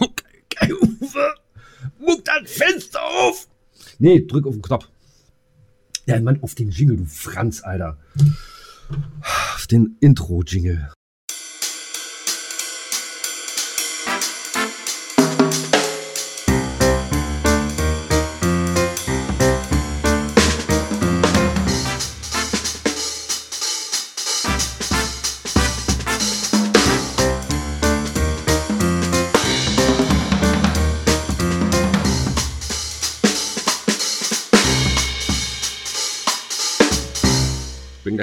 Okay, 0.00 0.72
Uwe, 0.74 1.34
muck 1.98 2.24
das 2.24 2.50
Fenster 2.50 3.02
auf! 3.02 3.48
Nee, 3.98 4.26
drück 4.26 4.46
auf 4.46 4.54
den 4.54 4.62
Knopf. 4.62 4.88
Ja, 6.06 6.20
Mann, 6.20 6.42
auf 6.42 6.54
den 6.54 6.70
Jingle, 6.70 6.96
du 6.96 7.04
Franz, 7.06 7.62
Alter. 7.62 7.98
Auf 9.54 9.66
den 9.68 9.96
Intro-Jingle. 10.00 10.92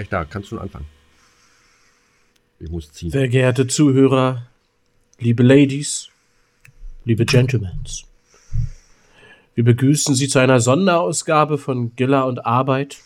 Gleich 0.10 0.26
da, 0.26 0.26
kannst 0.26 0.50
schon 0.50 0.60
anfangen. 0.60 0.86
Ich 2.60 2.70
muss 2.70 2.92
ziehen. 2.92 3.10
Sehr 3.12 3.28
geehrte 3.30 3.68
Zuhörer, 3.68 4.48
liebe 5.20 5.44
Ladies, 5.44 6.10
liebe 7.06 7.26
Gentlemen, 7.26 7.72
wir 9.56 9.64
begrüßen 9.64 10.16
Sie 10.16 10.28
zu 10.28 10.40
einer 10.40 10.60
Sonderausgabe 10.60 11.58
von 11.58 11.96
Gilla 11.96 12.24
und 12.24 12.46
Arbeit. 12.46 12.98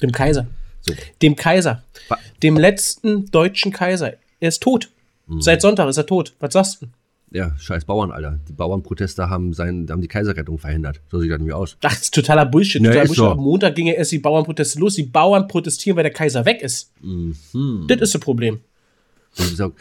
Dem 0.00 0.10
Kaiser. 0.10 0.46
So. 0.80 0.94
Dem 1.20 1.36
Kaiser. 1.36 1.84
Wa- 2.08 2.18
Dem 2.42 2.56
letzten 2.56 3.30
deutschen 3.30 3.72
Kaiser. 3.72 4.14
Er 4.40 4.48
ist 4.48 4.62
tot. 4.62 4.90
Mhm. 5.26 5.40
Seit 5.42 5.62
Sonntag 5.62 5.88
ist 5.88 5.96
er 5.98 6.06
tot. 6.06 6.34
Was 6.40 6.52
sagst 6.54 6.82
du? 6.82 6.86
Ja, 7.34 7.56
scheiß 7.58 7.86
Bauern, 7.86 8.10
Alter. 8.10 8.38
Die 8.48 8.52
Bauernproteste 8.52 9.30
haben, 9.30 9.54
sein, 9.54 9.86
haben 9.90 10.02
die 10.02 10.08
Kaiserrettung 10.08 10.58
verhindert. 10.58 11.00
So 11.10 11.18
sieht 11.20 11.30
das 11.30 11.38
nämlich 11.38 11.54
aus. 11.54 11.76
Das 11.80 12.00
ist 12.02 12.14
totaler 12.14 12.44
Bullshit. 12.44 12.82
Ja, 12.82 12.88
totaler 12.88 13.04
Bullshit. 13.06 13.16
so. 13.16 13.30
Am 13.30 13.38
Montag 13.38 13.74
ging 13.74 13.86
ja 13.86 13.94
erst 13.94 14.12
die 14.12 14.18
Bauernproteste 14.18 14.78
los. 14.78 14.96
Die 14.96 15.04
Bauern 15.04 15.48
protestieren, 15.48 15.96
weil 15.96 16.02
der 16.04 16.12
Kaiser 16.12 16.44
weg 16.44 16.60
ist. 16.62 16.92
Mhm. 17.02 17.34
Das 17.88 18.00
ist 18.00 18.14
das 18.14 18.20
Problem. 18.20 18.60
Auch, 19.38 19.72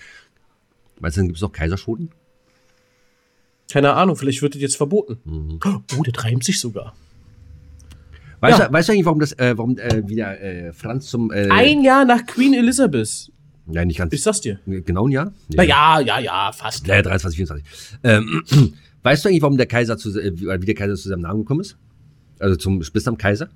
weißt 1.02 1.18
du, 1.18 1.20
dann 1.22 1.28
gibt 1.28 1.38
es 1.38 1.44
auch 1.44 1.52
Kaiserschoten? 1.52 2.10
Keine 3.72 3.94
Ahnung, 3.94 4.16
vielleicht 4.16 4.42
wird 4.42 4.56
das 4.56 4.62
jetzt 4.62 4.78
verboten. 4.78 5.18
Mhm. 5.26 5.60
Oh, 5.98 6.04
das 6.04 6.24
reimt 6.24 6.44
sich 6.44 6.60
sogar. 6.60 6.94
Weißt, 8.40 8.60
Ja. 8.60 8.68
du, 8.68 8.74
weißt 8.74 8.88
du 8.90 8.94
eigentlich, 8.94 9.06
warum 9.06 9.20
das, 9.20 9.34
äh, 9.34 9.58
warum 9.58 9.78
äh, 9.78 10.08
wieder 10.08 10.40
äh, 10.42 10.74
Franz 10.74 11.08
zum. 11.08 11.32
Äh, 11.32 11.48
Ein 11.50 11.84
Jahr 11.84 12.06
nach 12.06 12.26
Queen 12.26 12.54
Elizabeth. 12.54 13.32
Nein, 13.66 13.88
nicht 13.88 13.98
ganz. 13.98 14.14
Ich 14.14 14.24
sag's 14.24 14.42
dir. 14.42 14.60
Genau 14.66 15.08
ein 15.08 15.12
Jahr? 15.12 15.34
Nee. 15.50 15.56
Na 15.58 15.64
ja, 15.64 16.00
ja, 16.00 16.20
ja, 16.20 16.52
fast. 16.52 16.88
Ja, 16.88 17.02
23, 17.02 17.38
24. 17.38 17.66
Ähm, 18.04 18.44
weißt 19.04 19.24
du 19.24 19.30
eigentlich, 19.30 19.42
warum 19.42 19.58
der 19.58 19.68
Kaiser 19.68 19.98
zu, 19.98 20.10
äh, 20.20 20.32
wie 20.36 20.66
der 20.66 20.76
Kaiser 20.76 20.96
zu 20.96 21.10
seinem 21.10 21.22
Namen 21.22 21.42
gekommen 21.42 21.62
ist? 21.62 21.78
Also 22.40 22.56
zum 22.56 22.82
Spitznamen 22.84 23.18
Kaiser? 23.18 23.50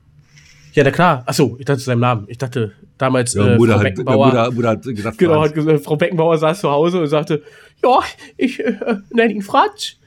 Ja, 0.74 0.84
na 0.84 0.92
klar. 0.92 1.24
Achso, 1.26 1.56
ich 1.58 1.66
dachte 1.66 1.80
zu 1.80 1.86
seinem 1.86 2.02
Namen. 2.02 2.26
Ich 2.28 2.38
dachte 2.38 2.74
damals 2.98 3.34
äh, 3.36 3.58
Frau 3.58 3.68
hat, 3.68 3.82
Beckenbauer. 3.82 4.28
Mutter, 4.28 4.52
Mutter 4.52 4.70
hat 4.70 4.84
gesagt, 4.84 5.18
Genau, 5.18 5.42
hat 5.42 5.54
gesagt, 5.54 5.84
Frau 5.84 5.96
Beckenbauer 5.96 6.38
saß 6.38 6.60
zu 6.60 6.70
Hause 6.70 7.02
und 7.02 7.08
sagte, 7.08 7.42
ja, 7.82 8.00
ich 8.38 8.60
äh, 8.60 8.76
nenne 9.14 9.34
ihn 9.34 9.42
Franz. 9.42 9.98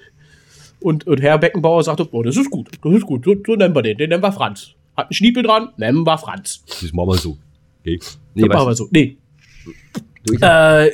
Und, 0.80 1.06
und 1.06 1.20
Herr 1.20 1.38
Beckenbauer 1.38 1.82
sagte, 1.82 2.06
oh, 2.12 2.22
das 2.22 2.36
ist 2.36 2.50
gut, 2.50 2.68
das 2.82 2.92
ist 2.92 3.06
gut, 3.06 3.24
so, 3.24 3.34
so 3.44 3.56
nennen 3.56 3.74
wir 3.74 3.82
den, 3.82 3.96
den 3.96 4.10
nennen 4.10 4.22
wir 4.22 4.30
Franz. 4.30 4.74
Hat 4.96 5.06
einen 5.06 5.14
Schniepel 5.14 5.42
dran, 5.42 5.70
nennen 5.76 6.06
wir 6.06 6.18
Franz. 6.18 6.62
Das 6.66 6.92
machen 6.92 7.08
wir 7.08 7.16
so. 7.16 7.38
Okay. 7.80 7.98
Nee, 8.34 8.42
Nee, 8.42 8.48
machen 8.48 8.68
wir 8.68 8.74
so. 8.74 8.88
Nee. 8.90 9.16
Du, 10.24 10.34
ich, 10.34 10.42
Äh, 10.42 10.90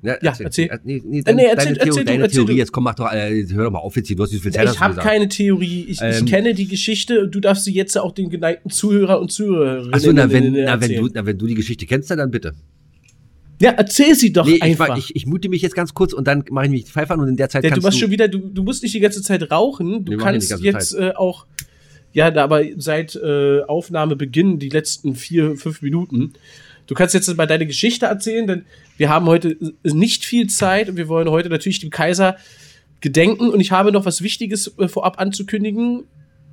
ja, 0.00 0.16
ja, 0.22 0.32
erzähl. 0.38 0.68
Äh, 0.68 0.78
Nee, 0.84 1.02
nee, 1.04 1.18
Äh, 1.18 1.22
deine, 1.24 1.36
nee, 1.36 1.48
erzähl- 1.48 1.56
deine, 1.74 1.78
erzähl 1.80 1.90
du, 1.90 2.04
deine 2.04 2.22
erzähl 2.22 2.36
Theorie, 2.36 2.52
du. 2.52 2.58
jetzt 2.58 2.70
komm, 2.72 2.84
mach 2.84 2.94
doch, 2.94 3.12
äh, 3.12 3.44
hör 3.52 3.64
doch 3.64 3.70
mal 3.72 3.80
auf 3.80 3.96
jetzt 3.96 4.06
hier, 4.06 4.16
du 4.16 4.22
hast 4.22 4.32
wie 4.32 4.38
viel 4.38 4.52
Zeit 4.52 4.66
ich 4.68 4.74
du 4.74 4.80
habe 4.80 4.94
keine 5.00 5.28
Theorie. 5.28 5.86
Ich, 5.88 6.00
Ähm. 6.00 6.24
ich 6.24 6.30
kenne 6.30 6.54
die 6.54 6.68
Geschichte 6.68 7.22
und 7.24 7.34
du 7.34 7.40
darfst 7.40 7.64
sie 7.64 7.72
jetzt 7.72 7.98
auch 7.98 8.12
den 8.12 8.30
geneigten 8.30 8.70
Zuhörer 8.70 9.20
und 9.20 9.32
Zuhörerinnen 9.32 9.92
Achso, 9.92 10.12
na, 10.12 10.30
wenn, 10.30 10.52
na, 10.52 10.80
wenn, 10.80 10.94
du, 10.94 11.08
na, 11.12 11.26
wenn 11.26 11.36
du 11.36 11.46
die 11.46 11.54
Geschichte 11.56 11.84
kennst, 11.86 12.10
dann 12.10 12.30
bitte. 12.30 12.54
Ja, 13.60 13.72
erzähl 13.72 14.14
sie 14.14 14.32
doch 14.32 14.46
Nee, 14.46 14.54
ich, 14.54 14.62
einfach. 14.62 14.90
war- 14.90 14.98
ich, 14.98 15.16
ich 15.16 15.26
mute 15.26 15.48
mich 15.48 15.62
jetzt 15.62 15.74
ganz 15.74 15.92
kurz 15.92 16.12
und 16.12 16.28
dann 16.28 16.44
mache 16.50 16.66
ich 16.66 16.70
mich 16.70 16.84
Pfeife 16.86 17.12
an 17.14 17.18
und 17.20 17.28
in 17.28 17.36
der 17.36 17.48
Zeit 17.48 17.64
Ja, 17.64 17.70
du 17.70 17.74
kannst 17.74 17.84
warst 17.86 17.98
schon 17.98 18.12
wieder, 18.12 18.28
du, 18.28 18.38
du 18.38 18.62
musst 18.62 18.84
nicht 18.84 18.94
die 18.94 19.00
ganze 19.00 19.20
Zeit 19.20 19.50
rauchen. 19.50 20.04
Du 20.04 20.12
Nee, 20.12 20.16
ich 20.16 20.22
kannst 20.22 20.60
jetzt 20.60 20.94
äh, 20.94 21.10
auch, 21.16 21.44
ja, 22.12 22.32
aber 22.36 22.62
seit 22.76 23.16
äh, 23.16 23.62
Aufnahmebeginn, 23.62 24.60
die 24.60 24.68
letzten 24.68 25.16
vier, 25.16 25.56
fünf 25.56 25.82
Minuten, 25.82 26.34
du 26.88 26.94
kannst 26.94 27.14
jetzt 27.14 27.34
mal 27.36 27.46
deine 27.46 27.66
Geschichte 27.66 28.06
erzählen, 28.06 28.46
denn 28.48 28.64
wir 28.96 29.08
haben 29.08 29.26
heute 29.26 29.56
nicht 29.84 30.24
viel 30.24 30.48
Zeit 30.48 30.88
und 30.88 30.96
wir 30.96 31.06
wollen 31.06 31.30
heute 31.30 31.48
natürlich 31.48 31.78
dem 31.78 31.90
Kaiser 31.90 32.36
gedenken. 33.00 33.50
Und 33.50 33.60
ich 33.60 33.70
habe 33.70 33.92
noch 33.92 34.04
was 34.04 34.22
Wichtiges 34.22 34.76
äh, 34.78 34.88
vorab 34.88 35.20
anzukündigen, 35.20 36.04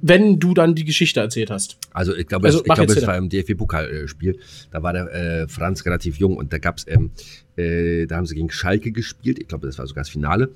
wenn 0.02 0.40
du 0.40 0.54
dann 0.54 0.76
die 0.76 0.86
Geschichte 0.86 1.20
erzählt 1.20 1.50
hast. 1.50 1.78
Also 1.92 2.16
ich 2.16 2.28
glaube, 2.28 2.48
Also, 2.48 2.60
es, 2.60 2.66
ich 2.66 2.74
glaube 2.74 2.94
es 2.94 3.08
war 3.08 3.18
im 3.18 3.30
DFB-Pokalspiel. 3.30 4.38
Da 4.72 4.84
war 4.84 4.94
der 4.94 5.14
äh, 5.14 5.48
Franz 5.48 5.86
relativ 5.86 6.18
jung 6.18 6.38
und 6.38 6.54
da 6.54 6.58
gab's, 6.58 6.86
ähm, 6.88 7.12
äh, 7.56 8.06
da 8.06 8.18
haben 8.18 8.26
sie 8.26 8.36
gegen 8.36 8.52
Schalke 8.52 8.92
gespielt. 8.92 9.40
Ich 9.40 9.48
glaube, 9.48 9.68
das 9.68 9.78
war 9.78 9.88
sogar 9.88 10.04
das 10.04 10.10
Finale. 10.10 10.52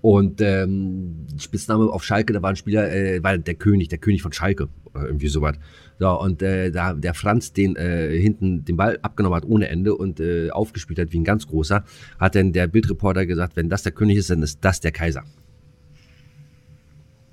Und 0.00 0.40
ähm, 0.40 1.26
Spitzname 1.38 1.84
auf 1.86 2.04
Schalke, 2.04 2.32
da 2.32 2.42
war 2.42 2.50
ein 2.50 2.56
Spieler, 2.56 2.92
äh, 2.92 3.22
war 3.22 3.36
der 3.38 3.54
König, 3.54 3.88
der 3.88 3.98
König 3.98 4.22
von 4.22 4.32
Schalke, 4.32 4.68
irgendwie 4.94 5.28
sowas. 5.28 5.56
So, 5.98 6.20
und 6.20 6.42
äh, 6.42 6.70
da 6.70 6.94
der 6.94 7.14
Franz 7.14 7.52
den 7.52 7.76
äh, 7.76 8.18
hinten 8.18 8.64
den 8.64 8.76
Ball 8.76 8.98
abgenommen 9.02 9.36
hat 9.36 9.44
ohne 9.44 9.68
Ende 9.68 9.94
und 9.94 10.20
äh, 10.20 10.50
aufgespielt 10.50 10.98
hat 10.98 11.12
wie 11.12 11.20
ein 11.20 11.24
ganz 11.24 11.46
großer, 11.46 11.84
hat 12.18 12.34
dann 12.34 12.52
der 12.52 12.66
Bildreporter 12.66 13.24
gesagt, 13.24 13.56
wenn 13.56 13.68
das 13.68 13.84
der 13.84 13.92
König 13.92 14.16
ist, 14.16 14.30
dann 14.30 14.42
ist 14.42 14.58
das 14.62 14.80
der 14.80 14.92
Kaiser. 14.92 15.22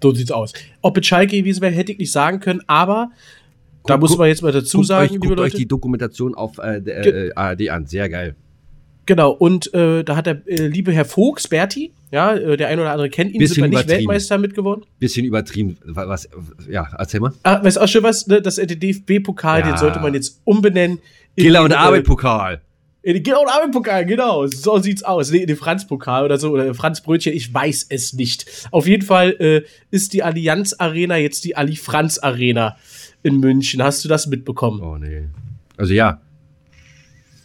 So 0.01 0.13
sieht's 0.13 0.31
aus. 0.31 0.54
Ob 0.81 0.98
es 0.98 1.06
Schalke 1.06 1.38
gewesen 1.38 1.62
wäre, 1.62 1.74
hätte 1.74 1.92
ich 1.92 1.98
nicht 1.98 2.12
sagen 2.12 2.40
können, 2.40 2.62
aber 2.68 3.12
da 3.86 3.96
Guck- 3.96 4.01
muss 4.01 4.18
man 4.18 4.28
jetzt 4.28 4.42
mal 4.44 4.51
dazu 4.51 4.84
sagen, 4.84 5.06
euch, 5.06 5.12
liebe 5.12 5.28
guckt 5.28 5.40
euch 5.40 5.46
Leute. 5.54 5.57
die 5.57 5.68
Dokumentation 5.68 6.36
auf 6.36 6.57
äh, 6.60 6.81
der 6.81 7.06
äh, 7.06 7.31
ARD 7.36 7.69
an, 7.69 7.86
sehr 7.86 8.07
geil. 8.10 8.36
Genau, 9.06 9.31
und 9.31 9.74
äh, 9.74 10.04
da 10.04 10.16
hat 10.16 10.28
der 10.28 10.42
äh, 10.48 10.68
liebe 10.68 10.92
Herr 10.92 11.04
Vogts, 11.06 11.48
Berti, 11.48 11.92
ja, 12.12 12.36
äh, 12.36 12.56
der 12.57 12.68
ein 12.68 12.80
oder 12.80 12.92
andere 12.92 13.10
kennt 13.10 13.31
ihn, 13.34 13.40
Bisschen 13.40 13.56
sind 13.56 13.72
wir 13.72 13.80
nicht. 13.80 13.90
Weltmeister 13.90 14.38
mitgeworden. 14.38 14.86
Bisschen 15.00 15.25
übertrieben. 15.25 15.78
wa- 15.84 16.07
Was, 16.07 16.30
ja, 16.69 16.88
erzähl 16.98 17.19
mal. 17.19 17.34
Ah, 17.44 17.63
weißt 17.63 17.78
du 17.78 17.81
auch 17.81 17.88
schon 17.88 18.04
was, 18.04 18.28
ne? 18.28 18.40
das 18.42 18.57
DFB-Pokal, 18.78 19.62
Ja. 19.62 19.68
den 19.68 19.78
sollte 19.78 20.00
man 20.00 20.13
jetzt 20.13 20.40
umbenennen. 20.46 21.00
den, 21.36 21.62
und 21.63 21.72
äh, 21.72 21.75
In 23.01 23.13
den 23.13 23.24
genau, 23.24 23.46
Army-Pokal, 23.48 24.06
genau. 24.06 24.46
So 24.48 24.78
sieht's 24.80 25.04
aus. 25.04 25.31
Nee, 25.31 25.40
in 25.40 25.48
den 25.48 25.56
Franz-Pokal 25.56 26.25
oder 26.25 26.38
so, 26.38 26.51
oder 26.51 26.74
Franz-Brötchen, 26.74 27.34
ich 27.34 27.54
weiß 27.54 27.88
es 27.90 28.13
nicht. 28.13 28.68
Auf 28.72 28.88
jeden 28.88 29.06
Fall 29.06 29.36
äh, 29.40 29.62
ist 29.90 30.12
die 30.12 30.22
Allianz 30.22 30.74
Arena 30.74 31.16
jetzt 31.16 31.46
die 31.46 31.56
Ali 31.56 31.78
Franz 31.78 32.18
Arena 32.18 32.78
in 33.24 33.40
München. 33.40 33.81
Hast 33.81 34.04
du 34.04 34.10
das 34.10 34.28
mitbekommen? 34.28 34.81
Oh, 34.81 34.98
nee. 34.98 35.30
Also 35.78 35.94
ja. 35.94 36.19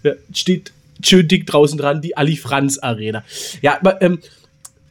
ja 0.03 0.13
steht 0.33 0.73
schön 1.03 1.29
dick 1.29 1.47
draußen 1.47 1.79
dran, 1.79 2.01
die 2.01 2.17
Ali 2.17 2.37
Franz 2.37 2.79
Arena. 2.79 3.23
Ja, 3.63 3.79
aber 3.79 4.03
ähm, 4.03 4.19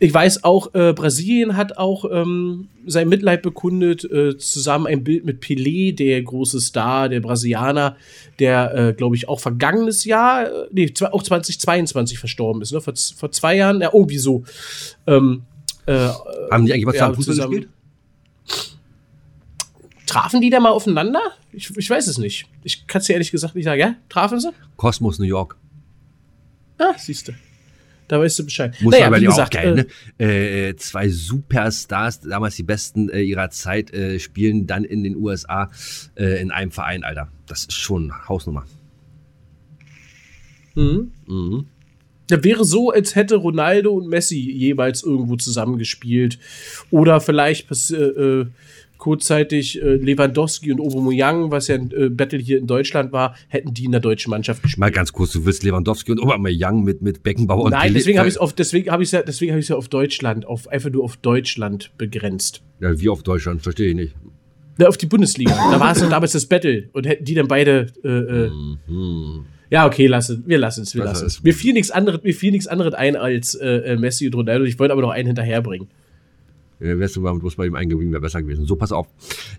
ich 0.04 0.14
weiß 0.14 0.44
auch, 0.44 0.74
äh, 0.74 0.92
Brasilien 0.92 1.56
hat 1.56 1.78
auch 1.78 2.04
ähm, 2.12 2.68
sein 2.86 3.08
Mitleid 3.08 3.42
bekundet, 3.42 4.04
äh, 4.04 4.38
zusammen 4.38 4.86
ein 4.86 5.02
Bild 5.02 5.24
mit 5.24 5.42
Pelé, 5.42 5.96
der 5.96 6.22
große 6.22 6.60
Star, 6.60 7.08
der 7.08 7.22
Brasilianer, 7.22 7.96
der, 8.38 8.76
äh, 8.76 8.94
glaube 8.94 9.16
ich, 9.16 9.30
auch 9.30 9.40
vergangenes 9.40 10.04
Jahr, 10.04 10.48
äh, 10.48 10.68
nee, 10.74 10.94
auch 11.10 11.24
2022 11.24 12.20
verstorben 12.20 12.62
ist, 12.62 12.74
ne? 12.74 12.82
Vor, 12.82 12.94
vor 13.16 13.32
zwei 13.32 13.56
Jahren, 13.56 13.80
ja, 13.80 13.92
irgendwie 13.94 14.18
so. 14.18 14.44
Ähm, 15.08 15.44
äh, 15.86 16.10
Haben 16.52 16.66
die 16.66 16.74
eigentlich 16.74 16.86
was 16.86 16.96
ja, 16.98 17.14
Fußball 17.14 17.38
gespielt? 17.38 17.70
Trafen 20.06 20.42
die 20.42 20.50
da 20.50 20.60
mal 20.60 20.72
aufeinander? 20.72 21.22
Ich, 21.54 21.72
ich 21.78 21.90
weiß 21.90 22.08
es 22.08 22.18
nicht. 22.18 22.46
Ich 22.66 22.88
kann 22.88 23.00
es 23.00 23.08
dir 23.08 23.14
ehrlich 23.14 23.32
gesagt 23.32 23.56
nicht 23.56 23.64
sagen, 23.64 23.80
ja? 23.80 23.96
Trafen 24.10 24.42
sie? 24.42 24.50
Kosmos 24.76 25.18
New 25.18 25.26
York. 25.26 25.56
Ah, 26.78 26.94
siehst 26.98 27.30
du. 27.30 27.32
Da 28.14 28.20
weißt 28.20 28.38
du 28.38 28.46
Bescheid. 28.46 28.76
Muss 28.80 28.92
naja, 28.92 29.08
aber 29.08 29.20
wie 29.20 29.26
gesagt, 29.26 29.58
auch 29.58 29.60
geil, 29.60 29.88
äh, 30.20 30.24
ne? 30.24 30.68
äh, 30.70 30.76
zwei 30.76 31.10
Superstars, 31.10 32.20
damals 32.20 32.56
die 32.56 32.62
besten 32.62 33.10
äh, 33.10 33.22
ihrer 33.22 33.50
Zeit, 33.50 33.92
äh, 33.92 34.20
spielen 34.20 34.68
dann 34.68 34.84
in 34.84 35.04
den 35.04 35.16
USA 35.16 35.72
äh, 36.14 36.40
in 36.40 36.52
einem 36.52 36.70
Verein, 36.70 37.04
Alter. 37.04 37.32
Das 37.48 37.62
ist 37.62 37.74
schon 37.74 38.14
Hausnummer. 38.30 38.66
Mhm. 40.76 41.12
Mhm. 41.26 41.66
Ja, 42.30 42.44
wäre 42.44 42.66
so, 42.66 42.92
als 42.92 43.16
hätte 43.16 43.38
Ronaldo 43.38 43.92
und 43.94 44.08
Messi 44.10 44.38
jeweils 44.38 45.02
irgendwo 45.02 45.36
zusammengespielt. 45.36 46.38
Oder 46.92 47.20
vielleicht 47.20 47.68
äh, 47.90 48.46
kurzzeitig 48.98 49.82
äh, 49.82 49.96
Lewandowski 49.96 50.72
und 50.72 50.80
Aubameyang, 50.80 51.52
was 51.52 51.68
ja 51.68 51.76
ein 51.76 51.92
äh, 51.92 52.10
Battle 52.10 52.40
hier 52.40 52.58
in 52.58 52.68
Deutschland 52.68 53.12
war, 53.12 53.36
hätten 53.50 53.74
die 53.74 53.86
in 53.86 53.92
der 53.92 54.00
deutschen 54.00 54.30
Mannschaft 54.30 54.64
gespielt. 54.64 54.80
Mal 54.80 54.92
ganz 54.92 55.12
kurz, 55.12 55.32
du 55.32 55.46
willst 55.46 55.64
Lewandowski 55.64 56.12
und 56.12 56.22
Aubameyang 56.22 56.84
mit, 56.84 57.02
mit 57.02 57.24
Beckenbauer 57.24 57.66
und 57.66 57.72
Nein, 57.72 57.94
deswegen 57.94 58.18
habe 58.20 58.28
ich 58.28 58.36
es 58.36 58.38
auf, 58.38 58.54
deswegen 58.54 58.92
habe 58.92 59.04
ich 59.04 59.12
ja, 59.12 59.22
deswegen 59.22 59.52
habe 59.52 59.60
ich 59.60 59.68
ja 59.68 59.76
auf 59.76 59.90
Deutschland, 59.90 60.46
auf, 60.46 60.68
einfach 60.68 60.90
nur 60.90 61.04
auf 61.04 61.18
Deutschland 61.18 61.92
begrenzt. 61.98 62.62
Ja, 62.80 63.00
wie 63.00 63.10
auf 63.10 63.24
Deutschland? 63.24 63.62
Verstehe 63.62 63.90
ich 63.90 63.96
nicht. 63.96 64.16
Na, 64.78 64.88
auf 64.88 64.98
die 64.98 65.06
Bundesliga. 65.06 65.52
da 65.52 65.80
war 65.80 65.92
es 65.92 66.02
ja 66.02 66.10
damals 66.10 66.32
das 66.32 66.46
Battle 66.46 66.90
und 66.94 67.06
hätten 67.06 67.26
die 67.26 67.36
dann 67.36 67.48
beide, 67.48 67.88
äh, 68.04 68.08
äh 68.08 68.50
mhm. 68.88 69.46
Ja, 69.70 69.88
okay, 69.88 70.08
lassen. 70.08 70.44
wir 70.46 70.60
lassen 70.60 70.84
es, 70.84 70.96
wir 70.96 71.04
lassen 71.04 71.26
es. 71.26 71.42
Mir 71.42 71.54
fiel 71.54 71.74
nichts 71.74 71.90
anderes, 71.90 72.22
mir 72.24 72.34
fiel 72.34 72.52
nichts 72.52 72.68
anderes 72.68 72.94
ein 72.94 73.16
als 73.16 73.56
äh, 73.56 73.68
äh, 73.68 73.98
Messi 73.98 74.28
und 74.28 74.36
Ronaldo. 74.36 74.66
Ich 74.66 74.78
wollte 74.78 74.92
aber 74.92 75.02
noch 75.02 75.10
einen 75.10 75.28
hinterherbringen 75.28 75.88
äh, 75.88 76.03
wärst 76.84 77.16
du 77.16 77.22
mal 77.22 77.34
bloß 77.38 77.56
bei 77.56 77.66
ihm 77.66 77.76
eingeblieben, 77.76 78.12
wäre 78.12 78.22
besser 78.22 78.42
gewesen. 78.42 78.66
So, 78.66 78.76
pass 78.76 78.92
auf. 78.92 79.08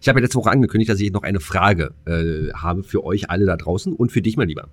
Ich 0.01 0.09
habe 0.09 0.21
ja 0.21 0.25
letzte 0.25 0.39
Woche 0.39 0.51
angekündigt, 0.51 0.91
dass 0.91 1.01
ich 1.01 1.13
noch 1.13 1.23
eine 1.23 1.41
Frage 1.41 1.93
äh, 2.07 2.53
habe 2.53 2.83
für 2.85 3.05
euch 3.05 3.31
alle 3.31 3.47
da 3.47 3.57
draußen 3.57 3.93
und 3.93 4.13
für 4.13 4.23
dich, 4.23 4.37
mein 4.37 4.49
Lieber. 4.49 4.69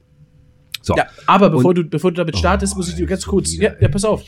So. 0.82 0.96
Ja, 0.96 1.08
aber 1.28 1.50
bevor, 1.50 1.70
und, 1.70 1.76
du, 1.76 1.84
bevor 1.84 2.12
du 2.12 2.18
damit 2.18 2.38
startest, 2.38 2.74
oh, 2.74 2.78
muss 2.78 2.90
ich 2.90 2.96
dir 2.96 3.06
ganz 3.06 3.26
kurz. 3.26 3.56
Ja, 3.56 3.74
ja, 3.80 3.88
pass 3.88 4.04
auf. 4.04 4.24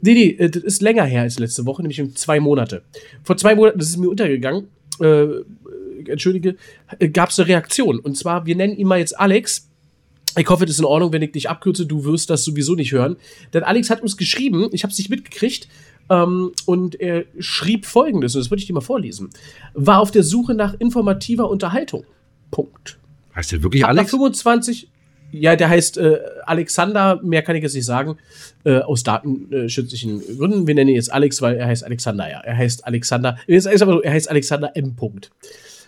Nee, 0.00 0.14
nee, 0.14 0.28
äh, 0.30 0.50
das 0.50 0.62
ist 0.62 0.82
länger 0.82 1.04
her 1.04 1.22
als 1.22 1.38
letzte 1.38 1.66
Woche, 1.66 1.82
nämlich 1.82 2.00
um 2.00 2.14
zwei 2.14 2.40
Monate. 2.40 2.82
Vor 3.22 3.36
zwei 3.36 3.54
Monaten, 3.54 3.78
das 3.78 3.88
ist 3.88 3.96
mir 3.98 4.08
untergegangen, 4.08 4.68
äh, 5.00 5.06
äh 5.06 5.44
entschuldige, 6.08 6.56
äh, 6.98 7.08
gab 7.08 7.30
es 7.30 7.38
eine 7.38 7.48
Reaktion. 7.48 7.98
Und 7.98 8.16
zwar, 8.16 8.46
wir 8.46 8.56
nennen 8.56 8.76
ihn 8.76 8.86
mal 8.86 8.98
jetzt 8.98 9.18
Alex. 9.18 9.68
Ich 10.38 10.48
hoffe, 10.48 10.66
das 10.66 10.74
ist 10.74 10.80
in 10.80 10.84
Ordnung, 10.84 11.12
wenn 11.12 11.22
ich 11.22 11.32
dich 11.32 11.48
abkürze. 11.48 11.86
Du 11.86 12.04
wirst 12.04 12.28
das 12.30 12.44
sowieso 12.44 12.74
nicht 12.74 12.92
hören. 12.92 13.16
Denn 13.54 13.62
Alex 13.62 13.90
hat 13.90 14.02
uns 14.02 14.16
geschrieben, 14.16 14.68
ich 14.72 14.82
habe 14.82 14.92
es 14.92 14.98
nicht 14.98 15.08
mitgekriegt, 15.08 15.68
ähm, 16.10 16.52
und 16.66 17.00
er 17.00 17.24
schrieb 17.38 17.86
folgendes, 17.86 18.34
und 18.34 18.40
das 18.40 18.50
würde 18.50 18.60
ich 18.60 18.66
dir 18.66 18.74
mal 18.74 18.80
vorlesen. 18.80 19.30
War 19.74 20.00
auf 20.00 20.10
der 20.10 20.22
Suche 20.22 20.54
nach 20.54 20.74
informativer 20.78 21.50
Unterhaltung. 21.50 22.04
Punkt. 22.50 22.98
Heißt 23.34 23.52
der 23.52 23.62
wirklich 23.62 23.84
Alex? 23.84 24.10
25, 24.10 24.88
ja, 25.32 25.56
der 25.56 25.68
heißt 25.68 25.98
äh, 25.98 26.20
Alexander, 26.44 27.20
mehr 27.22 27.42
kann 27.42 27.56
ich 27.56 27.62
jetzt 27.62 27.74
nicht 27.74 27.84
sagen, 27.84 28.16
äh, 28.64 28.78
aus 28.78 29.02
datenschützlichen 29.02 30.38
Gründen. 30.38 30.66
Wir 30.66 30.74
nennen 30.74 30.90
ihn 30.90 30.96
jetzt 30.96 31.12
Alex, 31.12 31.42
weil 31.42 31.56
er 31.56 31.66
heißt 31.66 31.84
Alexander, 31.84 32.30
ja. 32.30 32.40
Er 32.40 32.56
heißt 32.56 32.86
Alexander, 32.86 33.36
er 33.46 34.12
heißt 34.12 34.30
Alexander 34.30 34.76
M. 34.76 34.96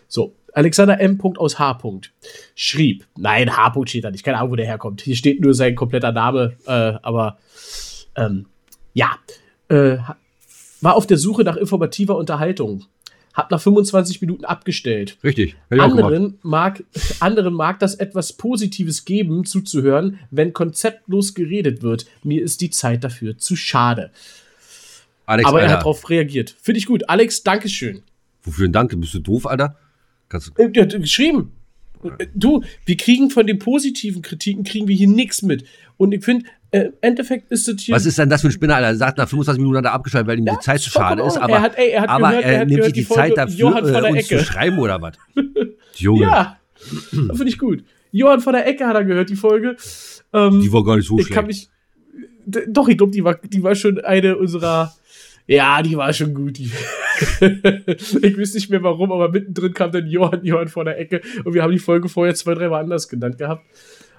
So, 0.09 0.35
Alexander 0.53 1.01
M. 1.01 1.21
aus 1.37 1.59
H. 1.59 1.79
schrieb, 2.55 3.07
nein, 3.17 3.57
H. 3.57 3.75
steht 3.87 4.05
da 4.05 4.11
nicht, 4.11 4.25
keine 4.25 4.39
Ahnung, 4.39 4.53
wo 4.53 4.57
der 4.57 4.67
herkommt. 4.67 5.03
Hier 5.03 5.17
steht 5.17 5.41
nur 5.41 5.55
sein 5.55 5.75
kompletter 5.75 6.13
Name, 6.13 6.57
äh, 6.67 6.99
aber 7.03 7.39
ähm, 8.17 8.47
ja, 8.95 9.17
äh, 9.69 9.99
war 10.81 10.97
auf 10.97 11.07
der 11.07 11.17
Suche 11.17 11.45
nach 11.45 11.57
informativer 11.57 12.17
Unterhaltung. 12.17 12.85
Hat 13.35 13.51
nach 13.51 13.61
25 13.61 14.21
Minuten 14.21 14.45
abgestellt. 14.45 15.17
Richtig. 15.23 15.55
Anderen 15.71 16.39
mag, 16.43 16.83
anderen 17.21 17.55
mag 17.55 17.79
das 17.79 17.95
etwas 17.95 18.33
Positives 18.33 19.05
geben, 19.05 19.45
zuzuhören, 19.45 20.19
wenn 20.31 20.53
konzeptlos 20.53 21.35
geredet 21.35 21.83
wird. 21.83 22.07
Mir 22.25 22.43
ist 22.43 22.61
die 22.61 22.71
Zeit 22.71 23.05
dafür 23.05 23.39
zu 23.39 23.55
schade. 23.55 24.11
Alex, 25.27 25.49
Aber 25.49 25.59
er 25.59 25.65
Alter. 25.65 25.75
hat 25.75 25.81
darauf 25.83 26.09
reagiert. 26.11 26.57
Finde 26.61 26.79
ich 26.79 26.87
gut. 26.87 27.09
Alex, 27.09 27.43
Dankeschön. 27.43 28.03
Wofür 28.43 28.67
ein 28.67 28.73
Danke? 28.73 28.97
Bist 28.97 29.15
du 29.15 29.21
doof, 29.21 29.47
Alter? 29.47 29.77
Kannst 30.29 30.53
du 30.57 30.63
äh, 30.63 30.71
geschrieben. 30.71 31.53
Du, 32.35 32.63
wir 32.85 32.97
kriegen 32.97 33.31
von 33.31 33.47
den 33.47 33.59
positiven 33.59 34.23
Kritiken 34.23 34.65
kriegen 34.65 34.89
wir 34.89 34.97
hier 34.97 35.09
nichts 35.09 35.43
mit. 35.43 35.65
Und 35.97 36.13
ich 36.13 36.25
finde, 36.25 36.47
äh, 36.71 36.91
Endeffekt 37.01 37.51
ist 37.51 37.69
es 37.69 37.81
hier. 37.83 37.95
Was 37.95 38.05
ist 38.05 38.19
denn 38.19 38.29
das 38.29 38.43
für 38.43 38.49
ein 38.49 38.53
Spinner, 38.53 38.77
Alter? 38.77 38.89
Er 38.89 38.97
sagt 38.97 39.19
nach 39.19 39.29
25 39.29 39.61
Minuten 39.61 39.79
hat 39.79 39.85
er 39.87 39.93
abgeschaltet, 39.93 40.29
weil 40.29 40.39
ihm 40.39 40.47
ja, 40.47 40.55
die 40.55 40.61
Zeit 40.61 40.81
zu 40.81 40.91
schade 40.91 41.23
ist. 41.23 41.39
Aber 41.39 41.55
er, 41.55 41.63
hat, 41.63 41.79
ey, 41.79 41.91
er, 41.91 42.03
hat 42.03 42.11
aber 42.11 42.29
gehört, 42.29 42.45
er, 42.45 42.53
er 42.53 42.67
nimmt 42.67 42.85
sich 42.85 42.93
die, 42.93 43.01
die 43.01 43.09
Zeit 43.09 43.37
dafür, 43.37 43.77
äh, 43.77 44.11
uns 44.11 44.31
Ecke. 44.31 44.39
zu 44.39 44.45
schreiben 44.45 44.79
oder 44.79 45.01
was? 45.01 45.15
Junge. 45.97 46.23
Ja, 46.23 46.59
finde 47.11 47.49
ich 47.49 47.59
gut. 47.59 47.85
Johann 48.13 48.41
von 48.41 48.53
der 48.53 48.67
Ecke 48.67 48.87
hat 48.87 48.95
er 48.95 49.05
gehört, 49.05 49.31
die 49.31 49.37
Folge. 49.37 49.77
Ähm, 50.33 50.61
die 50.61 50.73
war 50.73 50.85
gar 50.85 50.97
nicht 50.97 51.09
so 51.09 51.19
schlecht. 51.19 51.47
Mich, 51.47 51.69
doch, 52.47 52.89
ich 52.89 52.97
glaube, 52.97 53.13
die 53.13 53.25
war, 53.25 53.35
die 53.35 53.63
war 53.63 53.75
schon 53.75 54.01
eine 54.01 54.37
unserer. 54.37 54.95
Ja, 55.49 55.83
die 55.83 55.97
war 55.97 56.13
schon 56.13 56.35
gut. 56.35 56.61
Ich 57.31 58.37
wüsste 58.37 58.59
nicht 58.59 58.71
mehr 58.71 58.85
warum, 58.85 59.11
aber 59.11 59.29
mittendrin 59.29 59.75
kam 59.75 59.91
dann 59.91 60.07
Johann, 60.07 60.45
Johann 60.45 60.69
vor 60.69 60.85
der 60.85 61.01
Ecke 61.01 61.21
und 61.45 61.53
wir 61.53 61.65
haben 61.65 61.73
die 61.73 61.81
Folge 61.81 62.09
vorher 62.09 62.33
zwei, 62.37 62.55
drei 62.55 62.69
Mal 62.69 62.83
anders 62.83 63.09
genannt 63.09 63.39
gehabt. 63.39 63.67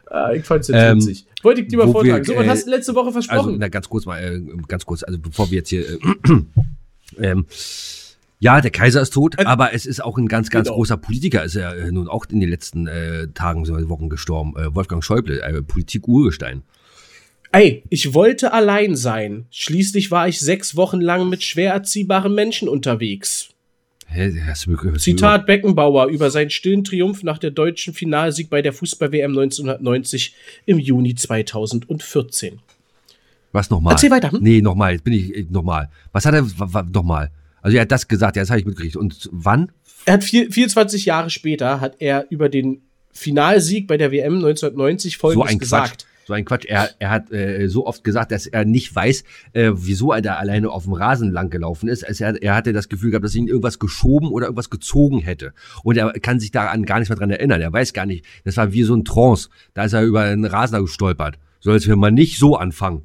Ah, 0.08 0.34
ich 0.34 0.44
fand's 0.44 0.68
jetzt 0.68 0.78
ähm, 0.78 0.98
witzig. 0.98 1.26
Wollte 1.42 1.62
ich 1.62 1.68
dir 1.68 1.78
mal 1.78 1.90
vortragen. 1.90 2.28
Wir, 2.28 2.33
so, 2.33 2.36
was 2.38 2.45
äh, 2.45 2.50
hast 2.50 2.68
du 2.68 2.71
letzte 2.71 2.95
Woche 2.95 3.14
versprochen? 3.14 3.38
Also, 3.38 3.57
na, 3.57 3.69
ganz 3.69 3.88
kurz 3.88 4.06
mal, 4.06 4.21
äh, 4.21 4.42
ganz 4.68 4.86
kurz, 4.86 5.04
also 5.04 5.18
bevor 5.18 5.50
wir 5.50 5.59
jetzt 5.59 5.69
hier, 5.69 5.88
äh, 5.88 5.98
ähm, 7.21 7.45
ja, 8.40 8.59
der 8.59 8.71
Kaiser 8.71 9.02
ist 9.02 9.12
tot, 9.12 9.38
also, 9.38 9.50
aber 9.50 9.74
es 9.74 9.86
ist 9.86 10.04
auch 10.04 10.18
ein 10.18 10.28
ganz, 10.28 10.50
ganz 10.50 10.68
genau. 10.68 10.76
großer 10.76 10.98
Politiker, 10.98 11.45
ist 11.45 11.56
er 11.56 11.78
äh, 11.78 11.92
nun 11.92 12.09
auch 12.09 12.26
in 12.30 12.42
den 12.42 12.50
letzten 12.50 12.88
äh, 12.88 13.28
Tagen, 13.33 13.66
Wochen 13.88 14.09
gestorben. 14.09 14.56
Äh, 14.57 14.76
Wolfgang 14.76 15.04
Schäuble, 15.04 15.64
Politik-Urgestein. 15.64 16.64
Ey, 17.52 17.84
ich 17.90 18.14
wollte 18.14 18.54
allein 18.54 18.96
sein. 18.96 19.46
Schließlich 19.50 20.12
war 20.12 20.28
ich 20.28 20.40
sechs 20.40 20.76
Wochen 20.76 21.02
lang 21.02 21.30
mit 21.30 21.44
schwer 21.44 21.74
erziehbaren 21.74 22.36
Menschen 22.36 22.70
unterwegs. 22.70 23.50
Hä, 24.08 24.34
hast 24.46 24.66
du 24.66 24.76
gehört? 24.76 25.02
Zitat 25.02 25.46
Beckenbauer 25.46 26.08
über 26.08 26.32
seinen 26.32 26.50
stillen 26.50 26.84
Triumph 26.84 27.24
nach 27.24 27.38
der 27.38 27.52
deutschen 27.52 27.94
Finalsieg 27.94 28.50
bei 28.50 28.62
der 28.62 28.74
Fußball-WM 28.74 29.32
1990 29.32 30.36
im 30.66 30.80
Juni 30.80 31.16
2014. 31.16 32.60
Was 33.52 33.70
nochmal? 33.70 33.94
Erzähl 33.94 34.12
weiter. 34.12 34.32
Hm? 34.32 34.40
Nee, 34.42 34.62
nochmal, 34.62 34.94
jetzt 34.94 35.04
bin 35.04 35.14
ich 35.14 35.50
nochmal. 35.50 35.90
Was 36.12 36.26
hat 36.26 36.34
er 36.34 36.48
nochmal? 36.92 37.32
Also 37.62 37.78
er 37.78 37.82
hat 37.82 37.92
das 37.92 38.08
gesagt, 38.08 38.36
ja, 38.36 38.42
das 38.42 38.50
habe 38.50 38.60
ich 38.60 38.66
mitgekriegt. 38.66 38.96
Und 38.96 39.30
wann? 39.32 39.72
Er 40.06 40.14
hat 40.14 40.24
vier, 40.24 40.52
24 40.52 41.06
Jahre 41.06 41.30
später 41.30 41.82
hat 41.82 41.96
er 42.00 42.26
über 42.30 42.50
den 42.50 42.82
Finalsieg 43.12 43.88
bei 43.88 43.98
der 43.98 44.12
WM 44.12 44.36
1990 44.36 45.18
folgendes 45.18 45.52
so 45.52 45.58
gesagt. 45.58 46.06
So 46.30 46.36
ein 46.36 46.45
Quatsch. 46.45 46.66
Er, 46.66 46.92
er 47.00 47.09
hat 47.09 47.31
äh, 47.31 47.68
so 47.69 47.88
oft 47.88 48.04
gesagt, 48.04 48.31
dass 48.31 48.45
er 48.45 48.64
nicht 48.64 48.95
weiß, 48.95 49.24
äh, 49.54 49.71
wieso 49.74 50.12
er 50.12 50.21
da 50.21 50.36
alleine 50.36 50.69
auf 50.69 50.83
dem 50.83 50.94
Rasen 50.94 51.31
lang 51.31 51.50
gelaufen 51.50 51.90
ist. 51.90 52.07
Also 52.07 52.24
er, 52.24 52.40
er 52.40 52.54
hatte 52.54 52.71
das 52.71 52.88
Gefühl 52.88 53.09
gehabt, 53.09 53.26
dass 53.26 53.33
ihn 53.33 53.48
irgendwas 53.48 53.80
geschoben 53.80 54.30
oder 54.30 54.45
irgendwas 54.45 54.69
gezogen 54.69 55.21
hätte. 55.21 55.54
Und 55.81 55.98
er 55.98 56.12
kann 56.19 56.40
sich 56.40 56.52
daran 56.52 56.86
gar 56.86 57.00
nicht 57.00 57.09
mehr 57.09 57.18
dran 57.18 57.31
erinnern. 57.31 57.62
Er 57.62 57.74
weiß 57.74 57.94
gar 57.94 58.06
nicht. 58.06 58.26
Das 58.44 58.57
war 58.57 58.71
wie 58.74 58.83
so 58.83 58.94
ein 58.95 59.06
Trance. 59.06 59.50
Da 59.74 59.86
ist 59.86 59.94
er 59.94 60.04
über 60.04 60.21
einen 60.21 60.45
Rasen 60.45 60.80
gestolpert. 60.80 61.40
Soll 61.62 61.74
jetzt 61.74 61.88
mal 61.88 62.12
nicht 62.12 62.38
so 62.38 62.56
anfangen. 62.56 63.02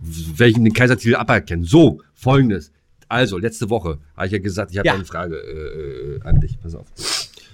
Welchen 0.00 0.64
den 0.64 0.72
Kaisertitel 0.72 1.14
aberkennen. 1.14 1.62
So, 1.62 2.02
folgendes. 2.14 2.72
Also, 3.06 3.38
letzte 3.38 3.70
Woche 3.70 3.98
habe 4.16 4.26
ich 4.26 4.32
ja 4.32 4.40
gesagt, 4.40 4.72
ich 4.72 4.78
habe 4.78 4.88
ja. 4.88 4.94
eine 4.94 5.04
Frage 5.04 5.36
äh, 5.36 6.16
äh, 6.16 6.20
an 6.24 6.40
dich. 6.40 6.58
Pass 6.60 6.74
auf. 6.74 6.88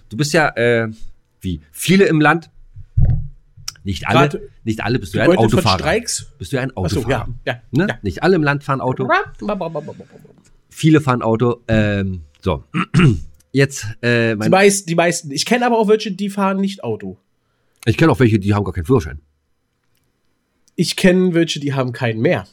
Du 0.09 0.17
bist 0.17 0.33
ja, 0.33 0.49
äh, 0.57 0.89
wie, 1.43 1.61
viele 1.71 2.07
im 2.07 2.23
Land 2.23 2.49
nicht 3.85 4.09
alle, 4.09 4.31
Grad, 4.31 4.41
nicht 4.65 4.83
alle 4.83 4.99
bist 4.99 5.15
du 5.15 5.21
ein 5.21 5.37
Autofahrer. 5.37 6.01
Bist 6.39 6.53
du 6.53 6.59
ein 6.59 6.75
Autofahrer. 6.75 7.05
So, 7.05 7.11
ja, 7.11 7.29
ja, 7.47 7.63
ne? 7.71 7.87
ja, 7.89 7.99
Nicht 8.03 8.23
alle 8.23 8.35
im 8.37 8.43
Land 8.43 8.65
fahren 8.65 8.81
Auto. 8.81 9.09
Viele 10.71 11.01
fahren 11.03 11.21
Auto. 11.23 11.61
Ähm, 11.69 12.23
so. 12.41 12.65
Jetzt, 13.53 13.87
äh, 14.01 14.37
die, 14.37 14.49
meisten, 14.49 14.89
die 14.89 14.95
meisten. 14.95 15.31
Ich 15.31 15.45
kenne 15.45 15.67
aber 15.67 15.79
auch 15.79 15.87
welche, 15.87 16.11
die 16.11 16.31
fahren 16.31 16.61
nicht 16.61 16.83
Auto. 16.83 17.19
Ich 17.85 17.97
kenne 17.99 18.11
auch 18.11 18.19
welche, 18.19 18.39
die 18.39 18.55
haben 18.55 18.65
gar 18.65 18.73
keinen 18.73 18.87
Führerschein. 18.87 19.21
Ich 20.77 20.97
kenne 20.97 21.35
welche, 21.35 21.61
die 21.61 21.75
haben 21.75 21.93
keinen 21.93 22.21
mehr. 22.21 22.47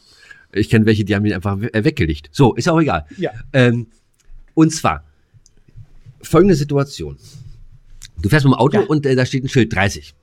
Ich 0.52 0.68
kenne 0.68 0.84
welche, 0.84 1.04
die 1.04 1.14
haben 1.16 1.24
ihn 1.24 1.32
einfach 1.32 1.58
äh, 1.60 1.82
weggelegt. 1.84 2.28
So, 2.30 2.54
ist 2.54 2.68
auch 2.68 2.78
egal. 2.80 3.06
Ja. 3.16 3.32
Ähm, 3.54 3.86
und 4.54 4.70
zwar, 4.70 5.04
folgende 6.20 6.54
Situation. 6.54 7.16
Du 8.20 8.28
fährst 8.28 8.44
mit 8.44 8.52
dem 8.52 8.58
Auto 8.58 8.80
Ja. 8.80 8.86
und 8.86 9.06
äh, 9.06 9.16
da 9.16 9.24
steht 9.24 9.42
ein 9.44 9.48
Schild 9.48 9.74
30. 9.74 10.14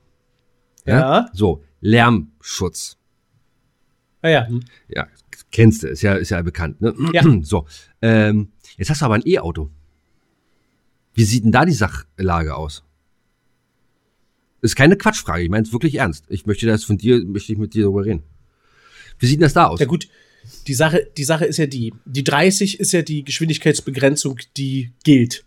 Ja. 0.85 1.29
So, 1.33 1.63
Lärmschutz. 1.81 2.97
Ah 4.21 4.29
ja. 4.29 4.47
hm. 4.47 4.61
Ja, 4.87 5.07
kennst 5.51 5.83
du, 5.83 5.87
ist 5.87 6.01
ja, 6.01 6.13
ist 6.15 6.29
ja 6.29 6.41
bekannt. 6.41 6.81
Ne? 6.81 6.93
Ja. 7.13 7.23
So, 7.43 7.65
ähm, 8.01 8.49
jetzt 8.77 8.89
hast 8.89 9.01
du 9.01 9.05
aber 9.05 9.15
ein 9.15 9.23
E-Auto. 9.25 9.69
Wie 11.13 11.23
sieht 11.23 11.43
denn 11.43 11.51
da 11.51 11.65
die 11.65 11.73
Sachlage 11.73 12.55
aus? 12.55 12.83
Ist 14.61 14.75
keine 14.75 14.97
Quatschfrage, 14.97 15.43
ich 15.43 15.49
meine 15.49 15.63
es 15.65 15.71
wirklich 15.71 15.95
ernst. 15.95 16.25
Ich 16.27 16.45
möchte 16.45 16.65
das 16.65 16.83
von 16.83 16.97
dir, 16.97 17.23
möchte 17.25 17.53
ich 17.53 17.57
mit 17.57 17.73
dir 17.73 17.83
darüber 17.83 18.05
reden. 18.05 18.23
Wie 19.19 19.25
sieht 19.25 19.37
denn 19.37 19.43
das 19.43 19.53
da 19.53 19.67
aus? 19.67 19.79
Ja 19.79 19.85
gut, 19.85 20.07
die 20.67 20.73
Sache, 20.73 21.07
die 21.17 21.23
Sache 21.23 21.45
ist 21.45 21.57
ja 21.57 21.65
die, 21.65 21.93
die 22.05 22.23
30 22.23 22.79
ist 22.79 22.91
ja 22.91 23.01
die 23.01 23.23
Geschwindigkeitsbegrenzung, 23.23 24.39
die 24.57 24.91
gilt. 25.03 25.43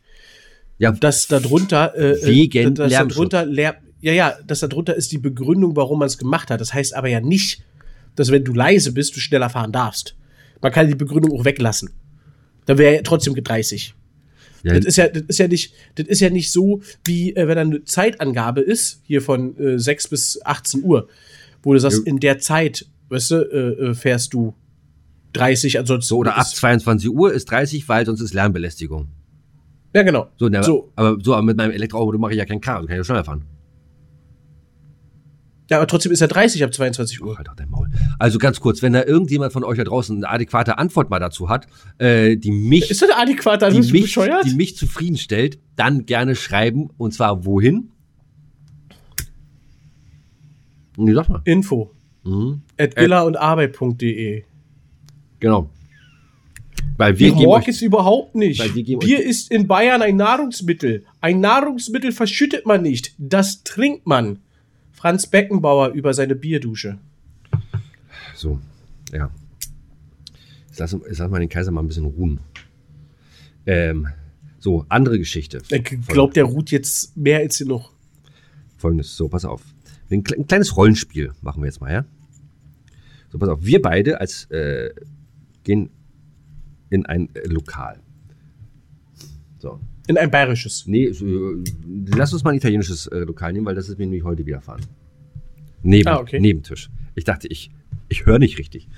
Ja, 0.78 0.92
Das 0.92 1.28
darunter, 1.28 1.94
äh, 1.96 2.24
Wegen 2.26 2.74
das 2.74 2.90
Lärmschutz. 2.90 3.14
darunter, 3.30 3.46
Lärm, 3.46 3.76
ja, 4.02 4.12
ja, 4.12 4.34
das 4.46 4.60
darunter 4.60 4.94
ist 4.94 5.10
die 5.12 5.18
Begründung, 5.18 5.74
warum 5.76 6.00
man 6.00 6.06
es 6.06 6.18
gemacht 6.18 6.50
hat. 6.50 6.60
Das 6.60 6.74
heißt 6.74 6.94
aber 6.94 7.08
ja 7.08 7.20
nicht, 7.20 7.64
dass 8.16 8.30
wenn 8.30 8.44
du 8.44 8.52
leise 8.52 8.92
bist, 8.92 9.16
du 9.16 9.20
schneller 9.20 9.48
fahren 9.48 9.72
darfst. 9.72 10.14
Man 10.60 10.70
kann 10.72 10.88
die 10.88 10.94
Begründung 10.94 11.32
auch 11.32 11.44
weglassen. 11.44 11.90
Dann 12.66 12.78
wäre 12.78 12.96
ja 12.96 13.02
trotzdem 13.02 13.34
30. 13.34 13.94
ja, 14.62 14.74
Das 14.74 14.84
ist 14.84 14.96
ja, 14.96 15.08
das 15.08 15.22
ist 15.28 15.38
ja 15.38 15.48
nicht, 15.48 15.72
das 15.96 16.06
ist 16.06 16.20
ja 16.20 16.30
nicht 16.30 16.52
so, 16.52 16.82
wie 17.04 17.34
äh, 17.34 17.48
wenn 17.48 17.54
da 17.56 17.62
eine 17.62 17.84
Zeitangabe 17.84 18.60
ist, 18.60 19.00
hier 19.04 19.22
von 19.22 19.56
äh, 19.58 19.78
6 19.78 20.08
bis 20.08 20.40
18 20.44 20.84
Uhr, 20.84 21.08
wo 21.62 21.72
du 21.72 21.78
sagst, 21.80 21.98
Ja. 21.98 22.04
in 22.10 22.18
der 22.20 22.38
Zeit, 22.38 22.86
weißt 23.08 23.30
du, 23.32 23.34
äh, 23.36 23.90
äh, 23.90 23.94
fährst 23.94 24.34
du 24.34 24.54
30, 25.32 25.78
ansonsten. 25.78 26.08
so, 26.08 26.18
oder 26.18 26.36
ab 26.36 26.42
ist- 26.46 26.56
22 26.56 27.08
Uhr 27.10 27.32
ist 27.32 27.46
30, 27.50 27.88
weil 27.88 28.04
sonst 28.06 28.20
ist 28.20 28.34
Lärmbelästigung. 28.34 29.08
Ja, 29.94 30.02
genau. 30.02 30.28
So, 30.38 30.48
ne, 30.48 30.62
So. 30.62 30.92
Aber, 30.96 31.18
so, 31.22 31.34
aber 31.34 31.42
mit 31.42 31.56
meinem 31.56 31.70
Elektroauto 31.72 32.18
mache 32.18 32.32
ich 32.32 32.38
ja 32.38 32.44
kein 32.44 32.60
K, 32.60 32.76
also 32.76 32.86
kann 32.86 32.94
ich 32.94 32.98
ja 33.00 33.04
schneller 33.04 33.24
fahren. 33.24 33.44
Ja, 35.72 35.78
aber 35.78 35.86
trotzdem 35.86 36.12
ist 36.12 36.20
er 36.20 36.28
30 36.28 36.64
ab 36.64 36.74
22 36.74 37.22
Uhr. 37.22 37.38
Halt 37.38 37.48
doch 37.48 37.56
dein 37.56 37.70
Maul. 37.70 37.88
Also 38.18 38.38
ganz 38.38 38.60
kurz, 38.60 38.82
wenn 38.82 38.92
da 38.92 39.04
irgendjemand 39.04 39.54
von 39.54 39.64
euch 39.64 39.78
da 39.78 39.84
draußen 39.84 40.18
eine 40.18 40.28
adäquate 40.28 40.76
Antwort 40.76 41.08
mal 41.08 41.18
dazu 41.18 41.48
hat, 41.48 41.66
äh, 41.96 42.36
die 42.36 42.50
mich 42.50 42.90
Ist 42.90 43.00
das 43.00 43.08
adäquat? 43.10 43.62
die 43.62 43.78
Bist 43.78 43.88
du 43.88 43.92
mich, 43.94 44.02
bescheuert? 44.02 44.44
die 44.44 44.54
mich 44.54 44.76
zufriedenstellt, 44.76 45.58
dann 45.74 46.04
gerne 46.04 46.36
schreiben. 46.36 46.90
Und 46.98 47.14
zwar 47.14 47.46
wohin? 47.46 47.88
Nee, 50.98 51.14
sag 51.14 51.30
mal. 51.30 51.40
Info. 51.46 51.90
Mhm. 52.22 52.60
At 52.76 52.94
villa 52.98 53.22
und 53.22 53.36
arbeit.de. 53.36 54.44
Genau. 55.40 55.70
Weil 56.98 57.18
wir 57.18 57.28
Wir 57.28 57.46
geben 57.46 57.62
es 57.66 57.80
überhaupt 57.80 58.34
nicht. 58.34 58.74
Bier 58.74 59.24
ist 59.24 59.50
in 59.50 59.66
Bayern 59.66 60.02
ein 60.02 60.16
Nahrungsmittel. 60.16 61.06
Ein 61.22 61.40
Nahrungsmittel 61.40 62.12
verschüttet 62.12 62.66
man 62.66 62.82
nicht. 62.82 63.14
Das 63.16 63.64
trinkt 63.64 64.06
man. 64.06 64.40
Franz 65.02 65.26
Beckenbauer 65.26 65.88
über 65.94 66.14
seine 66.14 66.36
Bierdusche. 66.36 66.96
so, 68.36 68.60
ja. 69.12 69.32
Jetzt 70.68 70.78
lass, 70.78 70.92
jetzt 70.92 71.18
lass 71.18 71.28
mal 71.28 71.40
den 71.40 71.48
Kaiser 71.48 71.72
mal 71.72 71.80
ein 71.80 71.88
bisschen 71.88 72.04
ruhen. 72.04 72.38
Ähm, 73.66 74.06
so, 74.60 74.86
andere 74.88 75.18
Geschichte. 75.18 75.60
Ich 75.70 76.06
glaube, 76.06 76.34
der 76.34 76.44
ruht 76.44 76.70
jetzt 76.70 77.16
mehr 77.16 77.40
als 77.40 77.58
genug. 77.58 77.90
Folgendes, 78.76 79.16
so, 79.16 79.28
pass 79.28 79.44
auf. 79.44 79.64
Ein, 80.08 80.22
ein 80.38 80.46
kleines 80.46 80.76
Rollenspiel 80.76 81.32
machen 81.40 81.62
wir 81.62 81.66
jetzt 81.66 81.80
mal, 81.80 81.92
ja? 81.92 82.04
So, 83.30 83.38
pass 83.38 83.48
auf. 83.48 83.58
Wir 83.60 83.82
beide 83.82 84.20
als 84.20 84.48
äh, 84.52 84.90
gehen 85.64 85.90
in 86.90 87.06
ein 87.06 87.28
äh, 87.34 87.48
Lokal. 87.48 87.98
So. 89.58 89.80
In 90.08 90.18
ein 90.18 90.30
bayerisches. 90.30 90.84
Nee, 90.86 91.04
äh, 91.06 91.64
lass 92.16 92.32
uns 92.32 92.42
mal 92.44 92.50
ein 92.50 92.56
italienisches 92.56 93.06
äh, 93.06 93.18
Lokal 93.20 93.52
nehmen, 93.52 93.66
weil 93.66 93.74
das 93.74 93.88
ist 93.88 93.98
mir 93.98 94.04
nämlich 94.06 94.24
heute 94.24 94.44
widerfahren. 94.44 94.82
Neben, 95.82 96.08
Ah, 96.08 96.18
okay. 96.18 96.40
Nebentisch. 96.40 96.90
Ich 97.14 97.24
dachte, 97.24 97.48
ich, 97.48 97.70
ich 98.08 98.26
höre 98.26 98.38
nicht 98.38 98.58
richtig. 98.58 98.88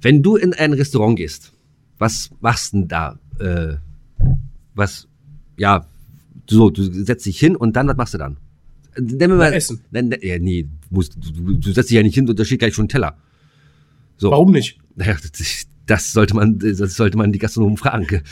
Wenn 0.00 0.22
du 0.22 0.36
in 0.36 0.52
ein 0.54 0.72
Restaurant 0.72 1.16
gehst, 1.16 1.52
was 1.98 2.30
machst 2.40 2.72
denn 2.72 2.88
da? 2.88 3.18
Äh, 3.38 3.76
was, 4.74 5.06
ja, 5.58 5.86
so, 6.48 6.70
du 6.70 6.82
setzt 7.04 7.26
dich 7.26 7.38
hin 7.38 7.54
und 7.54 7.76
dann, 7.76 7.86
was 7.88 7.96
machst 7.96 8.14
du 8.14 8.18
dann? 8.18 8.36
Nenn 8.98 9.30
mir 9.30 9.36
mal, 9.36 9.52
essen. 9.52 9.80
Nenn, 9.90 10.08
nenn- 10.12 10.24
ja, 10.26 10.38
nee, 10.38 10.62
du, 10.64 10.68
musst, 10.90 11.16
du, 11.16 11.56
du 11.56 11.72
setzt 11.72 11.90
dich 11.90 11.96
ja 11.96 12.02
nicht 12.02 12.14
hin 12.14 12.28
und 12.28 12.38
da 12.38 12.44
steht 12.44 12.58
gleich 12.58 12.74
schon 12.74 12.86
ein 12.86 12.88
Teller. 12.88 13.16
So. 14.16 14.30
Warum 14.30 14.50
nicht? 14.52 14.78
Naja, 14.96 15.14
das, 15.14 15.66
das 15.86 16.12
sollte 16.12 16.34
man, 16.34 16.58
das 16.58 16.96
sollte 16.96 17.16
man 17.16 17.32
die 17.32 17.38
Gastronomen 17.38 17.76
fragen. 17.76 18.22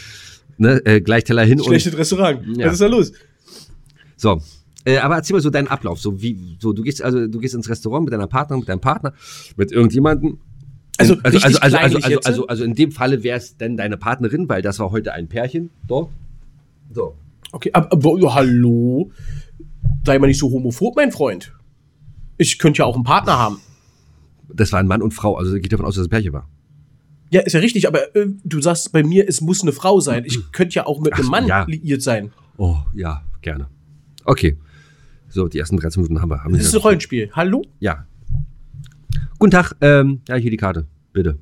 Ne? 0.58 0.84
Äh, 0.84 1.00
gleich 1.00 1.24
Teller 1.24 1.44
hin 1.44 1.60
und 1.60 1.66
Schlechtes 1.66 1.96
Restaurant. 1.96 2.40
Ja. 2.56 2.66
Was 2.66 2.74
ist 2.74 2.82
da 2.82 2.86
los? 2.86 3.12
so. 4.16 4.40
Äh, 4.84 4.98
aber 4.98 5.16
erzähl 5.16 5.34
mal 5.34 5.40
so 5.40 5.50
deinen 5.50 5.68
Ablauf. 5.68 6.00
So 6.00 6.20
wie, 6.20 6.56
so 6.60 6.72
du 6.72 6.82
gehst 6.82 7.02
also, 7.02 7.26
du 7.26 7.38
gehst 7.38 7.54
ins 7.54 7.68
Restaurant 7.68 8.04
mit 8.04 8.12
deiner 8.12 8.26
Partnerin, 8.26 8.60
mit 8.60 8.68
deinem 8.68 8.80
Partner, 8.80 9.12
mit 9.56 9.72
irgendjemandem. 9.72 10.38
Also 10.96 11.14
also, 11.14 11.22
also, 11.22 11.36
richtig 11.36 11.44
also, 11.44 11.58
also, 11.60 11.76
kleinlich 11.76 12.04
also, 12.04 12.14
jetzt? 12.14 12.26
also, 12.26 12.46
also 12.46 12.64
in 12.64 12.74
dem 12.74 12.90
Falle 12.90 13.22
wäre 13.22 13.38
es 13.38 13.56
denn 13.56 13.76
deine 13.76 13.96
Partnerin, 13.96 14.48
weil 14.48 14.62
das 14.62 14.78
war 14.78 14.90
heute 14.90 15.12
ein 15.12 15.28
Pärchen 15.28 15.70
dort. 15.86 16.10
So. 16.92 17.14
Okay, 17.52 17.70
aber, 17.72 17.92
aber 17.92 18.34
hallo. 18.34 19.10
Sei 20.04 20.18
mal 20.18 20.26
nicht 20.26 20.38
so 20.38 20.50
homophob, 20.50 20.96
mein 20.96 21.12
Freund. 21.12 21.52
Ich 22.36 22.58
könnte 22.58 22.78
ja 22.78 22.84
auch 22.84 22.94
einen 22.94 23.04
Partner 23.04 23.38
haben. 23.38 23.60
Das 24.52 24.72
war 24.72 24.80
ein 24.80 24.86
Mann 24.86 25.02
und 25.02 25.12
Frau, 25.12 25.36
also 25.36 25.54
geht 25.54 25.72
davon 25.72 25.86
aus, 25.86 25.94
dass 25.94 26.02
es 26.02 26.06
ein 26.06 26.10
Pärchen 26.10 26.32
war. 26.32 26.48
Ja, 27.30 27.42
ist 27.42 27.52
ja 27.52 27.60
richtig, 27.60 27.86
aber 27.86 28.14
äh, 28.16 28.26
du 28.44 28.60
sagst 28.60 28.92
bei 28.92 29.02
mir, 29.02 29.28
es 29.28 29.40
muss 29.40 29.62
eine 29.62 29.72
Frau 29.72 30.00
sein. 30.00 30.24
Ich 30.24 30.50
könnte 30.52 30.74
ja 30.76 30.86
auch 30.86 31.00
mit 31.00 31.12
Ach 31.14 31.18
einem 31.18 31.28
Mann 31.28 31.46
ja. 31.46 31.64
liiert 31.64 32.02
sein. 32.02 32.32
Oh, 32.56 32.76
ja, 32.94 33.22
gerne. 33.42 33.68
Okay. 34.24 34.56
So, 35.28 35.46
die 35.46 35.58
ersten 35.58 35.76
13 35.76 36.02
Minuten 36.02 36.22
haben 36.22 36.30
wir. 36.30 36.42
Haben 36.42 36.52
Das 36.52 36.62
wir 36.62 36.66
ist 36.68 36.74
ein 36.74 36.80
Rollenspiel. 36.80 37.30
Hallo? 37.32 37.62
Ja. 37.80 38.06
Guten 39.38 39.50
Tag, 39.50 39.74
ähm, 39.80 40.20
ja, 40.26 40.36
hier 40.36 40.50
die 40.50 40.56
Karte, 40.56 40.86
bitte. 41.12 41.38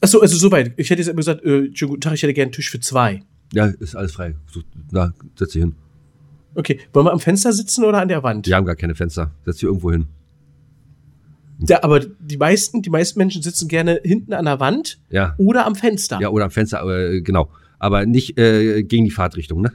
Achso, 0.00 0.20
also 0.20 0.36
soweit. 0.36 0.72
Ich 0.76 0.90
hätte 0.90 1.00
jetzt 1.00 1.08
immer 1.08 1.16
gesagt, 1.16 1.44
äh, 1.44 1.70
schönen 1.74 1.90
guten 1.90 2.00
Tag, 2.00 2.14
ich 2.14 2.22
hätte 2.22 2.32
gerne 2.32 2.46
einen 2.46 2.52
Tisch 2.52 2.70
für 2.70 2.80
zwei. 2.80 3.22
Ja, 3.52 3.66
ist 3.66 3.96
alles 3.96 4.12
frei. 4.12 4.36
So, 4.52 4.62
na, 4.90 5.12
setz 5.36 5.52
dich 5.52 5.62
hin. 5.62 5.74
Okay, 6.54 6.80
wollen 6.92 7.06
wir 7.06 7.12
am 7.12 7.20
Fenster 7.20 7.52
sitzen 7.52 7.84
oder 7.84 8.00
an 8.00 8.08
der 8.08 8.22
Wand? 8.22 8.46
Die 8.46 8.54
haben 8.54 8.64
gar 8.64 8.76
keine 8.76 8.94
Fenster. 8.94 9.32
Setz 9.44 9.56
dich 9.56 9.64
irgendwo 9.64 9.90
hin. 9.92 10.06
Ja, 11.58 11.82
aber 11.82 12.00
die 12.00 12.36
meisten, 12.36 12.82
die 12.82 12.90
meisten 12.90 13.18
Menschen 13.18 13.42
sitzen 13.42 13.68
gerne 13.68 14.00
hinten 14.04 14.32
an 14.32 14.44
der 14.44 14.60
Wand 14.60 14.98
Ja. 15.10 15.34
oder 15.38 15.66
am 15.66 15.74
Fenster. 15.74 16.18
Ja, 16.20 16.28
oder 16.30 16.44
am 16.44 16.50
Fenster, 16.50 16.80
aber 16.80 16.98
äh, 17.10 17.20
genau. 17.22 17.48
Aber 17.78 18.04
nicht 18.06 18.38
äh, 18.38 18.82
gegen 18.82 19.04
die 19.04 19.10
Fahrtrichtung, 19.10 19.60
ne? 19.62 19.72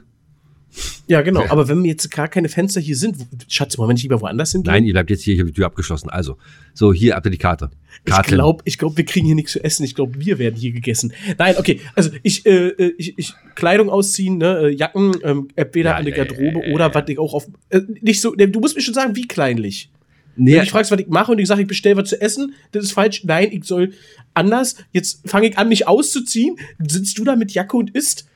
Ja, 1.06 1.20
genau. 1.20 1.44
Aber 1.50 1.68
wenn 1.68 1.84
jetzt 1.84 2.10
gar 2.10 2.28
keine 2.28 2.48
Fenster 2.48 2.80
hier 2.80 2.96
sind, 2.96 3.16
Schatz, 3.48 3.76
wollen 3.76 3.90
wir 3.90 3.92
nicht 3.94 4.04
lieber 4.04 4.22
woanders 4.22 4.52
hingehen? 4.52 4.72
Nein, 4.72 4.84
ihr 4.86 4.94
bleibt 4.94 5.10
jetzt 5.10 5.22
hier, 5.22 5.34
ich 5.34 5.40
habe 5.40 5.50
die 5.50 5.54
Tür 5.56 5.66
abgeschlossen. 5.66 6.08
Also, 6.08 6.38
so, 6.72 6.94
hier 6.94 7.14
habt 7.14 7.26
ihr 7.26 7.30
die 7.30 7.36
Karte. 7.36 7.70
Ich 8.06 8.12
Karten. 8.12 8.30
glaube, 8.34 8.62
ich 8.64 8.78
glaub, 8.78 8.96
wir 8.96 9.04
kriegen 9.04 9.26
hier 9.26 9.34
nichts 9.34 9.52
zu 9.52 9.62
essen. 9.62 9.84
Ich 9.84 9.94
glaube, 9.94 10.18
wir 10.18 10.38
werden 10.38 10.56
hier 10.56 10.72
gegessen. 10.72 11.12
Nein, 11.36 11.56
okay. 11.58 11.80
Also 11.94 12.10
ich, 12.22 12.46
äh, 12.46 12.68
äh, 12.68 12.94
ich, 12.96 13.18
ich 13.18 13.34
Kleidung 13.54 13.90
ausziehen, 13.90 14.38
ne, 14.38 14.68
äh, 14.68 14.74
Jacken, 14.74 15.14
ähm, 15.24 15.48
entweder 15.56 15.90
Ja, 15.90 15.96
an 15.96 16.04
der 16.06 16.14
Garderobe 16.14 16.66
ja, 16.66 16.74
oder 16.74 16.94
was 16.94 17.04
ich 17.08 17.18
auch 17.18 17.34
auf. 17.34 17.46
Äh, 17.68 17.82
nicht 18.00 18.22
so. 18.22 18.34
Du 18.34 18.60
musst 18.60 18.74
mir 18.74 18.82
schon 18.82 18.94
sagen, 18.94 19.14
wie 19.14 19.26
kleinlich. 19.28 19.90
Nee, 20.36 20.52
Wenn 20.52 20.58
du 20.58 20.60
dich 20.62 20.70
fragst, 20.70 20.90
was 20.90 20.98
ich 21.00 21.08
mache 21.08 21.32
und 21.32 21.38
ich 21.38 21.46
sage, 21.48 21.62
ich 21.62 21.68
bestelle 21.68 21.96
was 21.96 22.08
zu 22.08 22.20
essen, 22.20 22.54
das 22.72 22.84
ist 22.84 22.92
falsch. 22.92 23.22
Nein, 23.24 23.48
ich 23.52 23.64
soll 23.64 23.92
anders. 24.34 24.76
Jetzt 24.92 25.28
fange 25.28 25.48
ich 25.48 25.58
an, 25.58 25.68
mich 25.68 25.86
auszuziehen. 25.86 26.56
Sitzt 26.86 27.18
du 27.18 27.24
da 27.24 27.36
mit 27.36 27.52
Jacke 27.52 27.76
und 27.76 27.90
isst? 27.90 28.26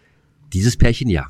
dieses 0.53 0.77
Pärchen 0.77 1.09
ja. 1.09 1.27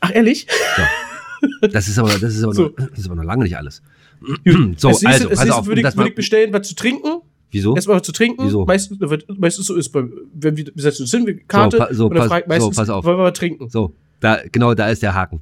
Ach, 0.00 0.10
ehrlich? 0.14 0.46
So. 0.76 1.68
Das 1.68 1.86
ist 1.88 1.98
aber, 1.98 2.08
das 2.18 2.34
ist 2.34 2.42
aber, 2.42 2.54
So. 2.54 2.62
noch, 2.64 2.70
das 2.90 2.98
ist 2.98 3.06
aber 3.06 3.14
noch 3.16 3.24
lange 3.24 3.44
nicht 3.44 3.56
alles. 3.56 3.82
so, 4.44 4.48
nächstes- 4.48 4.84
also, 4.84 4.92
als 4.94 5.04
pass 5.04 5.28
nächstes 5.28 5.50
auf, 5.52 5.66
würde 5.66 5.82
das 5.82 5.94
ich, 5.94 5.98
würd 5.98 6.04
mal, 6.04 6.08
ich 6.08 6.14
bestellen, 6.14 6.52
was 6.52 6.66
zu 6.68 6.74
trinken. 6.74 7.20
wieso? 7.50 7.74
Erstmal 7.74 7.98
was 7.98 8.02
zu 8.06 8.12
trinken. 8.12 8.44
Wieso? 8.46 8.64
Meistens, 8.64 8.98
meistens 9.38 9.66
so 9.66 9.74
ist, 9.76 9.90
bei, 9.90 10.02
wenn 10.34 10.56
wir, 10.56 10.64
wir 10.74 10.82
setzen 10.82 11.02
uns 11.02 11.10
hin, 11.10 11.26
wir 11.26 11.38
Karte, 11.46 11.88
so, 11.92 12.08
dann 12.08 12.18
pass- 12.18 12.28
fragt 12.28 12.46
so, 12.46 12.48
meistens, 12.48 12.76
pass 12.76 12.88
auf. 12.90 13.04
wollen 13.04 13.18
wir 13.18 13.24
was 13.24 13.38
trinken? 13.38 13.68
So, 13.70 13.94
da, 14.20 14.40
genau 14.50 14.74
da 14.74 14.88
ist 14.88 15.02
der 15.02 15.14
Haken. 15.14 15.40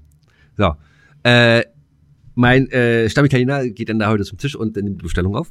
So. 0.57 0.75
Äh, 1.23 1.63
mein 2.35 2.71
äh, 2.71 3.09
Stammitaliener 3.09 3.69
geht 3.69 3.89
dann 3.89 3.99
da 3.99 4.09
heute 4.09 4.25
zum 4.25 4.39
Tisch 4.39 4.57
und 4.57 4.77
nimmt 4.77 5.01
die 5.01 5.05
Bestellung 5.05 5.37
auf. 5.37 5.51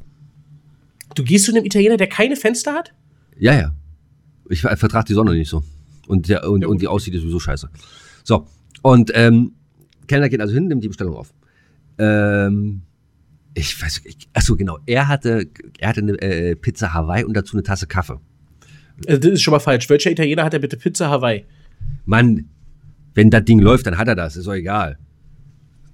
Du 1.14 1.22
gehst 1.24 1.44
zu 1.46 1.52
einem 1.54 1.64
Italiener, 1.64 1.96
der 1.96 2.08
keine 2.08 2.36
Fenster 2.36 2.72
hat? 2.74 2.92
Ja, 3.38 3.54
ja. 3.54 3.74
Ich 4.50 4.60
ver- 4.60 4.76
vertrag 4.76 5.06
die 5.06 5.14
Sonne 5.14 5.32
nicht 5.34 5.48
so. 5.48 5.62
Und, 6.06 6.28
der, 6.28 6.48
und, 6.48 6.62
Ja, 6.62 6.68
und 6.68 6.82
die 6.82 6.88
aussieht 6.88 7.14
ist 7.14 7.22
sowieso 7.22 7.40
scheiße. 7.40 7.68
So. 8.24 8.46
Und 8.82 9.10
ähm, 9.14 9.52
Kellner 10.06 10.28
geht 10.28 10.40
also 10.40 10.52
hin, 10.54 10.68
nimmt 10.68 10.84
die 10.84 10.88
Bestellung 10.88 11.16
auf. 11.16 11.32
Ähm, 11.98 12.82
ich 13.54 13.80
weiß, 13.80 14.02
ich, 14.04 14.28
achso, 14.34 14.56
genau. 14.56 14.78
Er 14.84 15.08
hatte, 15.08 15.48
er 15.78 15.88
hatte 15.88 16.00
eine 16.00 16.20
äh, 16.20 16.56
Pizza 16.56 16.92
Hawaii 16.92 17.24
und 17.24 17.34
dazu 17.34 17.56
eine 17.56 17.62
Tasse 17.62 17.86
Kaffee. 17.86 18.18
Also, 19.06 19.20
das 19.20 19.30
ist 19.32 19.42
schon 19.42 19.52
mal 19.52 19.60
falsch. 19.60 19.88
Welcher 19.88 20.10
Italiener 20.10 20.44
hat 20.44 20.52
denn 20.52 20.60
bitte 20.60 20.76
Pizza 20.76 21.08
Hawaii? 21.08 21.44
Mann, 22.04 22.44
wenn 23.14 23.30
das 23.30 23.44
Ding 23.44 23.60
läuft, 23.60 23.86
dann 23.86 23.96
hat 23.96 24.08
er 24.08 24.14
das, 24.16 24.36
ist 24.36 24.46
doch 24.46 24.52
egal. 24.54 24.98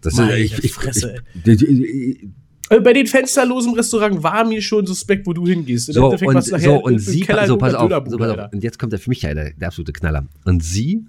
Das 0.03 0.15
Meine 0.15 0.39
ist, 0.39 0.59
ich, 0.59 0.65
ich, 0.65 0.73
Fresse, 0.73 1.17
ich, 1.45 1.63
ich, 1.63 2.29
Äh, 2.71 2.81
Bei 2.81 2.93
den 2.93 3.07
fensterlosen 3.07 3.75
Restaurant 3.75 4.23
war 4.23 4.45
mir 4.45 4.63
schon 4.63 4.87
suspekt, 4.87 5.27
wo 5.27 5.33
du 5.33 5.47
hingehst. 5.47 5.89
Im 5.89 5.95
so, 5.95 6.05
Endeffekt 6.07 6.29
und, 6.29 6.37
du 6.53 6.59
so, 6.59 6.75
und 6.85 6.99
sie, 7.01 7.21
Keller 7.21 7.47
so, 7.47 7.55
in 7.55 7.59
pass 7.59 7.75
auf, 7.75 7.91
so, 8.09 8.17
pass 8.17 8.31
auf. 8.39 8.53
Und 8.53 8.63
jetzt 8.63 8.79
kommt 8.79 8.93
der 8.93 9.01
für 9.01 9.11
mich 9.11 9.23
ja 9.23 9.35
der, 9.35 9.53
der 9.53 9.69
absolute 9.69 9.93
Knaller. 9.93 10.25
Und 10.45 10.63
sie, 10.63 11.05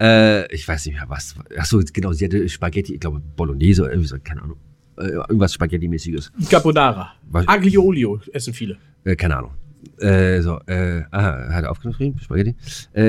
äh, 0.00 0.46
ich 0.54 0.66
weiß 0.68 0.86
nicht 0.86 0.94
mehr 0.94 1.08
was, 1.08 1.34
ach 1.58 1.66
so, 1.66 1.82
genau, 1.92 2.12
sie 2.12 2.24
hatte 2.26 2.48
Spaghetti, 2.48 2.94
ich 2.94 3.00
glaube 3.00 3.20
Bolognese 3.36 3.82
oder 3.82 3.90
irgendwie 3.90 4.08
so, 4.08 4.16
keine 4.22 4.42
Ahnung, 4.42 4.56
äh, 4.98 5.08
irgendwas 5.08 5.52
Spaghetti-mäßiges, 5.52 6.30
Carbonara. 6.48 7.12
Was- 7.28 7.48
Aglio 7.48 7.82
Olio 7.82 8.20
essen 8.32 8.54
viele. 8.54 8.78
äh, 9.04 9.16
keine 9.16 9.36
Ahnung. 9.36 9.50
Äh, 9.98 10.40
so, 10.42 10.60
äh, 10.66 11.02
aha, 11.10 11.48
hat 11.52 11.64
er 11.64 11.70
aufgeschrieben, 11.72 12.20
Spaghetti, 12.20 12.54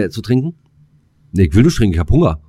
zu 0.10 0.22
trinken? 0.22 0.56
Nee, 1.34 1.44
ich 1.44 1.54
will 1.56 1.62
nur 1.64 1.72
trinken, 1.72 1.94
ich 1.94 2.00
hab 2.00 2.10
Hunger. 2.10 2.42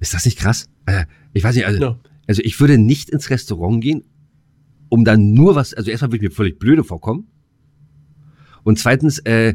Ist 0.00 0.14
das 0.14 0.24
nicht 0.24 0.38
krass? 0.38 0.66
Äh, 0.86 1.04
ich 1.32 1.42
weiß 1.44 1.54
nicht, 1.56 1.66
also, 1.66 1.80
Ja. 1.80 1.98
also 2.26 2.42
ich 2.44 2.58
würde 2.60 2.78
nicht 2.78 3.10
ins 3.10 3.30
Restaurant 3.30 3.82
gehen, 3.82 4.04
um 4.88 5.04
dann 5.04 5.32
nur 5.32 5.54
was, 5.54 5.74
also 5.74 5.90
erstmal 5.90 6.10
würde 6.12 6.24
ich 6.24 6.30
mir 6.30 6.34
völlig 6.34 6.58
blöde 6.58 6.84
vorkommen. 6.84 7.26
Und 8.62 8.78
zweitens, 8.78 9.18
äh, 9.20 9.54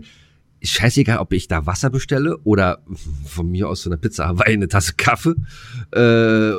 ist 0.61 0.73
scheißegal, 0.73 1.19
ob 1.19 1.31
ich 1.31 1.47
da 1.47 1.65
Wasser 1.65 1.89
bestelle 1.89 2.37
oder 2.39 2.83
von 3.23 3.49
mir 3.49 3.69
aus 3.69 3.81
so 3.83 3.89
eine 3.89 3.97
Pizza 3.97 4.27
Hawaii, 4.27 4.53
eine 4.53 4.67
Tasse 4.67 4.93
Kaffee, 4.97 5.35
äh, 5.93 5.97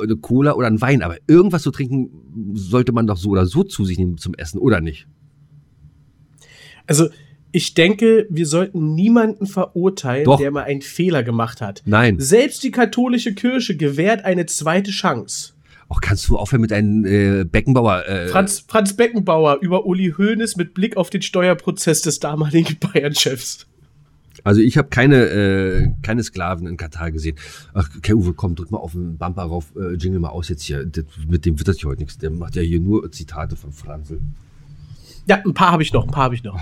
eine 0.01 0.17
Cola 0.19 0.53
oder 0.53 0.67
ein 0.67 0.81
Wein. 0.81 1.03
Aber 1.03 1.17
irgendwas 1.27 1.61
zu 1.63 1.71
trinken 1.71 2.09
sollte 2.55 2.93
man 2.93 3.05
doch 3.07 3.17
so 3.17 3.29
oder 3.29 3.45
so 3.45 3.63
zu 3.63 3.85
sich 3.85 3.99
nehmen 3.99 4.17
zum 4.17 4.33
Essen, 4.33 4.57
oder 4.59 4.81
nicht? 4.81 5.07
Also, 6.87 7.09
ich 7.51 7.73
denke, 7.73 8.27
wir 8.29 8.45
sollten 8.45 8.95
niemanden 8.95 9.45
verurteilen, 9.45 10.25
Doch. 10.25 10.39
der 10.39 10.51
mal 10.51 10.63
einen 10.63 10.81
Fehler 10.81 11.23
gemacht 11.23 11.61
hat. 11.61 11.81
Nein. 11.85 12.19
Selbst 12.19 12.63
die 12.63 12.71
katholische 12.71 13.33
Kirche 13.33 13.75
gewährt 13.75 14.25
eine 14.25 14.45
zweite 14.45 14.91
Chance. 14.91 15.53
Auch 15.89 15.99
kannst 15.99 16.29
du 16.29 16.37
aufhören 16.37 16.61
mit 16.61 16.71
deinem 16.71 17.05
äh, 17.05 17.43
Beckenbauer. 17.43 18.07
Äh, 18.07 18.27
Franz, 18.29 18.63
Franz 18.65 18.95
Beckenbauer 18.95 19.59
über 19.61 19.85
Uli 19.85 20.13
Hoeneß 20.17 20.55
mit 20.55 20.73
Blick 20.73 20.95
auf 20.95 21.09
den 21.09 21.21
Steuerprozess 21.21 22.01
des 22.01 22.19
damaligen 22.19 22.77
Bayern-Chefs. 22.93 23.67
Also 24.43 24.61
ich 24.61 24.77
habe 24.77 24.87
keine, 24.87 25.25
äh, 25.25 25.89
keine 26.01 26.23
Sklaven 26.23 26.65
in 26.65 26.77
Katar 26.77 27.11
gesehen. 27.11 27.35
Ach, 27.73 27.89
okay, 27.95 28.13
Uwe, 28.13 28.33
komm, 28.33 28.55
drück 28.55 28.71
mal 28.71 28.77
auf 28.77 28.93
den 28.93 29.17
Bumper 29.17 29.43
rauf, 29.43 29.73
äh, 29.75 29.95
jingle 29.95 30.21
mal 30.21 30.29
aus 30.29 30.47
jetzt 30.49 30.63
hier. 30.63 30.85
Das, 30.85 31.03
mit 31.27 31.45
dem 31.45 31.59
wird 31.59 31.67
das 31.67 31.79
hier 31.79 31.89
heute 31.89 32.01
nichts. 32.01 32.17
Der 32.17 32.31
macht 32.31 32.55
ja 32.55 32.61
hier 32.61 32.79
nur 32.79 33.11
Zitate 33.11 33.57
von 33.57 33.73
Franzl. 33.73 34.21
Ja, 35.27 35.41
ein 35.45 35.53
paar 35.53 35.71
habe 35.71 35.83
ich 35.83 35.93
noch, 35.93 36.05
ein 36.05 36.11
paar 36.11 36.23
habe 36.25 36.35
ich 36.35 36.43
noch. 36.43 36.59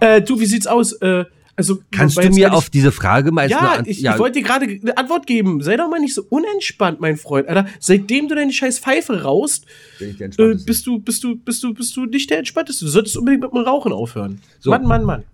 Äh, 0.00 0.22
du, 0.22 0.40
wie 0.40 0.46
sieht's 0.46 0.66
aus? 0.66 0.92
Äh, 0.94 1.24
also, 1.56 1.78
Kannst 1.90 2.16
du 2.16 2.30
mir 2.30 2.54
auf 2.54 2.70
diese 2.70 2.90
Frage 2.90 3.32
mal 3.32 3.50
Ja, 3.50 3.58
eine 3.58 3.70
An- 3.80 3.84
ich, 3.86 4.02
ich 4.02 4.18
wollte 4.18 4.38
dir 4.38 4.46
gerade 4.46 4.64
eine 4.66 4.96
Antwort 4.96 5.26
geben. 5.26 5.62
Sei 5.62 5.76
doch 5.76 5.90
mal 5.90 6.00
nicht 6.00 6.14
so 6.14 6.22
unentspannt, 6.30 7.00
mein 7.00 7.18
Freund. 7.18 7.48
Alter, 7.48 7.66
seitdem 7.78 8.28
du 8.28 8.34
deine 8.34 8.50
scheiß 8.52 8.78
Pfeife 8.78 9.22
raust, 9.24 9.66
äh, 10.00 10.54
bist 10.64 10.86
du, 10.86 10.98
bist 11.00 11.22
du, 11.22 11.36
bist 11.36 11.62
du, 11.62 11.74
bist 11.74 11.96
du 11.96 12.06
nicht 12.06 12.30
der 12.30 12.38
Entspannteste. 12.38 12.86
Du 12.86 12.90
solltest 12.90 13.16
unbedingt 13.18 13.42
mit 13.42 13.52
dem 13.52 13.58
Rauchen 13.58 13.92
aufhören. 13.92 14.40
So. 14.58 14.70
Mann, 14.70 14.84
Mann, 14.84 15.04
Mann. 15.04 15.24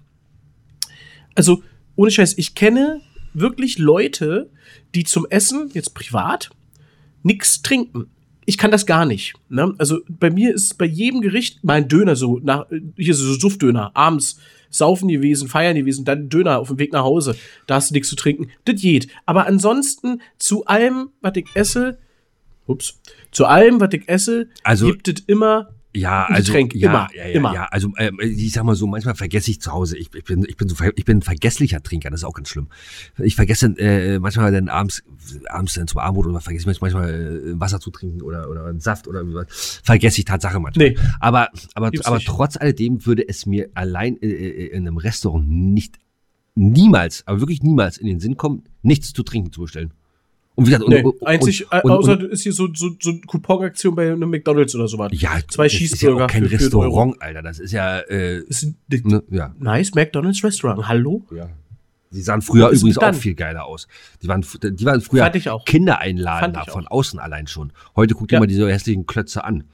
Also, 1.37 1.63
ohne 1.95 2.11
Scheiß, 2.11 2.37
ich 2.39 2.55
kenne 2.57 3.01
wirklich 3.33 3.79
Leute, 3.79 4.51
die 4.95 5.05
zum 5.05 5.27
Essen, 5.31 5.71
jetzt 5.75 5.95
privat, 5.95 6.51
nichts 7.23 7.63
trinken. 7.63 8.07
Ich 8.47 8.57
kann 8.59 8.71
das 8.71 8.87
gar 8.87 9.05
nicht. 9.05 9.35
Ne? 9.49 9.75
Also 9.79 10.01
bei 10.09 10.31
mir 10.31 10.55
ist 10.55 10.79
bei 10.79 10.87
jedem 10.87 11.21
Gericht 11.21 11.63
mal 11.65 11.75
ein 11.75 11.89
Döner 11.89 12.17
so, 12.17 12.39
nach, 12.43 12.67
hier 12.97 13.15
so 13.15 13.35
Suftdöner, 13.35 13.91
abends 13.95 14.39
saufen 14.71 15.09
gewesen, 15.09 15.49
feiern 15.49 15.75
gewesen, 15.77 16.05
dann 16.05 16.29
Döner 16.29 16.59
auf 16.61 16.69
dem 16.69 16.79
Weg 16.79 16.93
nach 16.93 17.03
Hause. 17.03 17.37
Da 17.67 17.77
hast 17.77 17.91
du 17.91 17.95
nichts 17.95 18.09
zu 18.09 18.17
trinken. 18.17 18.49
Das 18.65 18.81
geht. 18.81 19.09
Aber 19.27 19.47
ansonsten 19.47 20.21
zu 20.39 20.65
allem, 20.67 21.11
was 21.21 21.33
ich 21.37 21.47
esse, 21.55 21.99
ups, 22.67 23.01
zu 23.33 23.47
allem, 23.47 23.81
was 23.81 23.93
ich 23.93 24.09
esse, 24.09 24.49
Also- 24.63 24.87
gibt 24.87 25.09
es 25.09 25.25
immer 25.27 25.71
Ja, 25.97 26.27
also 26.27 26.53
Getränk, 26.53 26.75
ja, 26.75 26.91
immer, 26.91 27.09
ja, 27.15 27.27
ja, 27.27 27.35
immer. 27.35 27.55
ja, 27.55 27.65
also 27.71 27.91
ähm, 27.97 28.19
ich 28.21 28.53
sag 28.53 28.65
mal 28.65 28.77
so, 28.77 28.87
manchmal 28.87 29.15
vergesse 29.15 29.51
ich 29.51 29.61
zu 29.61 29.73
Hause. 29.73 29.97
Ich, 29.97 30.15
ich 30.15 30.25
bin, 30.25 30.45
ich 30.47 30.57
bin 30.57 30.69
so, 30.69 30.77
ich 30.95 31.05
bin 31.05 31.19
ein 31.19 31.23
vergesslicher 31.23 31.83
Trinker. 31.83 32.11
Das 32.11 32.21
ist 32.21 32.25
auch 32.25 32.35
ganz 32.35 32.51
schlimm. 32.51 32.69
Ich 33.19 33.35
vergesse 33.35 33.67
äh, 33.79 34.19
manchmal 34.19 34.53
dann 34.53 34.69
abends, 34.69 35.03
abends 35.49 35.75
dann 35.75 35.87
zum 35.87 36.01
Abendbrot 36.01 36.27
oder 36.27 36.41
vergesse 36.41 36.71
ich 36.71 36.81
manchmal 36.81 37.11
äh, 37.11 37.61
Wasser 37.61 37.81
zu 37.81 37.91
trinken 37.91 38.21
oder 38.23 38.51
oder 38.51 38.67
einen 38.67 38.81
Saft 38.81 39.09
oder 39.09 39.23
was. 39.33 39.81
Vergesse 39.83 40.19
ich 40.19 40.27
Tatsache 40.27 40.61
manchmal. 40.61 40.91
Nee. 40.91 40.99
Aber 41.19 41.49
aber 41.75 41.91
aber 42.05 42.17
nicht. 42.17 42.29
trotz 42.29 42.57
alledem 42.57 43.07
würde 43.07 43.27
es 43.27 43.47
mir 43.47 43.71
allein 43.75 44.21
äh, 44.21 44.27
äh, 44.27 44.67
in 44.69 44.87
einem 44.87 44.99
Restaurant 44.99 45.49
nicht 45.49 45.99
niemals, 46.55 47.27
aber 47.27 47.41
wirklich 47.41 47.63
niemals 47.63 47.99
in 47.99 48.07
den 48.07 48.21
Sinn 48.21 48.37
kommen, 48.37 48.65
nichts 48.83 49.13
zu 49.13 49.23
trinken 49.23 49.53
zu 49.53 49.63
bestellen. 49.63 49.93
Und 50.57 50.67
wie 50.67 50.71
gesagt, 50.71 50.89
Nee, 50.89 51.03
und, 51.03 51.27
einzig, 51.27 51.71
und, 51.71 51.79
äh, 51.79 51.89
außer 51.89 52.13
und, 52.13 52.23
ist 52.25 52.43
hier 52.43 52.53
so, 52.53 52.67
so, 52.75 52.91
so 53.01 53.11
eine 53.11 53.21
Couponaktion 53.21 53.95
bei 53.95 54.11
einem 54.11 54.29
McDonalds 54.31 54.75
oder 54.75 54.89
sowas. 54.89 55.13
ja, 55.15 55.39
Zwei 55.49 55.65
das 55.65 55.75
ist 55.75 56.01
ja 56.03 56.27
kein 56.27 56.43
einen 56.45 56.45
Euro. 56.47 56.57
Restaurant, 56.57 57.23
Alter. 57.23 57.43
Das 57.43 57.59
ist 57.59 57.73
ja, 57.73 57.99
äh, 58.01 58.39
Ist 58.39 58.67
ne, 58.89 59.23
ja. 59.31 59.55
nice 59.59 59.95
McDonalds 59.95 60.43
Restaurant. 60.43 60.89
Hallo? 60.89 61.25
Ja. 61.35 61.49
Die 62.11 62.23
sahen 62.23 62.41
früher 62.41 62.71
übrigens 62.71 62.97
dann. 62.97 63.15
auch 63.15 63.19
viel 63.19 63.35
geiler 63.35 63.67
aus. 63.67 63.87
Die 64.23 64.29
waren, 64.29 64.41
die 64.63 64.85
waren 64.87 65.01
früher 65.03 65.31
ich 65.35 65.47
von 66.73 66.87
außen 66.87 67.19
allein 67.19 67.47
schon. 67.47 67.73
Heute 67.95 68.15
guck 68.15 68.29
dir 68.29 68.37
Ja. 68.37 68.41
mal 68.41 68.47
diese 68.47 68.67
hässlichen 68.71 69.07
Klötze 69.07 69.45
an. 69.45 69.65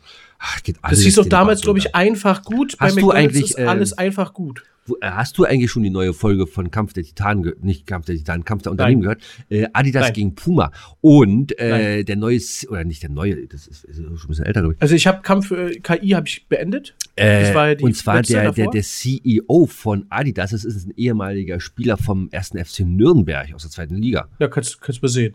Ach, 0.40 0.60
geht 0.64 0.76
alles 0.82 0.98
Das 0.98 1.04
hieß 1.04 1.14
doch 1.16 1.26
damals, 1.26 1.60
glaube 1.60 1.78
ich, 1.78 1.94
einfach 1.94 2.42
gut. 2.42 2.74
Hast 2.80 2.96
du 2.96 3.06
McDonald's 3.06 3.36
eigentlich, 3.36 3.50
ist 3.50 3.58
alles 3.60 3.92
einfach 3.96 4.32
gut. 4.34 4.64
Äh, 5.00 5.10
Hast 5.10 5.38
du 5.38 5.44
eigentlich 5.44 5.70
schon 5.70 5.82
die 5.82 5.90
neue 5.90 6.12
Folge 6.12 6.46
von 6.46 6.70
Kampf 6.70 6.92
der 6.92 7.04
Titanen, 7.04 7.52
nicht 7.60 7.86
Kampf 7.86 8.06
der 8.06 8.16
Titanen, 8.16 8.44
Kampf 8.44 8.62
der 8.62 8.72
Unternehmen 8.72 9.02
gehört? 9.02 9.22
Äh, 9.48 9.68
Adidas 9.72 10.04
Nein. 10.04 10.12
gegen 10.12 10.34
Puma. 10.34 10.72
Und 11.00 11.58
äh, 11.58 11.68
Nein. 11.96 12.04
der 12.06 12.16
neue, 12.16 12.40
oder 12.68 12.84
nicht 12.84 13.02
der 13.02 13.10
neue, 13.10 13.46
das 13.46 13.66
ist, 13.66 13.84
ist 13.84 13.96
schon 13.96 14.06
ein 14.06 14.28
bisschen 14.28 14.46
älter, 14.46 14.60
glaube 14.60 14.74
ich. 14.74 14.82
Also 14.82 14.94
ich 14.94 15.06
habe 15.06 15.22
Kampf 15.22 15.50
äh, 15.50 15.78
KI 15.80 16.10
habe 16.10 16.26
ich 16.26 16.46
beendet. 16.48 16.94
Äh, 17.16 17.52
ja 17.52 17.76
und 17.80 17.94
zwar 17.94 18.22
der, 18.22 18.52
der, 18.52 18.52
davor. 18.52 18.72
der 18.72 18.82
CEO 18.82 19.66
von 19.66 20.06
Adidas, 20.08 20.50
das 20.50 20.64
ist 20.64 20.86
ein 20.86 20.94
ehemaliger 20.96 21.60
Spieler 21.60 21.96
vom 21.96 22.28
ersten 22.30 22.62
FC 22.62 22.80
Nürnberg 22.80 23.54
aus 23.54 23.62
der 23.62 23.70
zweiten 23.70 23.96
Liga. 23.96 24.28
Ja, 24.38 24.48
kannst, 24.48 24.78
du 24.86 24.92
mal 25.00 25.08
sehen. 25.08 25.34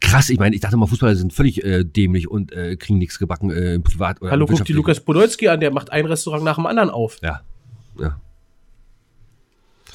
Krass, 0.00 0.28
ich 0.28 0.38
meine, 0.38 0.54
ich 0.54 0.60
dachte 0.60 0.76
mal, 0.76 0.86
Fußballer 0.86 1.16
sind 1.16 1.32
völlig 1.32 1.64
äh, 1.64 1.82
dämlich 1.82 2.28
und 2.28 2.52
äh, 2.52 2.76
kriegen 2.76 2.98
nichts 2.98 3.18
gebacken 3.18 3.50
äh, 3.50 3.74
im 3.74 3.82
Privat 3.82 4.20
oder 4.20 4.30
Hallo, 4.30 4.46
guck 4.46 4.64
die 4.64 4.74
Lukas 4.74 5.00
Podolski 5.00 5.48
an, 5.48 5.60
der 5.60 5.70
macht 5.70 5.90
ein 5.90 6.04
Restaurant 6.04 6.44
nach 6.44 6.56
dem 6.56 6.66
anderen 6.66 6.90
auf. 6.90 7.18
Ja. 7.22 7.40
ja. 7.98 8.20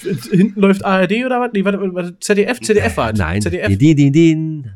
Hinten 0.01 0.59
läuft 0.59 0.83
ARD 0.85 1.11
oder 1.25 1.39
was? 1.41 1.51
Nee, 1.53 1.63
warte, 1.65 1.79
warte, 1.93 2.19
ZDF, 2.19 2.59
ZDF 2.61 2.97
war. 2.97 3.13
Nein, 3.13 3.41
ZDF. 3.41 3.67
den, 3.67 3.77
den, 3.79 3.95
den, 3.95 4.13
den. 4.13 4.71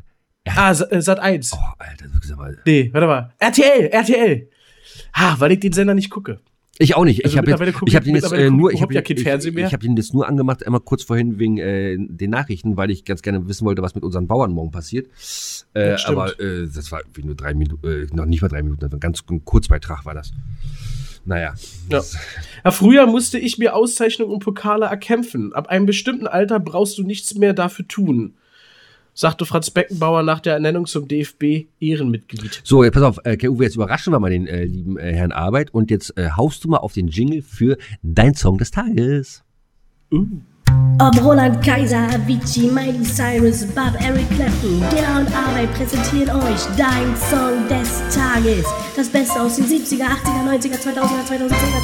Ah, 0.48 0.70
äh, 0.70 1.02
Sat 1.02 1.18
1. 1.18 1.52
Oh, 1.52 1.58
Alter, 1.78 2.06
sag 2.22 2.36
mal. 2.38 2.56
Nee, 2.64 2.90
warte 2.92 3.06
mal. 3.06 3.32
RTL, 3.38 3.86
RTL. 3.90 4.48
Ah, 5.12 5.34
weil 5.38 5.52
ich 5.52 5.60
den 5.60 5.72
Sender 5.72 5.94
nicht 5.94 6.10
gucke. 6.10 6.40
Ich 6.78 6.94
auch 6.94 7.04
nicht. 7.04 7.24
Also 7.24 7.34
ich 7.34 7.38
habe 7.38 7.50
jetzt, 7.50 7.60
ich 7.86 7.94
hab 7.96 8.02
ich- 8.02 8.06
den 8.12 8.14
jetzt 8.16 8.32
äh, 8.32 8.50
nur, 8.50 8.70
ich 8.70 8.76
ich 8.76 8.82
habe 8.82 8.92
ja 8.92 9.00
kein 9.00 9.16
ich, 9.16 9.22
Fernsehen 9.22 9.54
mehr. 9.54 9.66
ich 9.66 9.72
habe 9.72 9.82
den 9.82 9.96
jetzt 9.96 10.12
nur 10.12 10.28
angemacht, 10.28 10.64
einmal 10.66 10.82
kurz 10.82 11.02
vorhin 11.04 11.38
wegen 11.38 11.56
äh, 11.56 11.96
den 11.98 12.28
Nachrichten, 12.30 12.76
weil 12.76 12.90
ich 12.90 13.04
ganz 13.06 13.22
gerne 13.22 13.48
wissen 13.48 13.64
wollte, 13.64 13.80
was 13.80 13.94
mit 13.94 14.04
unseren 14.04 14.26
Bauern 14.26 14.52
morgen 14.52 14.70
passiert. 14.72 15.06
Äh, 15.74 15.92
Ja, 15.92 15.96
aber 16.06 16.38
äh, 16.38 16.68
das 16.72 16.92
war 16.92 17.00
wie 17.14 17.22
nur 17.22 17.34
drei 17.34 17.54
Minuten, 17.54 17.86
äh, 17.88 18.06
noch 18.14 18.26
nicht 18.26 18.42
mal 18.42 18.48
drei 18.48 18.62
Minuten, 18.62 18.80
das 18.80 18.90
war 18.92 18.98
ein 18.98 19.00
ganz 19.00 19.22
ein 19.30 19.42
Kurzbeitrag 19.46 20.04
war 20.04 20.12
das. 20.14 20.32
Naja. 21.26 21.54
Ja. 21.90 22.02
Ja, 22.64 22.72
früher 22.72 23.06
musste 23.06 23.38
ich 23.38 23.58
mir 23.58 23.76
Auszeichnungen 23.76 24.32
und 24.32 24.40
Pokale 24.40 24.86
erkämpfen. 24.86 25.52
Ab 25.52 25.68
einem 25.68 25.86
bestimmten 25.86 26.26
Alter 26.26 26.58
brauchst 26.58 26.98
du 26.98 27.04
nichts 27.04 27.36
mehr 27.36 27.52
dafür 27.52 27.86
tun, 27.86 28.34
sagte 29.14 29.46
Franz 29.46 29.70
Beckenbauer 29.70 30.24
nach 30.24 30.40
der 30.40 30.54
Ernennung 30.54 30.86
zum 30.86 31.06
DFB-Ehrenmitglied. 31.06 32.62
So, 32.64 32.82
jetzt 32.82 32.94
pass 32.94 33.04
auf, 33.04 33.20
äh, 33.22 33.38
Uwe, 33.46 33.62
jetzt 33.62 33.76
überraschen 33.76 34.12
wir 34.12 34.18
mal 34.18 34.30
den 34.30 34.48
äh, 34.48 34.64
lieben 34.64 34.98
äh, 34.98 35.12
Herrn 35.12 35.30
Arbeit 35.30 35.72
und 35.72 35.92
jetzt 35.92 36.18
äh, 36.18 36.30
haust 36.36 36.64
du 36.64 36.68
mal 36.68 36.78
auf 36.78 36.92
den 36.92 37.06
Jingle 37.06 37.42
für 37.42 37.78
dein 38.02 38.34
Song 38.34 38.58
des 38.58 38.72
Tages. 38.72 39.44
Uh. 40.10 40.26
Ob 40.98 41.22
Roland 41.22 41.62
Kaiser, 41.62 42.08
Avicii, 42.08 42.70
Miley 42.70 43.04
Cyrus, 43.04 43.66
Bob, 43.66 43.92
Eric 44.00 44.26
Clapton, 44.30 44.80
Dilla 44.90 45.20
und 45.20 45.30
Arbeit 45.36 45.70
präsentieren 45.74 46.30
euch 46.40 46.64
dein 46.78 47.14
Song 47.28 47.68
des 47.68 48.00
Tages. 48.14 48.64
Das 48.96 49.10
Beste 49.10 49.38
aus 49.42 49.56
den 49.56 49.66
70er, 49.66 50.06
80er, 50.06 50.46
90er, 50.58 50.78
2000er, 50.80 51.24
2010er, 51.28 51.80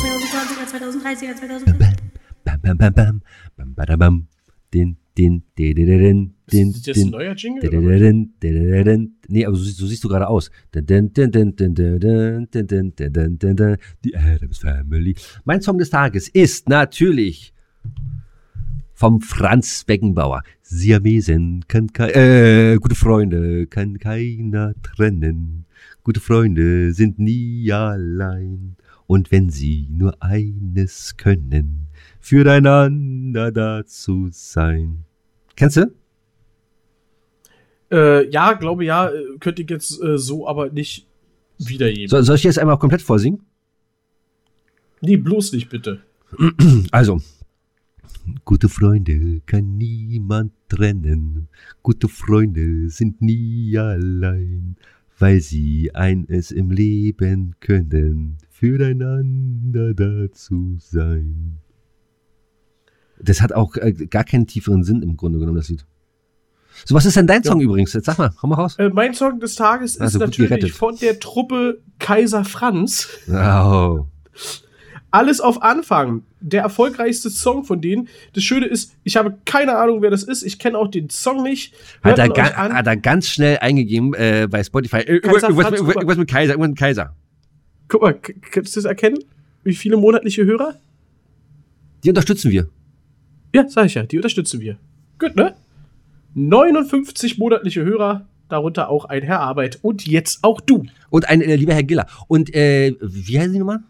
2020er, 0.64 0.66
2030er, 0.66 1.34
2000er. 1.38 1.76
Den, 4.72 4.96
den, 5.18 5.42
den, 5.58 5.74
den, 5.76 6.34
den, 6.50 6.70
Ist 6.70 6.88
das 6.88 6.96
ein 6.96 7.10
neuer 7.10 7.34
Jingle? 7.34 7.60
Nee, 9.28 9.44
aber 9.44 9.56
so, 9.56 9.86
siehst 9.86 10.02
du 10.02 10.08
gerade 10.08 10.26
aus. 10.26 10.50
Die 14.02 14.16
Adams 14.16 14.58
Family. 14.58 15.14
Mein 15.44 15.60
Song 15.60 15.76
des 15.76 15.90
Tages 15.90 16.28
ist 16.28 16.70
natürlich 16.70 17.52
vom 19.02 19.20
Franz 19.20 19.82
Beckenbauer. 19.82 20.44
Siamesen 20.62 21.64
kann 21.66 21.92
kein, 21.92 22.10
äh, 22.10 22.76
gute 22.80 22.94
Freunde 22.94 23.66
kann 23.66 23.98
keiner 23.98 24.74
trennen. 24.80 25.64
Gute 26.04 26.20
Freunde 26.20 26.92
sind 26.92 27.18
nie 27.18 27.72
allein. 27.72 28.76
Und 29.08 29.32
wenn 29.32 29.50
sie 29.50 29.88
nur 29.90 30.14
eines 30.22 31.16
können, 31.16 31.88
füreinander 32.20 33.50
da 33.50 33.84
zu 33.84 34.28
sein. 34.30 35.04
Kennst 35.56 35.78
du? 35.78 35.92
Äh, 37.90 38.30
ja, 38.30 38.52
glaube 38.52 38.84
ja, 38.84 39.08
äh, 39.08 39.36
könnte 39.40 39.62
ich 39.62 39.70
jetzt 39.70 40.00
äh, 40.00 40.16
so 40.16 40.46
aber 40.46 40.70
nicht 40.70 41.08
wiedergeben. 41.58 42.06
So, 42.06 42.22
soll 42.22 42.36
ich 42.36 42.44
jetzt 42.44 42.60
einmal 42.60 42.78
komplett 42.78 43.02
vorsingen? 43.02 43.40
Nee, 45.00 45.16
bloß 45.16 45.54
nicht, 45.54 45.70
bitte. 45.70 46.02
Also, 46.92 47.20
gute 48.44 48.68
Freunde 48.68 49.40
kann 49.46 49.76
niemand 49.76 50.52
trennen. 50.68 51.48
Gute 51.82 52.08
Freunde 52.08 52.88
sind 52.90 53.20
nie 53.22 53.76
allein, 53.78 54.76
weil 55.18 55.40
sie 55.40 55.94
eines 55.94 56.50
im 56.50 56.70
Leben 56.70 57.54
können, 57.60 58.38
füreinander 58.50 59.94
da 59.94 60.30
zu 60.32 60.76
sein. 60.78 61.58
Das 63.20 63.40
hat 63.40 63.52
auch 63.52 63.76
äh, 63.76 63.92
gar 63.92 64.24
keinen 64.24 64.46
tieferen 64.46 64.82
Sinn 64.82 65.02
im 65.02 65.16
Grunde 65.16 65.38
genommen, 65.38 65.56
das 65.56 65.68
Lied. 65.68 65.86
So, 66.84 66.94
was 66.94 67.04
ist 67.04 67.16
denn 67.16 67.26
dein 67.26 67.44
Song 67.44 67.60
übrigens? 67.60 67.92
Jetzt 67.92 68.06
sag 68.06 68.18
mal, 68.18 68.32
komm 68.34 68.50
mal 68.50 68.56
raus. 68.56 68.76
Äh, 68.78 68.88
mein 68.88 69.14
Song 69.14 69.38
des 69.38 69.54
Tages 69.54 70.00
Also 70.00 70.18
ist 70.18 70.24
gut 70.24 70.36
gerettet. 70.36 70.50
natürlich 70.50 70.72
von 70.74 70.96
der 70.96 71.20
Truppe 71.20 71.82
Kaiser 71.98 72.44
Franz. 72.44 73.08
Oh. 73.28 74.06
Alles 75.12 75.40
auf 75.40 75.62
Anfang. 75.62 76.22
Der 76.40 76.62
erfolgreichste 76.62 77.30
Song 77.30 77.64
von 77.64 77.80
denen. 77.80 78.08
Das 78.32 78.42
Schöne 78.42 78.66
ist, 78.66 78.94
ich 79.04 79.16
habe 79.16 79.36
keine 79.44 79.76
Ahnung, 79.76 80.02
wer 80.02 80.10
das 80.10 80.24
ist. 80.24 80.42
Ich 80.42 80.58
kenne 80.58 80.76
auch 80.76 80.88
den 80.88 81.10
Song 81.10 81.42
nicht. 81.42 81.74
Hat 82.02 82.18
er, 82.18 82.28
ga, 82.28 82.54
hat 82.54 82.86
er 82.86 82.96
ganz 82.96 83.28
schnell 83.28 83.58
eingegeben 83.58 84.14
äh, 84.14 84.48
bei 84.50 84.64
Spotify. 84.64 84.96
Äh, 84.96 85.20
Kaiser 85.20 85.48
irgendwas, 85.48 85.66
Franz, 85.68 85.82
mit, 85.82 85.96
irgendwas 85.96 86.16
mit 86.16 86.30
Kaiser, 86.30 86.52
irgendwas 86.54 86.70
mit 86.70 86.78
Kaiser. 86.78 87.14
Guck 87.88 88.02
mal, 88.02 88.14
kannst 88.14 88.74
du 88.74 88.80
das 88.80 88.84
erkennen? 88.86 89.18
Wie 89.62 89.74
viele 89.74 89.96
monatliche 89.96 90.44
Hörer? 90.44 90.76
Die 92.02 92.08
unterstützen 92.08 92.50
wir. 92.50 92.68
Ja, 93.54 93.68
sag 93.68 93.86
ich 93.86 93.94
ja, 93.94 94.02
die 94.04 94.16
unterstützen 94.16 94.60
wir. 94.60 94.78
Gut, 95.18 95.36
ne? 95.36 95.54
59 96.34 97.36
monatliche 97.36 97.84
Hörer, 97.84 98.26
darunter 98.48 98.88
auch 98.88 99.04
ein 99.04 99.22
Herr 99.22 99.40
Arbeit 99.40 99.78
und 99.82 100.06
jetzt 100.06 100.42
auch 100.42 100.60
du, 100.60 100.86
Und 101.10 101.28
ein 101.28 101.42
äh, 101.42 101.56
lieber 101.56 101.74
Herr 101.74 101.82
Giller. 101.82 102.06
Und 102.28 102.54
äh, 102.54 102.96
wie 103.00 103.38
heißen 103.38 103.52
die 103.52 103.58
nochmal? 103.58 103.80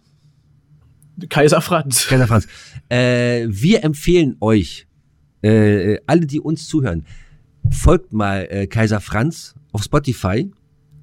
Kaiser 1.28 1.60
Franz. 1.60 2.06
Kaiser 2.06 2.26
Franz. 2.26 2.46
Äh, 2.88 3.46
wir 3.48 3.84
empfehlen 3.84 4.36
euch, 4.40 4.86
äh, 5.42 5.98
alle, 6.06 6.26
die 6.26 6.40
uns 6.40 6.68
zuhören, 6.68 7.04
folgt 7.70 8.12
mal 8.12 8.46
äh, 8.50 8.66
Kaiser 8.66 9.00
Franz 9.00 9.54
auf 9.72 9.82
Spotify. 9.82 10.50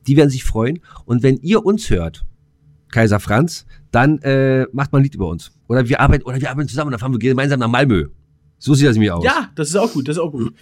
Die 0.08 0.18
werden 0.18 0.30
sich 0.30 0.44
freuen. 0.44 0.80
Und 1.06 1.24
wenn 1.24 1.38
ihr 1.38 1.66
uns 1.66 1.90
hört, 1.90 2.26
Kaiser 2.92 3.20
Franz, 3.20 3.66
dann 3.92 4.20
äh, 4.20 4.66
macht 4.72 4.92
mal 4.92 5.00
ein 5.00 5.04
Lied 5.04 5.16
über 5.16 5.28
uns. 5.28 5.52
Oder 5.68 5.88
wir 5.88 6.00
arbeiten, 6.00 6.24
oder 6.24 6.40
wir 6.42 6.50
arbeiten 6.50 6.68
zusammen 6.68 6.88
und 6.88 6.92
dann 6.94 7.00
fahren 7.00 7.12
wir 7.12 7.20
gemeinsam 7.20 7.60
nach 7.60 7.68
Malmö. 7.68 8.08
So 8.58 8.74
sieht 8.74 8.88
das 8.88 8.96
nämlich 8.96 9.12
aus. 9.12 9.24
Ja, 9.24 9.50
das 9.56 9.70
ist 9.70 9.76
auch 9.78 9.94
gut, 9.94 10.08
das 10.08 10.18
ist 10.18 10.22
auch 10.22 10.32
gut. 10.32 10.54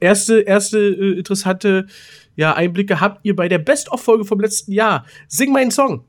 Erste, 0.00 0.40
erste 0.40 0.78
äh, 0.78 1.18
interessante 1.18 1.86
ja, 2.34 2.54
Einblicke 2.54 3.00
habt 3.00 3.24
ihr 3.24 3.36
bei 3.36 3.48
der 3.48 3.58
Best-of-Folge 3.58 4.24
vom 4.24 4.40
letzten 4.40 4.72
Jahr. 4.72 5.04
Sing 5.28 5.52
meinen 5.52 5.70
Song. 5.70 6.04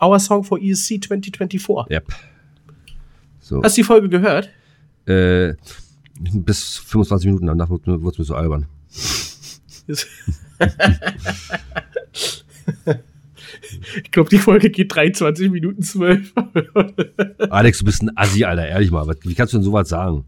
Our 0.00 0.18
Song 0.20 0.44
for 0.44 0.58
ESC 0.58 1.02
2024. 1.02 1.90
Yep. 1.90 2.06
So. 3.40 3.62
Hast 3.62 3.76
du 3.76 3.80
die 3.80 3.84
Folge 3.84 4.08
gehört? 4.08 4.48
Äh, 5.06 5.54
bis 6.32 6.78
25 6.78 7.26
Minuten, 7.26 7.46
danach 7.46 7.68
wird 7.70 7.86
es 7.86 8.18
mir 8.18 8.24
so 8.24 8.34
albern. 8.34 8.66
ich 14.02 14.10
glaube, 14.10 14.30
die 14.30 14.38
Folge 14.38 14.70
geht 14.70 14.94
23 14.94 15.50
Minuten 15.50 15.82
12. 15.82 16.32
Alex, 17.50 17.78
du 17.78 17.84
bist 17.84 18.02
ein 18.02 18.16
Assi, 18.16 18.44
Alter, 18.44 18.66
ehrlich 18.66 18.90
mal. 18.90 19.06
Wie 19.22 19.34
kannst 19.34 19.52
du 19.52 19.58
denn 19.58 19.64
sowas 19.64 19.88
sagen? 19.88 20.24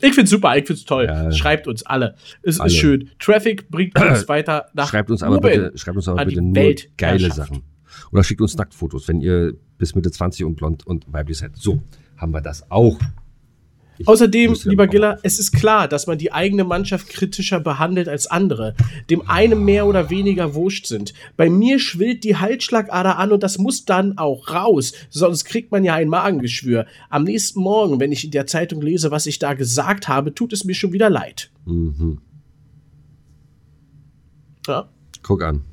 Ich 0.00 0.14
find's 0.14 0.30
super, 0.30 0.56
ich 0.56 0.66
find's 0.66 0.84
toll. 0.84 1.06
Ja. 1.06 1.32
Schreibt 1.32 1.66
uns 1.66 1.84
alle. 1.84 2.14
Es 2.42 2.60
Alle. 2.60 2.68
ist 2.70 2.76
schön. 2.76 3.10
Traffic 3.18 3.68
bringt 3.68 3.98
uns 4.00 4.28
weiter 4.28 4.66
nach 4.72 4.88
Schreibt 4.88 5.10
uns 5.10 5.22
aber 5.22 5.36
oben. 5.38 5.48
bitte, 5.48 5.72
schreibt 5.76 5.96
uns 5.96 6.08
aber 6.08 6.24
bitte 6.24 6.40
nur 6.40 6.74
geile 6.96 7.32
Sachen. 7.32 7.62
Oder 8.12 8.24
schickt 8.24 8.40
uns 8.40 8.56
Nacktfotos, 8.56 9.08
wenn 9.08 9.20
ihr 9.20 9.54
bis 9.78 9.94
Mitte 9.94 10.10
20 10.10 10.44
und 10.44 10.56
blond 10.56 10.86
und 10.86 11.04
weiblich 11.12 11.38
seid. 11.38 11.56
So, 11.56 11.82
haben 12.16 12.32
wir 12.32 12.40
das 12.40 12.70
auch. 12.70 12.98
Ich 14.00 14.06
Außerdem, 14.06 14.56
lieber 14.64 14.86
Giller, 14.86 15.18
es 15.24 15.40
ist 15.40 15.50
klar, 15.50 15.88
dass 15.88 16.06
man 16.06 16.18
die 16.18 16.32
eigene 16.32 16.62
Mannschaft 16.62 17.08
kritischer 17.08 17.58
behandelt 17.58 18.08
als 18.08 18.28
andere, 18.28 18.76
dem 19.10 19.28
einem 19.28 19.64
mehr 19.64 19.86
oder 19.86 20.08
weniger 20.08 20.54
wurscht 20.54 20.86
sind. 20.86 21.14
Bei 21.36 21.50
mir 21.50 21.80
schwillt 21.80 22.22
die 22.22 22.36
Halsschlagader 22.36 23.18
an 23.18 23.32
und 23.32 23.42
das 23.42 23.58
muss 23.58 23.86
dann 23.86 24.16
auch 24.16 24.50
raus, 24.50 24.92
sonst 25.10 25.44
kriegt 25.46 25.72
man 25.72 25.82
ja 25.82 25.94
ein 25.94 26.08
Magengeschwür. 26.08 26.86
Am 27.10 27.24
nächsten 27.24 27.58
Morgen, 27.60 27.98
wenn 27.98 28.12
ich 28.12 28.24
in 28.24 28.30
der 28.30 28.46
Zeitung 28.46 28.80
lese, 28.82 29.10
was 29.10 29.26
ich 29.26 29.40
da 29.40 29.54
gesagt 29.54 30.06
habe, 30.06 30.32
tut 30.32 30.52
es 30.52 30.64
mir 30.64 30.74
schon 30.74 30.92
wieder 30.92 31.10
leid. 31.10 31.50
Mhm. 31.66 32.20
Ja, 34.68 34.88
Guck 35.22 35.42
an. 35.42 35.64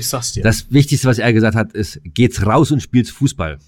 Ich 0.00 0.06
sag's 0.08 0.32
dir. 0.32 0.42
Das 0.42 0.70
Wichtigste, 0.70 1.08
was 1.08 1.18
er 1.18 1.32
gesagt 1.32 1.56
hat, 1.56 1.72
ist, 1.72 2.00
geht's 2.04 2.44
raus 2.44 2.70
und 2.70 2.80
spielt's 2.82 3.10
Fußball. 3.10 3.58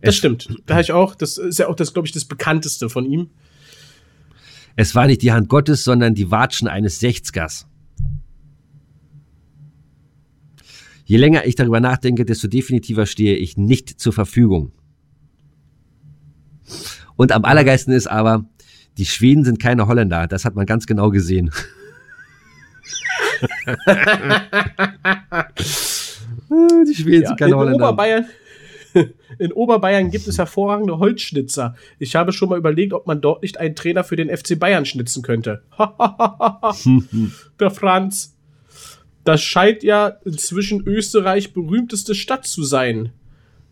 das 0.00 0.14
es- 0.14 0.16
stimmt. 0.16 0.48
Da 0.66 0.74
habe 0.74 0.82
ich 0.82 0.92
auch, 0.92 1.14
das 1.14 1.38
ist 1.38 1.58
ja 1.58 1.68
auch 1.68 1.76
das, 1.76 1.92
glaube 1.92 2.06
ich, 2.06 2.12
das 2.12 2.24
bekannteste 2.24 2.88
von 2.88 3.04
ihm. 3.06 3.30
Es 4.76 4.94
war 4.94 5.06
nicht 5.06 5.22
die 5.22 5.32
Hand 5.32 5.48
Gottes, 5.48 5.84
sondern 5.84 6.14
die 6.14 6.30
Watschen 6.30 6.66
eines 6.68 6.98
Sechzgers. 6.98 7.66
Je 11.04 11.16
länger 11.18 11.46
ich 11.46 11.54
darüber 11.54 11.80
nachdenke, 11.80 12.24
desto 12.24 12.48
definitiver 12.48 13.06
stehe 13.06 13.36
ich 13.36 13.56
nicht 13.56 14.00
zur 14.00 14.12
Verfügung. 14.12 14.72
Und 17.16 17.30
am 17.30 17.44
allergeilsten 17.44 17.92
ist 17.92 18.06
aber, 18.06 18.46
die 18.96 19.04
Schweden 19.06 19.44
sind 19.44 19.60
keine 19.60 19.86
Holländer. 19.86 20.26
Das 20.26 20.44
hat 20.44 20.54
man 20.54 20.66
ganz 20.66 20.86
genau 20.86 21.10
gesehen. 21.10 21.50
Die 26.86 26.94
Schweden 26.94 27.26
sind 27.26 27.38
keine 27.38 27.52
in 27.52 27.56
Holländer. 27.58 27.88
Oberbayern, 27.88 28.26
in 29.38 29.52
Oberbayern 29.52 30.10
gibt 30.10 30.26
es 30.26 30.38
hervorragende 30.38 30.98
Holzschnitzer. 30.98 31.76
Ich 31.98 32.16
habe 32.16 32.32
schon 32.32 32.48
mal 32.48 32.58
überlegt, 32.58 32.92
ob 32.92 33.06
man 33.06 33.20
dort 33.20 33.42
nicht 33.42 33.58
einen 33.58 33.74
Trainer 33.74 34.04
für 34.04 34.16
den 34.16 34.34
FC 34.34 34.58
Bayern 34.58 34.86
schnitzen 34.86 35.22
könnte. 35.22 35.62
Der 37.60 37.70
Franz. 37.70 38.36
Das 39.24 39.42
scheint 39.42 39.82
ja 39.82 40.08
inzwischen 40.26 40.86
Österreich 40.86 41.54
berühmteste 41.54 42.14
Stadt 42.14 42.46
zu 42.46 42.62
sein. 42.62 43.12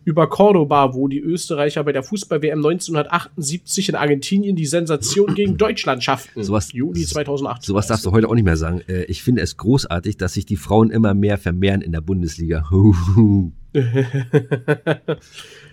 Über 0.05 0.27
Cordoba, 0.27 0.93
wo 0.93 1.07
die 1.07 1.19
Österreicher 1.19 1.83
bei 1.83 1.91
der 1.93 2.03
Fußball-WM 2.03 2.57
1978 2.59 3.89
in 3.89 3.95
Argentinien 3.95 4.55
die 4.55 4.65
Sensation 4.65 5.33
gegen 5.33 5.57
Deutschland 5.57 6.03
schafften. 6.03 6.43
Sowas- 6.43 6.73
Juli 6.73 7.05
2008. 7.05 7.63
Sowas 7.63 7.87
darfst 7.87 8.05
du 8.05 8.11
heute 8.11 8.27
auch 8.27 8.35
nicht 8.35 8.43
mehr 8.43 8.57
sagen. 8.57 8.81
Äh, 8.87 9.03
Ich 9.05 9.23
finde 9.23 9.41
es 9.41 9.55
großartig, 9.57 10.17
dass 10.17 10.33
sich 10.33 10.45
die 10.45 10.57
Frauen 10.57 10.89
immer 10.91 11.13
mehr 11.13 11.37
vermehren 11.37 11.81
in 11.81 11.91
der 11.93 12.01
Bundesliga. 12.01 12.63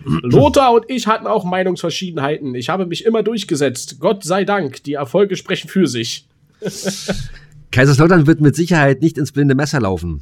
Lothar 0.05 0.73
und 0.73 0.85
ich 0.87 1.07
hatten 1.07 1.27
auch 1.27 1.43
Meinungsverschiedenheiten. 1.43 2.55
Ich 2.55 2.69
habe 2.69 2.85
mich 2.85 3.05
immer 3.05 3.23
durchgesetzt. 3.23 3.97
Gott 3.99 4.23
sei 4.23 4.43
Dank, 4.45 4.83
die 4.83 4.93
Erfolge 4.93 5.35
sprechen 5.35 5.67
für 5.69 5.87
sich. 5.87 6.27
Kaiserslautern 7.71 8.27
wird 8.27 8.41
mit 8.41 8.55
Sicherheit 8.55 9.01
nicht 9.01 9.17
ins 9.17 9.31
blinde 9.31 9.55
Messer 9.55 9.79
laufen. 9.81 10.21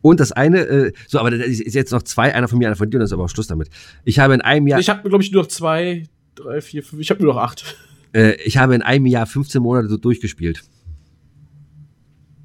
Und 0.00 0.20
das 0.20 0.32
eine, 0.32 0.60
äh, 0.60 0.92
so, 1.06 1.18
aber 1.18 1.30
da 1.30 1.36
ist 1.38 1.74
jetzt 1.74 1.92
noch 1.92 2.02
zwei, 2.02 2.34
einer 2.34 2.48
von 2.48 2.58
mir, 2.58 2.66
einer 2.66 2.76
von 2.76 2.90
dir, 2.90 2.98
und 2.98 3.00
das 3.00 3.10
ist 3.10 3.14
aber 3.14 3.24
auch 3.24 3.28
Schluss 3.28 3.48
damit. 3.48 3.68
Ich 4.04 4.18
habe 4.18 4.34
in 4.34 4.40
einem 4.40 4.66
Jahr, 4.66 4.78
Ich 4.78 4.88
habe, 4.88 5.08
glaube 5.08 5.22
ich, 5.24 5.32
nur 5.32 5.42
noch 5.42 5.48
zwei, 5.48 6.04
drei, 6.34 6.60
vier, 6.60 6.82
fünf. 6.82 7.02
Ich 7.02 7.10
habe 7.10 7.22
nur 7.22 7.34
noch 7.34 7.40
acht. 7.40 7.76
äh, 8.12 8.34
ich 8.42 8.56
habe 8.56 8.74
in 8.74 8.82
einem 8.82 9.06
Jahr 9.06 9.26
15 9.26 9.62
Monate 9.62 9.88
so 9.88 9.96
durchgespielt. 9.96 10.62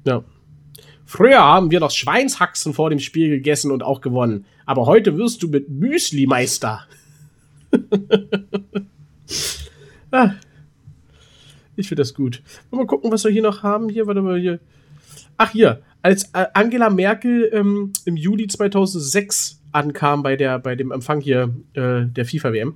Ja. 0.06 0.24
Früher 1.06 1.38
haben 1.38 1.70
wir 1.70 1.80
noch 1.80 1.90
Schweinshaxen 1.90 2.74
vor 2.74 2.90
dem 2.90 2.98
Spiel 2.98 3.28
gegessen 3.28 3.70
und 3.70 3.82
auch 3.82 4.00
gewonnen. 4.00 4.46
Aber 4.66 4.86
heute 4.86 5.16
wirst 5.16 5.42
du 5.42 5.48
mit 5.48 5.68
Müsli 5.68 6.26
Meister. 6.26 6.86
ah. 10.10 10.32
Ich 11.76 11.88
finde 11.88 12.02
das 12.02 12.14
gut. 12.14 12.42
Mal 12.70 12.86
gucken, 12.86 13.10
was 13.12 13.24
wir 13.24 13.30
hier 13.30 13.42
noch 13.42 13.62
haben. 13.62 13.88
Hier, 13.88 14.06
warte 14.06 14.22
mal 14.22 14.38
hier. 14.38 14.60
Ach, 15.36 15.50
hier. 15.50 15.82
Als 16.04 16.24
äh, 16.34 16.44
Angela 16.52 16.90
Merkel 16.90 17.48
ähm, 17.54 17.94
im 18.04 18.18
Juli 18.18 18.46
2006 18.46 19.62
ankam 19.72 20.22
bei, 20.22 20.36
der, 20.36 20.58
bei 20.58 20.76
dem 20.76 20.92
Empfang 20.92 21.22
hier 21.22 21.56
äh, 21.72 22.04
der 22.04 22.26
FIFA-WM, 22.26 22.74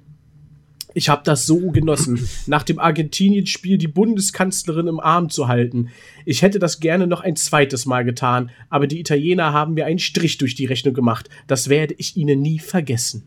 ich 0.95 1.11
habe 1.11 1.21
das 1.27 1.45
so 1.45 1.71
genossen, 1.71 2.27
nach 2.47 2.63
dem 2.63 2.79
Argentinien-Spiel 2.79 3.77
die 3.77 3.87
Bundeskanzlerin 3.87 4.87
im 4.87 4.99
Arm 4.99 5.29
zu 5.29 5.47
halten. 5.47 5.91
Ich 6.25 6.41
hätte 6.41 6.59
das 6.59 6.81
gerne 6.81 7.07
noch 7.07 7.21
ein 7.21 7.37
zweites 7.37 7.85
Mal 7.85 8.03
getan, 8.07 8.49
aber 8.71 8.87
die 8.87 8.99
Italiener 8.99 9.53
haben 9.53 9.75
mir 9.75 9.85
einen 9.85 9.99
Strich 9.99 10.39
durch 10.39 10.55
die 10.55 10.65
Rechnung 10.65 10.95
gemacht. 10.95 11.29
Das 11.47 11.69
werde 11.69 11.95
ich 11.99 12.17
ihnen 12.17 12.41
nie 12.41 12.59
vergessen. 12.59 13.25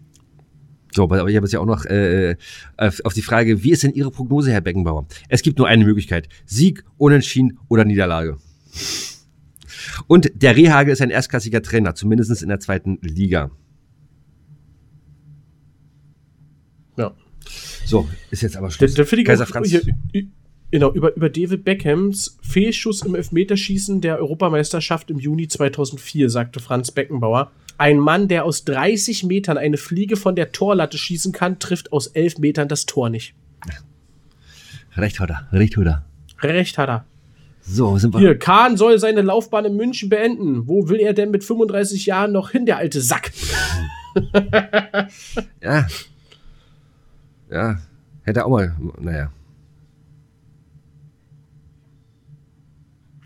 So, 0.95 1.03
aber 1.03 1.29
ich 1.29 1.35
habe 1.35 1.45
jetzt 1.45 1.53
ja 1.53 1.59
auch 1.59 1.67
noch 1.67 1.85
äh, 1.85 2.37
auf 2.75 3.01
auf 3.05 3.13
die 3.13 3.21
Frage, 3.21 3.63
wie 3.63 3.71
ist 3.71 3.83
denn 3.83 3.93
Ihre 3.93 4.09
Prognose, 4.09 4.51
Herr 4.51 4.61
Beckenbauer? 4.61 5.05
Es 5.29 5.43
gibt 5.43 5.59
nur 5.59 5.67
eine 5.67 5.85
Möglichkeit. 5.85 6.27
Sieg, 6.47 6.83
Unentschieden 6.97 7.59
oder 7.67 7.85
Niederlage. 7.85 8.37
Und 10.07 10.31
der 10.35 10.55
Rehage 10.55 10.91
ist 10.91 11.01
ein 11.01 11.09
erstklassiger 11.09 11.61
Trainer, 11.61 11.95
zumindest 11.95 12.41
in 12.41 12.49
der 12.49 12.59
zweiten 12.59 12.97
Liga. 13.01 13.51
Ja. 16.97 17.13
So, 17.85 18.07
ist 18.29 18.41
jetzt 18.41 18.57
aber 18.57 18.67
Da, 18.67 18.73
Schluss. 18.73 18.93
da 18.93 19.05
finde 19.05 19.21
ich 19.21 19.27
Kaiser 19.27 19.43
auch, 19.43 19.47
Franz. 19.47 19.69
hier, 19.69 19.81
Genau, 20.71 20.93
über, 20.93 21.13
über 21.17 21.29
David 21.29 21.65
Beckhams 21.65 22.37
Fehlschuss 22.41 23.01
im 23.01 23.13
Elfmeterschießen 23.13 23.99
der 23.99 24.19
Europameisterschaft 24.19 25.11
im 25.11 25.19
Juni 25.19 25.49
2004, 25.49 26.29
sagte 26.29 26.61
Franz 26.61 26.91
Beckenbauer. 26.91 27.51
Ein 27.77 27.99
Mann, 27.99 28.29
der 28.29 28.45
aus 28.45 28.63
30 28.63 29.25
Metern 29.25 29.57
eine 29.57 29.75
Fliege 29.75 30.15
von 30.15 30.35
der 30.35 30.53
Torlatte 30.53 30.97
schießen 30.97 31.33
kann, 31.33 31.59
trifft 31.59 31.91
aus 31.91 32.07
11 32.07 32.37
Metern 32.37 32.69
das 32.69 32.85
Tor 32.85 33.09
nicht. 33.09 33.35
Recht 34.95 35.19
hat 35.19 35.29
er, 35.29 35.47
recht 35.51 35.75
hat 35.77 35.85
er. 35.85 36.05
Recht 36.41 36.77
hat 36.77 36.89
er. 36.89 37.05
So, 37.61 37.97
sind 37.97 38.13
wir. 38.13 38.19
Hier, 38.19 38.37
Kahn 38.37 38.77
soll 38.77 38.99
seine 38.99 39.21
Laufbahn 39.21 39.65
in 39.65 39.75
München 39.75 40.09
beenden. 40.09 40.67
Wo 40.67 40.89
will 40.89 40.99
er 40.99 41.13
denn 41.13 41.31
mit 41.31 41.43
35 41.43 42.05
Jahren 42.05 42.31
noch 42.31 42.51
hin, 42.51 42.65
der 42.65 42.77
alte 42.77 43.01
Sack? 43.01 43.31
Ja. 45.61 45.87
Ja. 47.49 47.77
Hätte 48.23 48.45
auch 48.45 48.49
mal, 48.49 48.75
naja. 48.99 49.31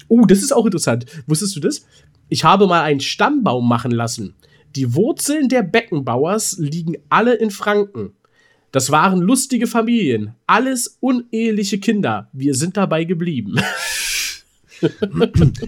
Oh, 0.08 0.26
das 0.26 0.44
ist 0.44 0.52
auch 0.52 0.66
interessant. 0.66 1.06
Wusstest 1.26 1.56
du 1.56 1.60
das? 1.60 1.86
Ich 2.30 2.44
habe 2.44 2.68
mal 2.68 2.82
einen 2.82 3.00
Stammbaum 3.00 3.68
machen 3.68 3.92
lassen. 3.92 4.36
Die 4.76 4.94
Wurzeln 4.94 5.50
der 5.50 5.64
Beckenbauers 5.64 6.58
liegen 6.60 6.98
alle 7.10 7.34
in 7.34 7.50
Franken. 7.50 8.14
Das 8.72 8.92
waren 8.92 9.22
lustige 9.22 9.68
Familien, 9.68 10.36
alles 10.48 10.98
uneheliche 11.00 11.80
Kinder. 11.80 12.30
Wir 12.34 12.54
sind 12.54 12.78
dabei 12.78 13.06
geblieben. 13.06 13.56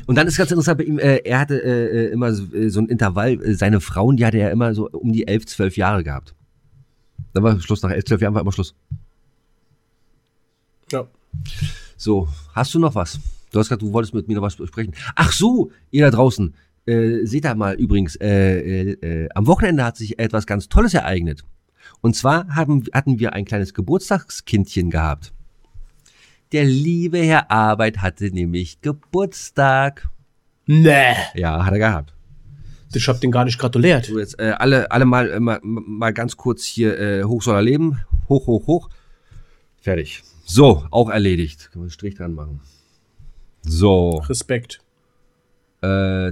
Und 0.06 0.15
dann 0.15 0.28
ist 0.28 0.38
ganz 0.38 0.52
interessant 0.52 0.78
bei 0.78 0.84
ihm, 0.84 1.00
äh, 1.00 1.17
er 1.17 1.39
hatte 1.39 1.63
äh, 1.63 2.08
äh, 2.08 2.12
immer 2.12 2.34
so, 2.34 2.54
äh, 2.54 2.70
so 2.70 2.80
ein 2.80 2.88
Intervall, 2.88 3.41
äh, 3.43 3.54
seine 3.54 3.82
Frauen, 3.82 4.17
die 4.17 4.26
hatte 4.26 4.38
er 4.38 4.52
immer 4.52 4.74
so 4.74 4.89
um 4.89 5.12
die 5.12 5.28
11, 5.28 5.46
12 5.46 5.78
Jahre 5.78 6.04
gehabt. 6.04 6.36
Dann 7.34 7.43
war 7.43 7.60
Schluss, 7.60 7.82
nach 7.82 7.91
11, 7.91 8.06
12 8.06 8.22
Jahren 8.22 8.34
war 8.34 8.41
immer 8.41 8.52
Schluss. 8.52 8.76
Ja. 10.91 11.08
So, 11.96 12.28
hast 12.54 12.74
du 12.74 12.80
noch 12.80 12.96
was? 12.96 13.20
Du 13.52 13.60
hast 13.60 13.67
gesagt, 13.67 13.82
du 13.82 13.93
wolltest 13.93 14.13
mit 14.13 14.28
mir 14.28 14.36
noch 14.36 14.41
was 14.41 14.56
besprechen. 14.56 14.93
Ach 15.15 15.32
so, 15.32 15.72
ihr 15.91 16.06
da 16.06 16.12
draußen, 16.12 16.54
äh, 16.86 17.26
seht 17.26 17.46
da 17.46 17.56
mal 17.56 17.76
übrigens, 17.76 18.15
äh, 18.15 18.60
äh, 18.60 18.91
äh, 19.24 19.30
am 19.36 19.48
Wochenende 19.48 19.84
hat 19.84 19.98
sich 19.98 20.20
etwas 20.20 20.46
ganz 20.46 20.70
Tolles 20.70 20.93
ereignet. 20.93 21.43
Und 22.02 22.15
zwar 22.15 22.48
haben, 22.56 22.84
hatten 22.93 23.20
wir 23.20 23.34
ein 23.34 23.46
kleines 23.46 23.74
Geburtstagskindchen 23.74 24.89
gehabt. 24.89 25.34
Der 26.52 26.64
liebe 26.64 27.18
Herr 27.20 27.52
Arbeit 27.52 27.98
hatte 27.98 28.26
nämlich 28.32 28.80
Geburtstag. 28.82 30.10
Nee. 30.66 31.14
Ja, 31.36 31.66
hat 31.66 31.74
er 31.74 31.80
gehabt. 31.80 32.14
Ich 32.94 33.08
hab 33.08 33.20
den 33.20 33.32
gar 33.32 33.46
nicht 33.46 33.60
gratuliert. 33.60 34.06
So, 34.06 34.18
jetzt 34.18 34.40
äh, 34.40 34.54
alle, 34.58 34.90
alle 34.92 35.06
mal, 35.06 35.30
äh, 35.30 35.40
mal, 35.40 35.60
mal 35.62 36.14
ganz 36.14 36.38
kurz 36.38 36.64
hier 36.64 36.98
äh, 37.00 37.24
hoch 37.24 37.42
soll 37.42 37.56
er 37.56 37.62
leben. 37.62 38.00
Hoch, 38.30 38.48
hoch, 38.48 38.66
hoch. 38.66 38.90
Fertig. 39.82 40.24
So, 40.46 40.86
auch 40.90 41.10
erledigt. 41.10 41.70
Können 41.72 41.84
wir 41.84 41.88
einen 41.88 41.92
Strich 41.92 42.16
dran 42.16 42.34
machen. 42.34 42.62
So. 43.62 44.18
Respekt. 44.30 44.80
Äh. 45.82 46.32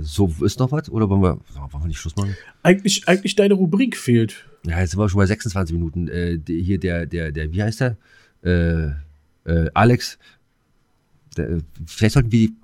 So, 0.00 0.34
ist 0.40 0.58
noch 0.58 0.72
was? 0.72 0.88
Oder 0.90 1.08
wollen 1.08 1.22
wir, 1.22 1.38
wollen 1.54 1.82
wir 1.82 1.86
nicht 1.86 1.98
Schluss 1.98 2.16
machen? 2.16 2.36
Eigentlich, 2.62 3.06
eigentlich 3.06 3.36
deine 3.36 3.54
Rubrik 3.54 3.96
fehlt. 3.96 4.46
Ja, 4.64 4.80
jetzt 4.80 4.92
sind 4.92 5.00
wir 5.00 5.08
schon 5.08 5.18
bei 5.18 5.26
26 5.26 5.74
Minuten. 5.74 6.08
Äh, 6.08 6.38
hier 6.46 6.78
der, 6.78 7.06
der, 7.06 7.30
der, 7.30 7.52
wie 7.52 7.62
heißt 7.62 7.80
der? 7.80 7.96
Äh, 8.42 8.88
äh, 9.44 9.70
Alex. 9.74 10.18
Äh, 11.36 11.60
vielleicht 11.86 12.14
sollten 12.14 12.30
wir 12.30 12.48
die, 12.48 12.54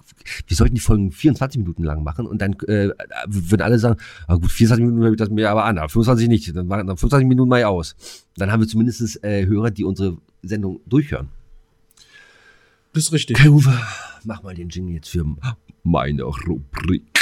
wir 0.46 0.56
sollten 0.56 0.74
die 0.74 0.80
Folgen 0.80 1.10
24 1.10 1.58
Minuten 1.58 1.84
lang 1.84 2.02
machen 2.02 2.26
und 2.26 2.42
dann 2.42 2.52
äh, 2.66 2.90
würden 3.26 3.62
alle 3.62 3.78
sagen, 3.78 3.98
ah 4.26 4.34
gut, 4.34 4.50
24 4.50 4.84
Minuten 4.84 5.04
habe 5.04 5.14
ich 5.14 5.18
das 5.18 5.30
mir 5.30 5.50
aber 5.50 5.64
an, 5.64 5.78
aber 5.78 5.88
25 5.88 6.28
nicht. 6.28 6.54
Dann 6.54 6.66
machen 6.66 6.86
dann 6.86 6.96
25 6.96 7.28
Minuten 7.28 7.48
mal 7.48 7.64
aus. 7.64 7.96
Dann 8.36 8.52
haben 8.52 8.60
wir 8.60 8.68
zumindest 8.68 9.24
äh, 9.24 9.46
Hörer, 9.46 9.70
die 9.70 9.84
unsere 9.84 10.18
Sendung 10.42 10.80
durchhören. 10.86 11.28
Das 12.92 13.04
ist 13.04 13.12
richtig. 13.12 13.36
Kai 13.36 13.48
Uwe, 13.48 13.78
mach 14.24 14.42
mal 14.42 14.54
den 14.54 14.68
Jingle 14.68 14.94
jetzt 14.94 15.08
für 15.08 15.24
meine 15.82 16.22
Rubrik. 16.22 17.17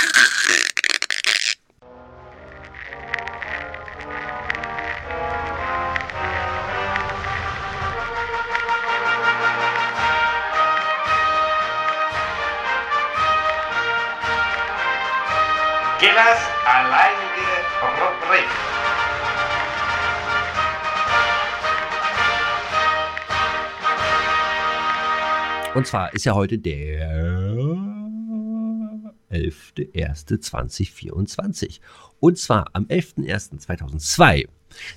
Und 25.77 25.87
zwar 25.87 26.13
ist 26.15 26.25
ja 26.25 26.33
heute 26.33 26.59
der 26.59 27.37
11.01.2024. 29.31 31.81
Und 32.19 32.39
zwar 32.39 32.71
am 32.73 32.87
11.01.2002. 32.87 34.49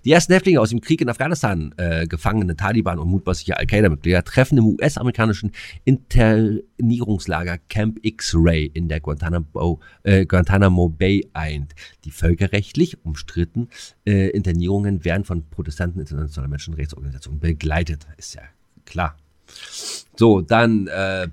Die 0.05 0.11
ersten 0.13 0.31
Häftlinge 0.31 0.61
aus 0.61 0.69
dem 0.69 0.79
Krieg 0.79 1.01
in 1.01 1.09
Afghanistan, 1.09 1.75
äh, 1.75 2.07
gefangene 2.07 2.55
Taliban 2.55 2.97
und 2.97 3.09
mutmaßliche 3.09 3.57
Al-Qaida-Mitglieder, 3.57 4.23
treffen 4.23 4.57
im 4.57 4.67
US-amerikanischen 4.67 5.51
Internierungslager 5.83 7.57
Camp 7.67 7.99
X-Ray 8.01 8.71
in 8.73 8.87
der 8.87 9.01
Guantanamo, 9.01 9.81
äh, 10.03 10.25
Guantanamo 10.25 10.87
Bay 10.87 11.27
ein. 11.33 11.67
Die 12.05 12.11
völkerrechtlich 12.11 13.03
umstritten 13.03 13.67
äh, 14.05 14.29
Internierungen 14.29 15.03
werden 15.03 15.25
von 15.25 15.43
Protestanten 15.49 15.99
internationaler 15.99 16.47
Menschenrechtsorganisationen 16.47 17.41
begleitet. 17.41 18.07
Ist 18.15 18.35
ja 18.35 18.43
klar. 18.85 19.17
So, 20.15 20.41
dann 20.41 20.87
äh, 20.87 21.27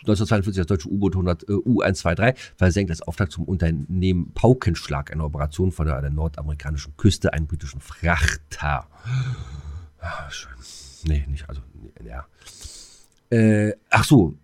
1942 0.00 0.56
das 0.56 0.66
deutsche 0.66 0.88
U-Boot 0.88 1.14
100, 1.14 1.42
äh, 1.48 1.52
U-123 1.52 2.34
versenkt 2.56 2.90
als 2.90 3.02
Auftrag 3.02 3.30
zum 3.30 3.44
Unternehmen 3.44 4.32
Paukenschlag, 4.34 5.12
eine 5.12 5.24
Operation 5.24 5.72
von 5.72 5.86
der, 5.86 6.00
der 6.00 6.10
nordamerikanischen 6.10 6.96
Küste, 6.96 7.32
einen 7.32 7.46
britischen 7.46 7.80
Frachter. 7.80 8.86
Ah, 9.98 10.30
schön. 10.30 10.52
Nee, 11.04 11.26
nicht, 11.28 11.48
also, 11.48 11.60
nee, 11.74 12.08
ja. 12.08 12.26
Äh, 13.30 13.74
ach 13.90 14.04
so. 14.04 14.34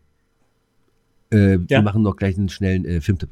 Äh, 1.33 1.55
Ja. 1.55 1.69
Wir 1.69 1.83
machen 1.83 2.03
noch 2.03 2.17
gleich 2.17 2.37
einen 2.37 2.49
schnellen 2.49 2.85
äh, 2.85 3.01
Filmtipp. 3.01 3.31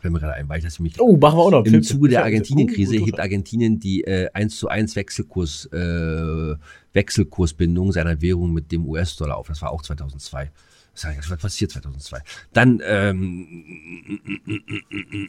Fällt 0.00 0.12
mir 0.12 0.20
gerade 0.20 0.34
ein, 0.34 0.48
weil 0.48 0.58
ich 0.58 0.64
das 0.64 0.78
nämlich 0.78 1.00
Oh, 1.00 1.16
machen 1.16 1.36
wir 1.38 1.42
auch 1.42 1.50
noch. 1.50 1.64
im 1.64 1.70
Film- 1.72 1.82
Zuge 1.82 2.08
der 2.08 2.22
Argentinien-Krise 2.24 2.96
hebt 2.98 3.18
Argentinien 3.18 3.80
die 3.80 4.04
äh, 4.04 4.28
1 4.32 4.56
zu 4.58 4.68
1 4.68 4.94
Wechselkurs, 4.94 5.66
äh, 5.72 6.54
Wechselkursbindung 6.92 7.90
seiner 7.92 8.20
Währung 8.22 8.52
mit 8.52 8.70
dem 8.70 8.86
US-Dollar 8.86 9.36
auf. 9.36 9.48
Das 9.48 9.60
war 9.62 9.70
auch 9.72 9.82
2002. 9.82 10.50
Was 10.92 11.00
ist 11.02 11.04
eigentlich- 11.10 11.30
was 11.30 11.40
passiert 11.40 11.72
2002? 11.72 12.22
Dann, 12.52 12.80
ähm, 12.84 13.46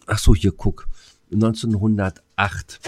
ach 0.06 0.20
so, 0.20 0.36
hier, 0.36 0.52
guck. 0.52 0.88
1908. 1.32 2.80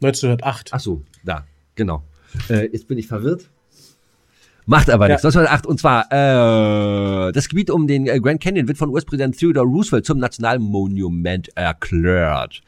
1908. 0.00 0.70
Ach 0.72 0.80
so, 0.80 1.02
da, 1.24 1.46
genau. 1.74 2.04
Äh, 2.48 2.68
jetzt 2.72 2.86
bin 2.88 2.98
ich 2.98 3.06
verwirrt. 3.06 3.48
Macht 4.66 4.90
aber 4.90 5.06
Ja. 5.08 5.14
nichts. 5.14 5.24
1908, 5.24 5.66
und 5.66 5.78
zwar, 5.78 6.06
äh, 6.10 7.32
das 7.32 7.48
Gebiet 7.48 7.70
um 7.70 7.86
den 7.86 8.06
äh, 8.08 8.18
Grand 8.20 8.42
Canyon 8.42 8.66
wird 8.68 8.78
von 8.78 8.90
US-Präsident 8.90 9.38
Theodore 9.38 9.64
Roosevelt 9.66 10.04
zum 10.04 10.18
Nationalmonument 10.18 11.56
erklärt. 11.56 12.62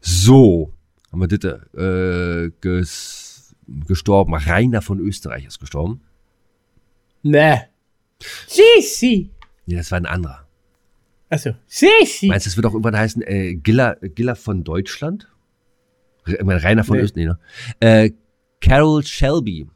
So, 0.00 0.72
haben 1.12 1.20
wir 1.20 1.28
das, 1.28 1.60
äh, 1.74 2.50
ges 2.60 3.54
gestorben. 3.86 4.34
Rainer 4.34 4.82
von 4.82 4.98
Österreich 4.98 5.44
ist 5.46 5.60
gestorben. 5.60 6.00
Nee. 7.22 7.58
Sisi. 8.48 9.30
Nee, 9.66 9.76
das 9.76 9.90
war 9.90 9.98
ein 9.98 10.06
anderer. 10.06 10.46
Achso. 11.30 11.50
Sisi. 11.66 12.26
Meinst 12.28 12.46
du, 12.46 12.50
das 12.50 12.56
wird 12.56 12.66
auch 12.66 12.72
irgendwann 12.72 12.96
heißen, 12.96 13.22
äh, 13.22 13.54
Giller, 13.54 13.96
Giller 14.00 14.36
von 14.36 14.64
Deutschland? 14.64 15.28
Ich 16.26 16.40
meine, 16.42 16.62
Rainer 16.62 16.84
von 16.84 16.96
Nee. 16.96 17.02
Österreich, 17.04 17.26
ne? 17.26 17.38
Äh, 17.80 18.10
Carol 18.60 19.04
Shelby. 19.04 19.66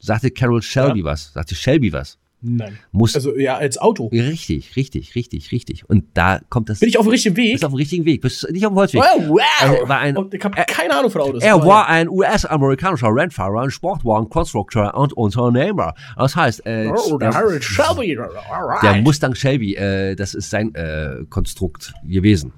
Sagte 0.00 0.30
Carol 0.30 0.62
Shelby 0.62 1.04
was? 1.04 1.32
Sagte 1.32 1.54
Shelby 1.54 1.92
was? 1.92 2.16
Nein. 2.42 2.78
Muss. 2.90 3.14
Also, 3.14 3.36
ja, 3.36 3.58
als 3.58 3.76
Auto. 3.76 4.06
richtig, 4.06 4.74
richtig, 4.74 5.14
richtig, 5.14 5.52
richtig. 5.52 5.84
Und 5.90 6.06
da 6.14 6.40
kommt 6.48 6.70
das. 6.70 6.80
Bin 6.80 6.88
ich 6.88 6.96
auf 6.96 7.04
dem 7.04 7.10
richtigen 7.10 7.36
Weg? 7.36 7.52
bist 7.52 7.64
auf 7.66 7.72
dem 7.72 7.76
richtigen 7.76 8.06
Weg. 8.06 8.22
Bist 8.22 8.50
nicht 8.50 8.64
auf 8.64 8.72
dem 8.72 8.76
Holzweg. 8.78 9.02
Oh, 9.14 9.28
wow. 9.28 9.40
Er 9.82 9.88
war 9.90 9.98
ein- 9.98 10.16
Und 10.16 10.32
ich 10.32 10.42
habe 10.42 10.56
keine 10.66 10.94
Ahnung 10.96 11.10
von 11.10 11.20
Autos. 11.20 11.42
Er 11.42 11.52
Aber 11.56 11.66
war 11.66 11.88
ein 11.88 12.08
US-amerikanischer 12.08 13.08
Rennfahrer, 13.14 13.60
ein 13.60 13.70
Sportwagen-Konstrukteur 13.70 14.94
und 14.94 15.12
Unternehmer. 15.12 15.92
Das 16.16 16.34
heißt, 16.34 16.64
äh, 16.64 16.90
Oh, 16.96 17.18
der 17.18 17.34
Harold 17.34 17.62
Shelby. 17.62 18.16
Alright. 18.18 18.82
der 18.84 19.02
Mustang 19.02 19.34
Shelby, 19.34 19.74
äh, 19.74 20.14
das 20.16 20.32
ist 20.32 20.48
sein 20.48 20.74
äh, 20.74 21.24
Konstrukt 21.28 21.92
gewesen. 22.04 22.54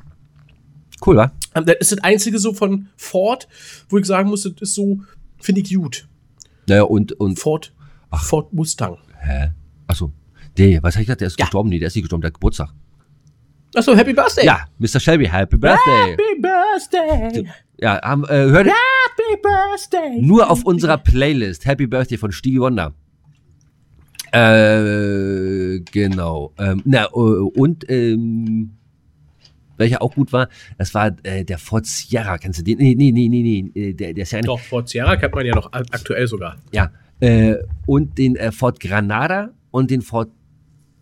Cool, 1.04 1.16
wa? 1.16 1.32
Ähm, 1.56 1.64
Das 1.66 1.76
ist 1.80 1.90
das 1.90 1.98
einzige 2.04 2.38
so 2.38 2.52
von 2.52 2.86
Ford, 2.96 3.48
wo 3.88 3.98
ich 3.98 4.06
sagen 4.06 4.28
muss, 4.28 4.42
das 4.42 4.52
ist 4.60 4.74
so, 4.76 5.00
finde 5.40 5.60
ich 5.62 5.74
gut. 5.74 6.06
Naja, 6.68 6.82
und, 6.84 7.12
und, 7.12 7.38
Ford, 7.38 7.72
Ford 8.12 8.52
Mustang. 8.52 8.98
hä? 9.20 9.52
Achso. 9.86 10.12
Nee, 10.56 10.78
was 10.82 10.94
hab 10.94 11.00
ich 11.00 11.06
gesagt? 11.06 11.20
Der 11.20 11.28
ist 11.28 11.36
gestorben? 11.38 11.70
Nee, 11.70 11.78
der 11.78 11.88
ist 11.88 11.94
nicht 11.96 12.04
gestorben, 12.04 12.22
der 12.22 12.28
hat 12.28 12.34
Geburtstag. 12.34 12.70
Achso, 13.74 13.96
Happy 13.96 14.12
Birthday. 14.12 14.44
Ja, 14.44 14.66
Mr. 14.78 15.00
Shelby, 15.00 15.26
Happy 15.26 15.56
Birthday. 15.56 16.10
Happy 16.10 16.40
Birthday. 16.40 17.48
Ja, 17.80 18.00
haben, 18.02 18.24
äh, 18.24 18.50
hört, 18.50 18.66
Happy 18.66 19.40
Birthday. 19.42 20.20
Nur 20.20 20.50
auf 20.50 20.64
unserer 20.64 20.98
Playlist 20.98 21.64
Happy 21.64 21.86
Birthday 21.86 22.18
von 22.18 22.32
Stevie 22.32 22.60
Wonder. 22.60 22.92
Äh, 24.32 25.80
genau. 25.90 26.52
Ähm, 26.58 26.82
na, 26.84 27.04
äh, 27.04 27.08
und 27.08 27.88
ähm, 27.90 28.76
welcher 29.76 30.02
auch 30.02 30.14
gut 30.14 30.32
war, 30.32 30.48
das 30.78 30.94
war 30.94 31.12
äh, 31.22 31.44
der 31.44 31.58
Ford 31.58 31.86
Sierra. 31.86 32.38
Kennst 32.38 32.60
du 32.60 32.62
den? 32.64 32.78
Nee, 32.78 32.94
nee, 32.94 33.10
nee, 33.12 33.28
nee, 33.28 33.70
nee. 33.74 33.80
äh, 33.90 33.92
Der, 33.94 34.12
der 34.14 34.22
ist 34.22 34.32
ja 34.32 34.40
Doch, 34.40 34.60
Ford 34.60 34.88
Sierra 34.88 35.16
kennt 35.16 35.34
man 35.34 35.46
ja 35.46 35.54
noch 35.54 35.72
ak- 35.72 35.86
aktuell 35.90 36.26
sogar. 36.26 36.56
Ja. 36.72 36.90
Äh, 37.20 37.56
und 37.86 38.18
den 38.18 38.36
äh, 38.36 38.50
Ford 38.52 38.80
Granada 38.80 39.50
und 39.70 39.90
den 39.90 40.02
Ford 40.02 40.30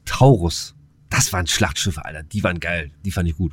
Taurus. 0.05 0.75
Das 1.09 1.33
waren 1.33 1.47
Schlachtschiffe, 1.47 2.05
Alter. 2.05 2.23
Die 2.23 2.43
waren 2.45 2.61
geil. 2.61 2.91
Die 3.05 3.11
fand 3.11 3.29
ich 3.29 3.37
gut. 3.37 3.53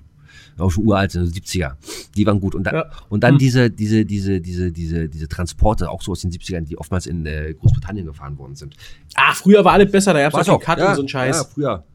Auch 0.57 0.71
schon 0.71 0.85
uralt, 0.85 1.11
sind 1.11 1.27
70er. 1.27 1.73
Die 2.15 2.25
waren 2.25 2.39
gut. 2.39 2.55
Und 2.55 2.63
dann, 2.63 2.75
Ja. 2.75 2.85
und 3.09 3.23
dann 3.23 3.33
Hm. 3.33 3.37
diese, 3.39 3.69
diese, 3.69 4.05
diese, 4.05 4.41
diese, 4.41 4.71
diese, 4.71 5.07
diese 5.09 5.27
Transporte, 5.27 5.89
auch 5.89 6.01
so 6.01 6.11
aus 6.11 6.21
den 6.21 6.31
70ern, 6.31 6.61
die 6.61 6.77
oftmals 6.77 7.05
in 7.07 7.25
äh, 7.25 7.53
Großbritannien 7.53 8.05
gefahren 8.05 8.37
worden 8.37 8.55
sind. 8.55 8.75
Ah, 9.15 9.33
früher 9.33 9.63
war 9.63 9.73
alles 9.73 9.91
besser, 9.91 10.13
da 10.13 10.31
War's 10.33 10.47
noch 10.47 10.55
auch. 10.55 10.61
Cut 10.61 10.79
ja, 10.79 10.89
und 10.89 10.95
so 10.95 11.01
ein 11.03 11.07
Scheiß. 11.07 11.37
Ja, 11.37 11.43
früher. 11.43 11.85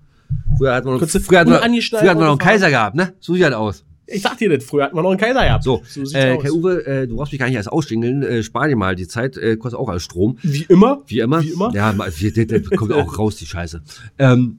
Früher 0.56 0.74
hat 0.74 0.84
man 0.84 0.94
noch, 0.94 1.00
Kurze 1.00 1.20
früher 1.20 1.40
hat 1.40 1.48
man, 1.48 1.60
früher 1.60 2.00
hat 2.00 2.18
man 2.18 2.18
noch 2.18 2.30
einen. 2.30 2.38
Kaiser 2.38 2.70
gehabt, 2.70 2.96
ne? 2.96 3.14
So 3.20 3.34
sieht 3.34 3.44
halt 3.44 3.54
aus. 3.54 3.84
Ich 4.06 4.22
sag 4.22 4.36
dir 4.36 4.50
das, 4.50 4.64
früher 4.64 4.84
hatten 4.84 4.96
wir 4.96 5.02
noch 5.02 5.10
einen 5.10 5.20
Kaiser 5.20 5.42
gehabt. 5.42 5.64
So, 5.64 5.82
so 5.86 6.00
äh, 6.00 6.36
aus. 6.36 6.44
Herr 6.44 6.52
Uwe, 6.52 6.86
äh, 6.86 7.06
du 7.06 7.16
brauchst 7.16 7.32
mich 7.32 7.38
gar 7.38 7.46
nicht 7.46 7.54
erst 7.54 7.70
ausschingeln. 7.70 8.22
Äh, 8.22 8.42
spar 8.42 8.68
dir 8.68 8.76
mal 8.76 8.94
die 8.94 9.08
Zeit, 9.08 9.36
äh, 9.36 9.56
kostet 9.56 9.78
auch 9.78 9.88
alles 9.88 10.02
Strom. 10.02 10.38
Wie 10.42 10.64
immer. 10.68 11.02
Wie 11.06 11.20
immer. 11.20 11.42
Wie 11.42 11.50
immer. 11.50 11.72
Ja, 11.74 11.92
der 11.92 12.62
kommt 12.62 12.92
auch 12.92 13.18
raus, 13.18 13.36
die 13.36 13.46
Scheiße. 13.46 13.82
Ähm, 14.18 14.58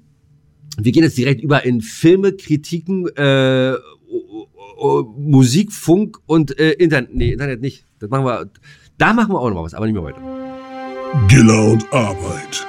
wir 0.77 0.91
gehen 0.91 1.03
jetzt 1.03 1.17
direkt 1.17 1.41
über 1.41 1.63
in 1.65 1.81
Filme, 1.81 2.33
Kritiken, 2.33 3.07
äh, 3.15 3.73
Musik, 5.17 5.71
Funk 5.71 6.17
und 6.25 6.57
äh, 6.57 6.71
Internet. 6.71 7.13
Nee, 7.13 7.33
Internet 7.33 7.62
nicht. 7.62 7.86
Das 7.99 8.09
machen 8.09 8.25
wir. 8.25 8.49
Da 8.97 9.13
machen 9.13 9.33
wir 9.33 9.39
auch 9.39 9.49
noch 9.49 9.55
mal 9.55 9.63
was, 9.63 9.73
aber 9.73 9.86
nicht 9.86 9.93
mehr 9.93 10.03
heute. 10.03 10.19
Giller 11.27 11.65
und 11.65 11.93
Arbeit. 11.93 12.65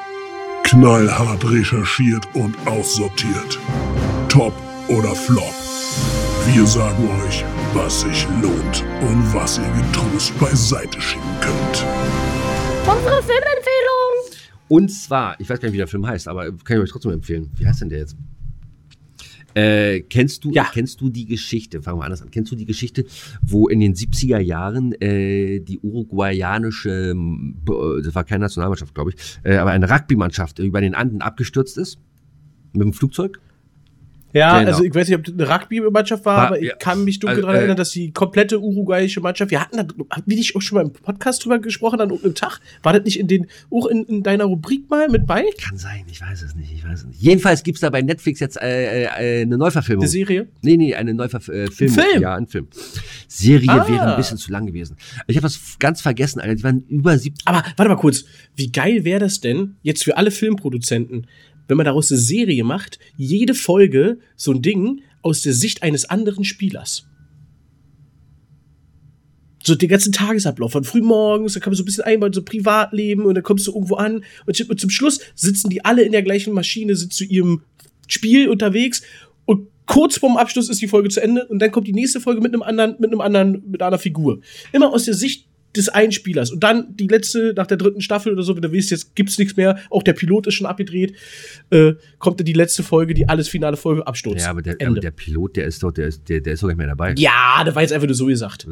Knallhart 0.64 1.44
recherchiert 1.44 2.26
und 2.34 2.56
aussortiert. 2.66 3.58
Top 4.28 4.54
oder 4.88 5.14
Flop. 5.14 5.54
Wir 6.46 6.66
sagen 6.66 7.08
euch, 7.26 7.44
was 7.74 8.00
sich 8.00 8.26
lohnt 8.42 8.82
und 9.02 9.34
was 9.34 9.58
ihr 9.58 9.70
getrost 9.82 10.38
beiseite 10.40 11.00
schieben 11.00 11.22
könnt. 11.40 11.84
Unsere 12.86 13.22
Filmempfehlung. 13.22 14.38
Und 14.68 14.88
zwar, 14.90 15.38
ich 15.38 15.48
weiß 15.48 15.60
gar 15.60 15.68
nicht, 15.68 15.74
wie 15.74 15.78
der 15.78 15.86
Film 15.86 16.06
heißt, 16.06 16.28
aber 16.28 16.44
kann 16.46 16.78
ich 16.78 16.82
euch 16.82 16.90
trotzdem 16.90 17.12
empfehlen. 17.12 17.52
Wie 17.56 17.66
heißt 17.66 17.82
denn 17.82 17.90
der 17.90 17.98
jetzt? 17.98 18.16
Äh, 19.54 20.00
kennst 20.00 20.44
du, 20.44 20.50
Ja. 20.50 20.68
kennst 20.72 21.00
du 21.00 21.08
die 21.08 21.26
Geschichte, 21.26 21.80
fangen 21.80 21.98
wir 22.00 22.04
anders 22.04 22.22
an, 22.22 22.30
kennst 22.30 22.50
du 22.50 22.56
die 22.56 22.64
Geschichte, 22.66 23.04
wo 23.40 23.68
in 23.68 23.80
den 23.80 23.94
70er 23.94 24.38
Jahren 24.40 24.92
äh, 25.00 25.60
die 25.60 25.78
uruguayanische, 25.80 27.14
das 28.02 28.14
war 28.14 28.24
keine 28.24 28.42
Nationalmannschaft, 28.42 28.94
glaube 28.94 29.12
ich, 29.12 29.38
äh, 29.44 29.56
aber 29.56 29.70
eine 29.70 29.88
Rugby-Mannschaft 29.88 30.58
über 30.58 30.80
den 30.80 30.94
Anden 30.94 31.22
abgestürzt 31.22 31.78
ist? 31.78 31.98
Mit 32.72 32.82
dem 32.82 32.92
Flugzeug? 32.92 33.40
Ja, 34.34 34.58
Genau. 34.58 34.72
also 34.72 34.84
ich 34.84 34.94
weiß 34.94 35.08
nicht, 35.08 35.16
ob 35.16 35.24
das 35.24 35.32
eine 35.34 35.48
Rugby-Mannschaft 35.48 36.24
war, 36.26 36.36
War- 36.36 36.46
aber 36.48 36.58
ich 36.60 36.68
ja. 36.68 36.74
kann 36.74 37.04
mich 37.04 37.20
dunkel 37.20 37.36
Also, 37.36 37.42
daran 37.42 37.54
äh, 37.54 37.58
erinnern, 37.60 37.76
dass 37.76 37.90
die 37.92 38.10
komplette 38.12 38.60
uruguayische 38.60 39.20
Mannschaft, 39.20 39.50
wir 39.52 39.60
hatten 39.60 39.76
da, 39.76 39.82
haben 40.10 40.22
wir 40.26 40.36
nicht 40.36 40.56
auch 40.56 40.60
schon 40.60 40.76
mal 40.76 40.82
im 40.84 40.92
Podcast 40.92 41.44
drüber 41.44 41.60
gesprochen 41.60 42.00
an 42.00 42.10
irgendeinem 42.10 42.34
Tag? 42.34 42.60
War 42.82 42.92
das 42.92 43.04
nicht 43.04 43.18
in 43.20 43.28
den, 43.28 43.46
auch 43.70 43.86
in, 43.86 44.04
in 44.04 44.22
deiner 44.24 44.44
Rubrik 44.44 44.90
mal 44.90 45.08
mit 45.08 45.26
bei? 45.26 45.44
Kann 45.62 45.78
sein, 45.78 46.04
ich 46.10 46.20
weiß 46.20 46.42
es 46.42 46.54
nicht, 46.56 46.72
ich 46.72 46.84
weiß 46.84 47.00
es 47.00 47.06
nicht. 47.06 47.22
Jedenfalls 47.22 47.62
gibt's 47.62 47.80
da 47.80 47.90
bei 47.90 48.02
Netflix 48.02 48.40
jetzt 48.40 48.60
äh, 48.60 49.04
äh, 49.04 49.42
eine 49.42 49.56
Neuverfilmung. 49.56 50.04
Die 50.04 50.10
Serie? 50.10 50.48
Nee, 50.62 50.76
nee, 50.76 50.94
eine 50.94 51.14
Neuverfilmung. 51.14 51.68
Äh, 51.68 51.70
Film. 51.70 51.92
Film? 51.92 52.22
Ja, 52.22 52.34
ein 52.34 52.48
Film. 52.48 52.66
Serie 53.28 53.70
Ah. 53.70 53.88
wäre 53.88 54.10
ein 54.10 54.16
bisschen 54.16 54.36
zu 54.38 54.50
lang 54.50 54.66
gewesen. 54.66 54.96
Ich 55.28 55.36
habe 55.36 55.44
was 55.44 55.76
ganz 55.78 56.00
vergessen, 56.00 56.40
Alter. 56.40 56.56
Die 56.56 56.64
waren 56.64 56.82
über 56.88 57.16
70. 57.16 57.46
Aber 57.46 57.62
warte 57.76 57.88
mal 57.88 57.96
kurz, 58.00 58.24
wie 58.56 58.72
geil 58.72 59.04
wäre 59.04 59.20
das 59.20 59.40
denn, 59.40 59.76
jetzt 59.82 60.02
für 60.02 60.16
alle 60.16 60.30
Filmproduzenten, 60.30 61.26
wenn 61.68 61.76
man 61.76 61.86
daraus 61.86 62.10
eine 62.10 62.20
Serie 62.20 62.64
macht, 62.64 62.98
jede 63.16 63.54
Folge 63.54 64.18
so 64.36 64.52
ein 64.52 64.62
Ding 64.62 65.02
aus 65.22 65.40
der 65.40 65.52
Sicht 65.52 65.82
eines 65.82 66.04
anderen 66.08 66.44
Spielers. 66.44 67.06
So 69.62 69.74
den 69.74 69.88
ganzen 69.88 70.12
Tagesablauf 70.12 70.72
von 70.72 70.84
frühmorgens, 70.84 71.54
da 71.54 71.60
kann 71.60 71.70
man 71.70 71.76
so 71.76 71.82
ein 71.82 71.86
bisschen 71.86 72.04
einbauen, 72.04 72.34
so 72.34 72.42
Privatleben 72.42 73.24
und 73.24 73.34
dann 73.34 73.42
kommst 73.42 73.66
du 73.66 73.72
irgendwo 73.72 73.94
an 73.94 74.22
und, 74.44 74.80
zum 74.80 74.90
Schluss 74.90 75.20
sitzen 75.34 75.70
die 75.70 75.84
alle 75.84 76.02
in 76.02 76.12
der 76.12 76.22
gleichen 76.22 76.52
Maschine, 76.52 76.94
sind 76.96 77.14
zu 77.14 77.24
ihrem 77.24 77.62
Spiel 78.06 78.50
unterwegs 78.50 79.02
und 79.46 79.68
kurz 79.86 80.18
vorm 80.18 80.36
Abschluss 80.36 80.68
ist 80.68 80.82
die 80.82 80.88
Folge 80.88 81.08
zu 81.08 81.22
Ende 81.22 81.46
und 81.46 81.60
dann 81.60 81.70
kommt 81.70 81.86
die 81.86 81.94
nächste 81.94 82.20
Folge 82.20 82.42
mit 82.42 82.52
einem 82.52 82.62
anderen, 82.62 82.96
mit 82.98 83.10
einem 83.10 83.22
anderen, 83.22 83.62
mit 83.70 83.80
einer 83.80 83.98
Figur. 83.98 84.40
Immer 84.72 84.92
aus 84.92 85.06
der 85.06 85.14
Sicht 85.14 85.46
des 85.76 85.88
einen 85.88 86.12
Spielers. 86.12 86.50
Und 86.50 86.62
dann 86.62 86.96
die 86.96 87.06
letzte, 87.06 87.52
nach 87.56 87.66
der 87.66 87.76
dritten 87.76 88.00
Staffel 88.00 88.32
oder 88.32 88.42
so, 88.42 88.54
wenn 88.54 88.62
du 88.62 88.72
weißt, 88.72 88.90
jetzt 88.90 89.14
gibt's 89.14 89.38
nichts 89.38 89.56
mehr, 89.56 89.78
auch 89.90 90.02
der 90.02 90.12
Pilot 90.12 90.46
ist 90.46 90.54
schon 90.54 90.66
abgedreht, 90.66 91.14
äh, 91.70 91.94
kommt 92.18 92.40
dann 92.40 92.46
die 92.46 92.52
letzte 92.52 92.82
Folge, 92.82 93.14
die 93.14 93.28
alles 93.28 93.48
finale 93.48 93.76
Folge 93.76 94.06
Absturz. 94.06 94.42
Ja, 94.42 94.50
aber 94.50 94.62
der, 94.62 94.76
aber 94.86 95.00
der 95.00 95.10
Pilot, 95.10 95.56
der 95.56 95.66
ist 95.66 95.82
doch, 95.82 95.92
der 95.92 96.06
ist, 96.08 96.28
der, 96.28 96.40
der 96.40 96.54
ist 96.54 96.62
doch 96.62 96.68
nicht 96.68 96.78
mehr 96.78 96.86
dabei. 96.86 97.14
ja, 97.16 97.62
da 97.64 97.74
war 97.74 97.82
jetzt 97.82 97.92
einfach 97.92 98.06
nur 98.06 98.14
so 98.14 98.26
gesagt. 98.26 98.66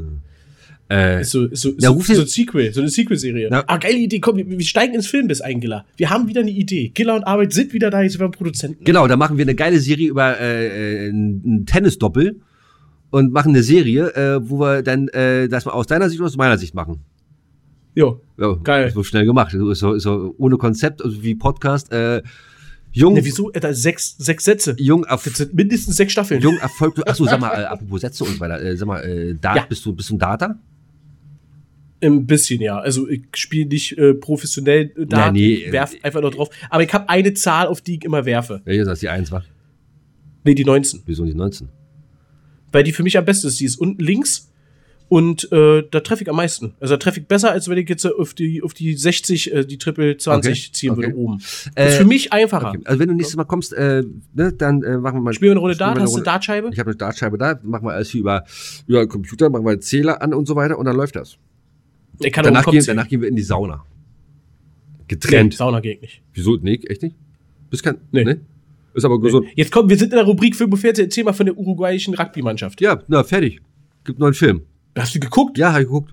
Äh, 0.90 1.22
Ist 1.22 1.30
so, 1.30 1.46
ist 1.46 1.62
so, 1.62 1.70
ist 1.70 1.82
Ja, 1.82 1.90
so, 1.90 2.00
so 2.00 2.20
ein 2.20 2.26
Sequel, 2.26 2.72
so 2.74 2.80
eine 2.82 2.90
Sequel-Serie. 2.90 3.48
Ah, 3.66 3.78
geile 3.78 3.96
Idee, 3.96 4.20
komm, 4.20 4.36
wir, 4.36 4.50
wir 4.50 4.60
steigen 4.60 4.94
ins 4.94 5.06
Film 5.06 5.26
bis 5.26 5.40
ein, 5.40 5.58
Giller. 5.60 5.86
Wir 5.96 6.10
haben 6.10 6.28
wieder 6.28 6.42
eine 6.42 6.50
Idee. 6.50 6.88
Giller 6.88 7.14
und 7.14 7.24
Arbeit 7.24 7.52
sind 7.54 7.72
wieder 7.72 7.88
da, 7.88 8.02
jetzt 8.02 8.12
sind 8.12 8.20
wir 8.20 8.30
Produzenten. 8.30 8.84
genau, 8.84 9.06
da 9.06 9.16
machen 9.16 9.38
wir 9.38 9.44
eine 9.44 9.54
geile 9.54 9.78
Serie 9.78 10.08
über 10.08 10.38
äh, 10.38 11.06
äh, 11.06 11.08
ein 11.08 11.40
ein 11.46 11.66
Tennisdoppel 11.66 12.40
und 13.12 13.32
machen 13.32 13.50
eine 13.50 13.62
Serie, 13.62 14.08
äh, 14.16 14.40
wo 14.50 14.58
wir 14.58 14.82
dann 14.82 15.06
äh, 15.08 15.46
das 15.48 15.64
mal 15.64 15.72
aus 15.72 15.86
deiner 15.86 16.08
Sicht 16.08 16.20
oder 16.20 16.26
aus 16.26 16.36
meiner 16.36 16.58
Sicht 16.58 16.74
machen. 16.74 17.04
Jo. 17.94 18.20
Ja, 18.38 18.54
Geil. 18.64 18.90
So 18.90 19.04
schnell 19.04 19.26
gemacht. 19.26 19.54
So, 19.74 19.98
so 19.98 20.34
ohne 20.38 20.56
Konzept, 20.56 21.04
also 21.04 21.22
wie 21.22 21.34
Podcast. 21.34 21.92
Äh, 21.92 22.22
jung, 22.90 23.12
Ne, 23.14 23.24
wieso? 23.24 23.52
Äh, 23.52 23.60
da 23.60 23.72
sechs, 23.74 24.16
sechs 24.18 24.44
Sätze. 24.44 24.74
jung, 24.78 25.04
Das 25.08 25.22
sind 25.24 25.52
mindestens 25.54 25.96
sechs 25.96 26.12
Staffeln. 26.12 26.40
jung 26.40 26.56
Erfolg. 26.58 26.98
Achso, 27.06 27.24
sag 27.26 27.38
mal, 27.38 27.50
äh, 27.60 27.64
apropos 27.64 28.00
Sätze 28.00 28.24
und 28.24 28.32
so 28.34 28.40
weiter. 28.40 28.60
Äh, 28.62 28.76
sag 28.76 28.86
mal, 28.88 29.00
äh, 29.04 29.36
da, 29.40 29.56
Ja. 29.56 29.66
bist 29.68 29.84
du 29.84 29.92
bist 29.94 30.08
du 30.08 30.14
ein 30.16 30.18
Data? 30.18 30.58
Ein 32.02 32.26
bisschen, 32.26 32.60
ja. 32.62 32.78
Also 32.78 33.08
ich 33.08 33.24
spiele 33.36 33.66
nicht 33.68 33.96
äh, 33.98 34.14
professionell 34.14 34.90
äh, 34.96 35.06
da, 35.06 35.26
Ja, 35.26 35.32
nee, 35.32 35.54
ich 35.66 35.72
werf 35.72 35.94
einfach 36.02 36.22
nur 36.22 36.30
drauf. 36.30 36.48
Aber 36.70 36.82
ich 36.82 36.92
habe 36.94 37.08
eine 37.10 37.34
Zahl, 37.34 37.66
auf 37.66 37.80
die 37.82 37.96
ich 37.96 38.04
immer 38.04 38.24
werfe. 38.24 38.62
Welche 38.64 38.90
ist 38.90 39.02
die 39.02 39.08
1 39.10 39.30
war? 39.30 39.44
Nee, 40.44 40.54
die 40.54 40.64
19. 40.64 41.02
Wieso 41.06 41.24
die 41.26 41.34
19? 41.34 41.68
Weil 42.72 42.82
die 42.84 42.92
für 42.92 43.02
mich 43.02 43.16
am 43.18 43.24
besten 43.24 43.46
ist. 43.48 43.60
Die 43.60 43.64
ist 43.66 43.76
unten 43.76 44.02
links 44.02 44.48
und 45.08 45.52
äh, 45.52 45.82
da 45.90 46.00
treffe 46.00 46.22
ich 46.22 46.30
am 46.30 46.36
meisten. 46.36 46.72
Also 46.80 46.94
da 46.94 46.98
treffe 46.98 47.20
ich 47.20 47.26
besser, 47.26 47.50
als 47.52 47.68
wenn 47.68 47.76
ich 47.76 47.86
jetzt 47.88 48.06
auf 48.06 48.32
die, 48.32 48.62
auf 48.62 48.72
die 48.72 48.94
60, 48.94 49.52
äh, 49.52 49.64
die 49.66 49.76
Triple 49.76 50.16
20 50.16 50.50
Okay, 50.50 50.72
ziehen 50.72 50.90
okay. 50.92 51.02
würde 51.02 51.16
oben. 51.16 51.34
Äh, 51.74 51.84
Das 51.84 51.92
ist 51.92 51.98
für 51.98 52.04
mich 52.06 52.32
einfacher. 52.32 52.70
Okay. 52.70 52.80
Also 52.84 52.98
wenn 52.98 53.08
du 53.08 53.14
nächstes 53.14 53.36
Mal 53.36 53.44
kommst, 53.44 53.74
äh, 53.74 54.02
ne, 54.34 54.52
dann 54.52 54.82
äh, 54.82 54.96
machen 54.96 55.16
wir 55.18 55.20
mal. 55.20 55.34
Spielen 55.34 55.50
wir 55.50 55.52
eine 55.52 55.60
Runde 55.60 55.76
Dart? 55.76 55.98
Hast 56.00 56.08
du 56.12 56.14
Runde- 56.16 56.24
Dartscheibe? 56.24 56.70
Ich 56.72 56.78
habe 56.78 56.90
eine 56.90 56.96
Dartscheibe 56.96 57.36
da, 57.36 57.60
machen 57.62 57.84
wir 57.86 57.92
alles 57.92 58.08
hier 58.10 58.20
über, 58.22 58.44
über 58.86 59.06
Computer, 59.06 59.50
machen 59.50 59.66
wir 59.66 59.72
einen 59.72 59.82
Zähler 59.82 60.22
an 60.22 60.32
und 60.32 60.46
so 60.46 60.56
weiter 60.56 60.78
und 60.78 60.86
dann 60.86 60.96
läuft 60.96 61.16
das. 61.16 61.36
Ich 62.20 62.32
kann 62.32 62.44
Danach 62.44 62.64
gehen, 62.64 62.84
danach 62.86 63.08
gehen 63.08 63.20
wir 63.20 63.28
in 63.28 63.36
die 63.36 63.42
Sauna. 63.42 63.84
Nee, 63.84 65.04
Getrennt. 65.08 65.54
Sauna 65.54 65.80
geht 65.80 66.00
nicht. 66.00 66.22
Wieso? 66.32 66.56
Nee, 66.56 66.80
echt 66.86 67.02
nicht? 67.02 67.16
Bist 67.68 67.82
kein. 67.82 67.96
Nee. 68.12 68.24
Nee. 68.24 68.36
Ist 68.94 69.04
aber 69.04 69.20
gesund. 69.20 69.46
Jetzt 69.54 69.72
kommt, 69.72 69.88
wir 69.88 69.96
sind 69.96 70.12
in 70.12 70.16
der 70.16 70.24
Rubrik 70.24 70.54
Film 70.54 70.72
und 70.72 70.78
Fernsehen. 70.78 71.06
Erzähl 71.06 71.24
mal 71.24 71.32
von 71.32 71.46
der 71.46 71.56
uruguayischen 71.56 72.14
Rugby-Mannschaft. 72.14 72.80
Ja, 72.80 73.02
na, 73.08 73.24
fertig. 73.24 73.60
Gibt 74.04 74.18
einen 74.18 74.20
neuen 74.20 74.34
Film. 74.34 74.62
Hast 74.96 75.14
du 75.14 75.20
geguckt? 75.20 75.56
Ja, 75.58 75.72
hab 75.72 75.80
ich 75.80 75.86
geguckt. 75.86 76.12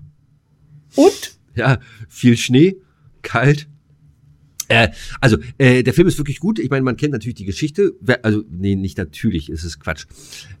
Und? 0.96 1.38
Ja, 1.54 1.78
viel 2.08 2.36
Schnee, 2.36 2.76
kalt. 3.22 3.68
Äh, 4.68 4.88
also, 5.20 5.36
äh, 5.58 5.82
der 5.82 5.92
Film 5.92 6.06
ist 6.06 6.16
wirklich 6.18 6.38
gut. 6.38 6.60
Ich 6.60 6.70
meine, 6.70 6.84
man 6.84 6.96
kennt 6.96 7.12
natürlich 7.12 7.34
die 7.34 7.44
Geschichte. 7.44 7.92
Also, 8.22 8.44
nee, 8.48 8.76
nicht 8.76 8.96
natürlich, 8.98 9.48
es 9.48 9.64
ist 9.64 9.80
Quatsch. 9.80 10.06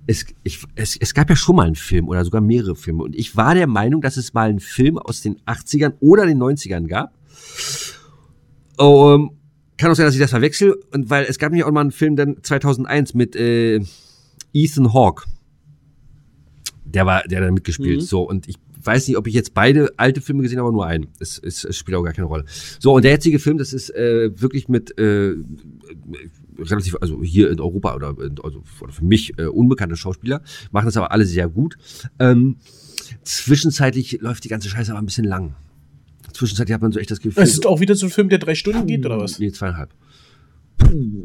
Es, 0.06 0.26
ich, 0.42 0.58
es, 0.74 0.96
es 0.96 1.14
gab 1.14 1.30
ja 1.30 1.36
schon 1.36 1.56
mal 1.56 1.66
einen 1.66 1.76
Film 1.76 2.08
oder 2.08 2.24
sogar 2.24 2.40
mehrere 2.40 2.74
Filme. 2.74 3.04
Und 3.04 3.14
ich 3.14 3.36
war 3.36 3.54
der 3.54 3.68
Meinung, 3.68 4.00
dass 4.00 4.16
es 4.16 4.34
mal 4.34 4.48
einen 4.48 4.58
Film 4.58 4.98
aus 4.98 5.22
den 5.22 5.38
80ern 5.42 5.92
oder 6.00 6.26
den 6.26 6.38
90ern 6.38 6.88
gab. 6.88 7.14
Um, 8.76 9.39
kann 9.80 9.90
auch 9.90 9.94
sein, 9.94 10.06
dass 10.06 10.14
ich 10.14 10.20
das 10.20 10.30
verwechsel. 10.30 10.78
Und 10.92 11.10
weil 11.10 11.24
es 11.24 11.38
gab 11.38 11.50
nämlich 11.50 11.64
auch 11.64 11.72
mal 11.72 11.80
einen 11.80 11.90
Film 11.90 12.16
dann 12.16 12.36
2001 12.42 13.14
mit 13.14 13.34
äh, 13.34 13.80
Ethan 14.52 14.92
Hawke. 14.92 15.24
Der 16.84 17.06
war, 17.06 17.22
der 17.22 17.40
hat 17.40 17.48
da 17.48 17.52
mitgespielt. 17.52 18.00
Mhm. 18.00 18.04
So, 18.04 18.22
und 18.22 18.48
ich 18.48 18.56
weiß 18.82 19.08
nicht, 19.08 19.16
ob 19.16 19.26
ich 19.26 19.34
jetzt 19.34 19.54
beide 19.54 19.92
alte 19.96 20.20
Filme 20.20 20.42
gesehen 20.42 20.58
habe, 20.58 20.68
aber 20.68 20.74
nur 20.74 20.86
einen. 20.86 21.08
Es, 21.18 21.38
es, 21.38 21.64
es 21.64 21.76
spielt 21.76 21.96
auch 21.96 22.02
gar 22.02 22.12
keine 22.12 22.26
Rolle. 22.26 22.44
So, 22.78 22.94
und 22.94 23.04
der 23.04 23.12
jetzige 23.12 23.38
Film, 23.38 23.58
das 23.58 23.72
ist 23.72 23.90
äh, 23.90 24.30
wirklich 24.40 24.68
mit 24.68 24.98
äh, 24.98 25.34
relativ, 26.58 26.96
also 27.00 27.22
hier 27.22 27.50
in 27.50 27.60
Europa 27.60 27.94
oder, 27.94 28.14
also 28.42 28.62
für 28.64 29.04
mich 29.04 29.38
äh, 29.38 29.46
unbekannte 29.46 29.96
Schauspieler, 29.96 30.42
machen 30.70 30.86
das 30.86 30.96
aber 30.96 31.12
alle 31.12 31.24
sehr 31.24 31.48
gut. 31.48 31.76
Ähm, 32.18 32.56
zwischenzeitlich 33.22 34.20
läuft 34.20 34.44
die 34.44 34.48
ganze 34.48 34.68
Scheiße 34.68 34.92
aber 34.92 35.00
ein 35.00 35.06
bisschen 35.06 35.26
lang. 35.26 35.54
Zwischenzeitlich 36.32 36.74
hat 36.74 36.82
man 36.82 36.92
so 36.92 36.98
echt 37.00 37.10
das 37.10 37.20
Gefühl. 37.20 37.42
Es 37.42 37.52
ist 37.52 37.66
auch 37.66 37.80
wieder 37.80 37.94
so 37.94 38.06
ein 38.06 38.10
Film, 38.10 38.28
der 38.28 38.38
drei 38.38 38.54
Stunden 38.54 38.86
geht, 38.86 39.04
oder 39.04 39.18
was? 39.18 39.38
Nee, 39.38 39.50
zweieinhalb. 39.50 39.90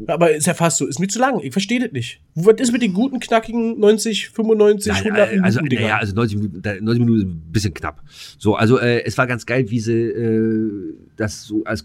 Aber 0.06 0.34
ist 0.34 0.46
ja 0.46 0.54
fast 0.54 0.78
so, 0.78 0.86
ist 0.86 1.00
mir 1.00 1.08
zu 1.08 1.18
lang. 1.18 1.40
Ich 1.42 1.52
verstehe 1.52 1.80
das 1.80 1.92
nicht. 1.92 2.20
Was 2.34 2.60
ist 2.60 2.72
mit 2.72 2.82
den 2.82 2.92
guten, 2.92 3.20
knackigen 3.20 3.78
90, 3.80 4.28
95, 4.30 4.92
Nein, 4.92 5.04
100 5.04 5.32
äh, 5.32 5.40
also, 5.40 5.60
Minuten, 5.60 5.82
naja, 5.82 5.96
also 5.98 6.14
90 6.14 6.36
Minuten, 6.38 6.62
da- 6.62 6.80
90 6.80 7.04
Minuten 7.04 7.18
ist 7.18 7.26
ein 7.26 7.52
bisschen 7.52 7.74
knapp. 7.74 8.02
So, 8.38 8.54
also 8.54 8.78
äh, 8.78 9.04
es 9.04 9.16
war 9.18 9.26
ganz 9.26 9.46
geil, 9.46 9.70
wie 9.70 9.80
sie 9.80 9.92
äh, 9.92 10.70
das 11.16 11.44
so 11.44 11.64
als 11.64 11.84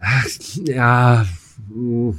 Ach, 0.00 0.26
ja, 0.66 1.26
mh. 1.74 2.14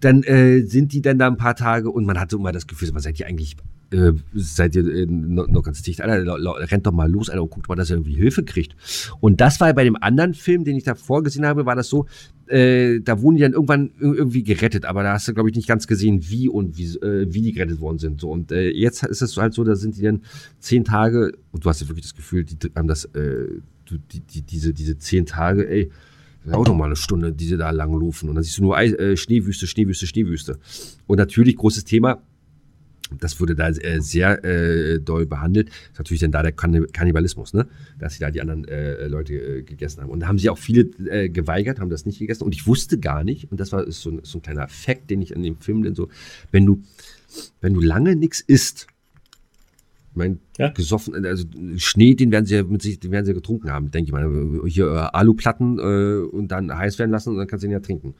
dann 0.00 0.22
äh, 0.24 0.62
sind 0.62 0.92
die 0.92 1.00
dann 1.00 1.18
da 1.18 1.28
ein 1.28 1.36
paar 1.36 1.56
Tage 1.56 1.90
und 1.90 2.04
man 2.04 2.18
hatte 2.18 2.36
immer 2.36 2.52
das 2.52 2.66
Gefühl, 2.66 2.90
man 2.92 3.02
seid 3.02 3.18
ihr 3.20 3.26
eigentlich 3.26 3.56
äh, 3.90 4.12
seid 4.34 4.74
ihr 4.76 4.86
äh, 4.86 5.06
noch, 5.06 5.48
noch 5.48 5.62
ganz 5.62 5.82
dicht, 5.82 6.00
Alter, 6.00 6.38
rennt 6.70 6.86
doch 6.86 6.92
mal 6.92 7.10
los, 7.10 7.30
Alter, 7.30 7.42
und 7.42 7.50
guckt 7.50 7.68
mal, 7.68 7.74
dass 7.76 7.90
ihr 7.90 7.96
irgendwie 7.96 8.14
Hilfe 8.14 8.44
kriegt. 8.44 8.76
Und 9.20 9.40
das 9.40 9.60
war 9.60 9.72
bei 9.74 9.84
dem 9.84 9.96
anderen 9.96 10.34
Film, 10.34 10.64
den 10.64 10.76
ich 10.76 10.84
davor 10.84 11.22
gesehen 11.22 11.46
habe, 11.46 11.66
war 11.66 11.76
das 11.76 11.88
so, 11.88 12.06
äh, 12.48 13.00
da 13.00 13.20
wurden 13.22 13.36
die 13.36 13.42
dann 13.42 13.52
irgendwann 13.52 13.90
ir- 14.00 14.14
irgendwie 14.14 14.42
gerettet, 14.42 14.84
aber 14.84 15.02
da 15.02 15.12
hast 15.14 15.28
du, 15.28 15.34
glaube 15.34 15.50
ich, 15.50 15.56
nicht 15.56 15.68
ganz 15.68 15.86
gesehen, 15.86 16.28
wie 16.28 16.48
und 16.48 16.76
wie, 16.78 16.84
äh, 16.98 17.26
wie 17.28 17.42
die 17.42 17.52
gerettet 17.52 17.80
worden 17.80 17.98
sind. 17.98 18.20
So. 18.20 18.30
Und 18.30 18.50
jetzt 18.50 19.02
ist 19.04 19.22
es 19.22 19.36
halt 19.36 19.54
so, 19.54 19.64
da 19.64 19.74
sind 19.74 19.96
die 19.96 20.02
dann 20.02 20.22
zehn 20.58 20.84
Tage, 20.84 21.32
und 21.52 21.64
du 21.64 21.68
hast 21.68 21.80
ja 21.80 21.88
wirklich 21.88 22.04
das 22.04 22.14
Gefühl, 22.14 22.44
die 22.44 22.56
haben 22.74 22.88
das, 22.88 23.08
die, 23.14 24.20
die, 24.20 24.42
diese, 24.42 24.72
diese 24.74 24.98
zehn 24.98 25.26
Tage, 25.26 25.68
ey, 25.68 25.90
auch 26.52 26.64
noch 26.64 26.76
mal 26.76 26.84
eine 26.84 26.94
Stunde, 26.94 27.32
die 27.32 27.46
sie 27.46 27.56
da 27.56 27.70
lang 27.70 27.92
laufen. 28.00 28.28
Und 28.28 28.36
dann 28.36 28.44
siehst 28.44 28.58
du 28.58 28.62
nur 28.62 28.78
äh, 28.78 29.16
Schneewüste, 29.16 29.66
Schneewüste, 29.66 30.06
Schneewüste. 30.06 30.58
Und 31.08 31.18
natürlich, 31.18 31.56
großes 31.56 31.84
Thema, 31.84 32.22
das 33.20 33.40
wurde 33.40 33.54
da 33.54 33.68
äh, 33.68 34.00
sehr 34.00 34.44
äh, 34.44 34.98
doll 35.00 35.26
behandelt. 35.26 35.68
Ist 35.92 35.98
natürlich 35.98 36.20
dann 36.20 36.32
da 36.32 36.42
der 36.42 36.52
Kannib- 36.52 36.92
Kannibalismus, 36.92 37.52
ne? 37.54 37.66
Dass 37.98 38.14
sie 38.14 38.20
da 38.20 38.30
die 38.30 38.40
anderen 38.40 38.66
äh, 38.66 39.06
Leute 39.06 39.34
äh, 39.34 39.62
gegessen 39.62 40.02
haben. 40.02 40.10
Und 40.10 40.20
da 40.20 40.28
haben 40.28 40.38
sie 40.38 40.50
auch 40.50 40.58
viele 40.58 40.82
äh, 41.08 41.28
geweigert, 41.28 41.78
haben 41.78 41.90
das 41.90 42.04
nicht 42.04 42.18
gegessen. 42.18 42.42
Und 42.44 42.54
ich 42.54 42.66
wusste 42.66 42.98
gar 42.98 43.22
nicht, 43.22 43.50
und 43.50 43.60
das 43.60 43.70
war 43.72 43.88
so, 43.92 44.10
ein- 44.10 44.20
so 44.24 44.38
ein 44.38 44.42
kleiner 44.42 44.66
Fakt, 44.68 45.08
den 45.10 45.22
ich 45.22 45.36
an 45.36 45.42
dem 45.42 45.56
Film 45.58 45.82
denn 45.84 45.94
so, 45.94 46.08
wenn 46.50 46.66
du, 46.66 46.82
wenn 47.60 47.74
du 47.74 47.80
lange 47.80 48.16
nichts 48.16 48.40
isst, 48.40 48.88
ich 50.10 50.16
meine, 50.16 50.38
Ja. 50.58 50.70
gesoffen, 50.70 51.26
also 51.26 51.44
Schnee, 51.76 52.14
den 52.14 52.32
werden 52.32 52.46
sie 52.46 52.54
ja 52.56 52.62
mit 52.64 52.80
sich, 52.80 52.98
den 52.98 53.10
werden 53.12 53.26
sie 53.26 53.32
ja 53.32 53.36
getrunken 53.36 53.70
haben, 53.70 53.90
denke 53.90 54.08
ich 54.08 54.12
mal. 54.12 54.60
Hier 54.66 54.86
äh, 54.86 55.16
Aluplatten 55.16 55.78
und 55.78 56.48
dann 56.48 56.74
heiß 56.76 56.98
werden 56.98 57.10
lassen 57.10 57.30
und 57.30 57.36
dann 57.36 57.46
kannst 57.46 57.62
du 57.62 57.66
ihn 57.68 57.72
ja 57.72 57.80
trinken. 57.80 58.14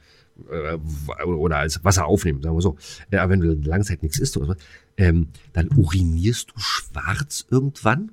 Äh, 0.49 0.75
oder 1.23 1.57
als 1.57 1.83
Wasser 1.83 2.05
aufnehmen, 2.05 2.41
sagen 2.41 2.55
wir 2.55 2.61
so. 2.61 2.77
Aber 3.11 3.29
wenn 3.29 3.41
du 3.41 3.53
lange 3.53 3.83
Zeit 3.83 4.03
nichts 4.03 4.19
isst 4.19 4.37
oder 4.37 4.49
was, 4.49 4.57
ähm, 4.97 5.29
dann 5.53 5.69
urinierst 5.75 6.51
du 6.51 6.53
schwarz 6.57 7.45
irgendwann? 7.49 8.11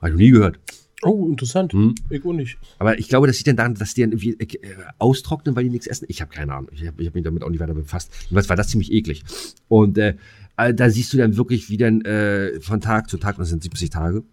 Habe 0.00 0.08
ich 0.08 0.12
noch 0.12 0.18
nie 0.18 0.30
gehört. 0.30 0.60
Oh, 1.02 1.28
interessant. 1.28 1.72
Hm. 1.72 1.94
Ich 2.10 2.24
auch 2.24 2.32
nicht. 2.32 2.58
Aber 2.78 2.98
ich 2.98 3.08
glaube, 3.08 3.28
das 3.28 3.36
liegt 3.36 3.46
dann 3.46 3.56
daran, 3.56 3.74
dass 3.74 3.94
die 3.94 4.00
dann 4.00 4.12
irgendwie 4.12 4.32
äh, 4.40 4.74
austrocknen, 4.98 5.54
weil 5.54 5.64
die 5.64 5.70
nichts 5.70 5.86
essen. 5.86 6.06
Ich 6.08 6.20
habe 6.20 6.32
keine 6.32 6.54
Ahnung. 6.54 6.70
Ich 6.72 6.86
habe 6.86 7.04
hab 7.06 7.14
mich 7.14 7.24
damit 7.24 7.44
auch 7.44 7.50
nicht 7.50 7.60
weiter 7.60 7.74
befasst. 7.74 8.12
Jedenfalls 8.22 8.48
war 8.48 8.56
das 8.56 8.68
ziemlich 8.68 8.92
eklig. 8.92 9.22
Und 9.68 9.96
äh, 9.98 10.16
äh, 10.56 10.74
da 10.74 10.90
siehst 10.90 11.12
du 11.12 11.16
dann 11.16 11.36
wirklich, 11.36 11.70
wie 11.70 11.76
dann 11.76 12.00
äh, 12.02 12.60
von 12.60 12.80
Tag 12.80 13.08
zu 13.08 13.18
Tag, 13.18 13.36
und 13.36 13.42
das 13.42 13.50
sind 13.50 13.62
70 13.62 13.90
Tage, 13.90 14.24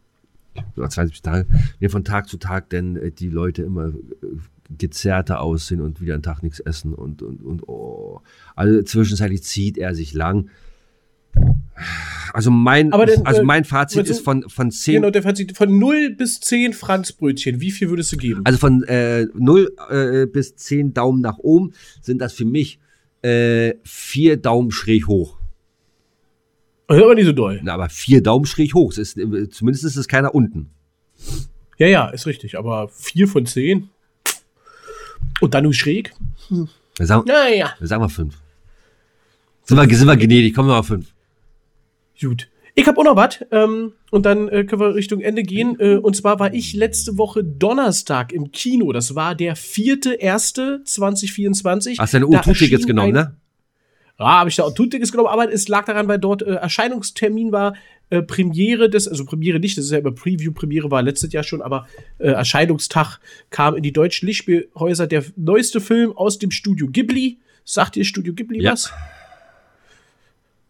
oder 0.77 0.89
72 0.89 1.21
Tage, 1.21 1.47
wie 1.79 1.89
von 1.89 2.03
Tag 2.03 2.27
zu 2.27 2.37
Tag 2.37 2.69
dann 2.69 2.95
äh, 2.95 3.11
die 3.11 3.29
Leute 3.29 3.63
immer 3.63 3.87
äh, 3.87 3.93
gezerrter 4.77 5.41
aussehen 5.41 5.81
und 5.81 6.01
wieder 6.01 6.13
einen 6.13 6.23
Tag 6.23 6.43
nichts 6.43 6.59
essen 6.59 6.93
und, 6.93 7.21
und, 7.21 7.43
und 7.43 7.67
oh. 7.67 8.21
Also 8.55 8.81
zwischenzeitlich 8.81 9.43
zieht 9.43 9.77
er 9.77 9.93
sich 9.93 10.13
lang. 10.13 10.49
Also 12.33 12.51
mein, 12.51 12.91
dann, 12.91 13.01
also 13.25 13.41
äh, 13.41 13.43
mein 13.43 13.63
Fazit 13.65 13.99
also- 13.99 14.11
ist 14.11 14.21
von, 14.21 14.49
von 14.49 14.71
10 14.71 14.95
Genau, 14.95 15.09
der 15.09 15.23
Fazit 15.23 15.55
von 15.55 15.77
0 15.77 16.15
bis 16.17 16.39
10 16.39 16.73
Franzbrötchen. 16.73 17.61
Wie 17.61 17.71
viel 17.71 17.89
würdest 17.89 18.11
du 18.11 18.17
geben? 18.17 18.41
Also 18.43 18.59
von 18.59 18.83
äh, 18.83 19.25
0 19.33 19.71
äh, 19.89 20.25
bis 20.25 20.55
10 20.55 20.93
Daumen 20.93 21.21
nach 21.21 21.37
oben 21.37 21.73
sind 22.01 22.19
das 22.19 22.33
für 22.33 22.45
mich 22.45 22.79
äh, 23.21 23.75
vier 23.83 24.37
Daumen 24.37 24.71
schräg 24.71 25.07
hoch. 25.07 25.37
Das 26.87 26.97
ist 26.97 27.03
aber 27.03 27.15
nicht 27.15 27.25
so 27.25 27.31
doll. 27.31 27.59
Na, 27.63 27.73
aber 27.73 27.89
vier 27.89 28.21
Daumen 28.21 28.45
schräg 28.45 28.75
hoch. 28.75 28.91
Es 28.91 28.97
ist, 28.99 29.17
äh, 29.17 29.49
zumindest 29.49 29.85
ist 29.85 29.95
es 29.95 30.07
keiner 30.07 30.35
unten. 30.35 30.69
Ja, 31.77 31.87
ja, 31.87 32.07
ist 32.09 32.25
richtig. 32.27 32.57
Aber 32.57 32.87
4 32.89 33.27
von 33.27 33.45
10. 33.45 33.89
Und 35.41 35.53
dann 35.53 35.63
nur 35.63 35.73
schräg? 35.73 36.13
Sagen, 36.99 37.25
Naja. 37.27 37.73
sagen 37.81 38.01
wir 38.03 38.09
fünf. 38.09 38.35
Sind 39.63 39.77
wir, 39.77 39.97
sind 39.97 40.07
wir 40.07 40.15
gnädig, 40.15 40.53
kommen 40.53 40.69
wir 40.69 40.77
auf 40.79 40.87
fünf. 40.87 41.13
Gut. 42.21 42.47
Ich 42.75 42.87
habe 42.87 42.97
auch 42.99 43.03
noch 43.03 43.15
was. 43.15 43.39
Ähm, 43.51 43.93
und 44.11 44.25
dann 44.25 44.47
äh, 44.49 44.63
können 44.63 44.81
wir 44.81 44.95
Richtung 44.95 45.21
Ende 45.21 45.43
gehen. 45.43 45.77
Äh, 45.79 45.95
und 45.97 46.15
zwar 46.15 46.39
war 46.39 46.53
ich 46.53 46.73
letzte 46.73 47.17
Woche 47.17 47.43
Donnerstag 47.43 48.31
im 48.31 48.51
Kino. 48.51 48.93
Das 48.93 49.15
war 49.15 49.35
der 49.35 49.57
4.1.2024. 49.57 51.97
Hast 51.99 52.13
du 52.13 52.19
deine 52.19 52.31
Da 52.31 52.39
U-Tickets 52.39 52.61
erschien 52.71 52.85
genommen, 52.87 53.15
ein- 53.17 53.31
ne? 53.31 53.37
Ja, 54.17 54.25
habe 54.39 54.49
ich 54.49 54.55
da 54.55 54.63
auch 54.63 54.73
Tool-Tickets 54.73 55.11
genommen, 55.11 55.29
aber 55.29 55.51
es 55.51 55.67
lag 55.67 55.85
daran, 55.85 56.07
weil 56.07 56.19
dort 56.19 56.41
äh, 56.41 56.55
Erscheinungstermin 56.55 57.51
war, 57.51 57.75
äh, 58.09 58.21
Premiere 58.21 58.89
des, 58.89 59.07
also 59.07 59.25
Premiere 59.25 59.59
nicht, 59.59 59.77
das 59.77 59.85
ist 59.85 59.91
ja 59.91 59.97
immer 59.97 60.11
Preview, 60.11 60.51
Premiere 60.53 60.89
war 60.91 61.01
letztes 61.01 61.33
Jahr 61.33 61.43
schon, 61.43 61.61
aber 61.61 61.87
äh, 62.19 62.27
Erscheinungstag 62.27 63.19
kam 63.49 63.75
in 63.75 63.83
die 63.83 63.91
deutschen 63.91 64.27
Lichtspielhäuser 64.27 65.07
der 65.07 65.25
neueste 65.35 65.81
Film 65.81 66.15
aus 66.15 66.39
dem 66.39 66.51
Studio 66.51 66.87
Ghibli. 66.87 67.39
Sagt 67.65 67.97
ihr 67.97 68.05
Studio 68.05 68.33
Ghibli 68.33 68.61
Ja. 68.61 68.73
was? 68.73 68.93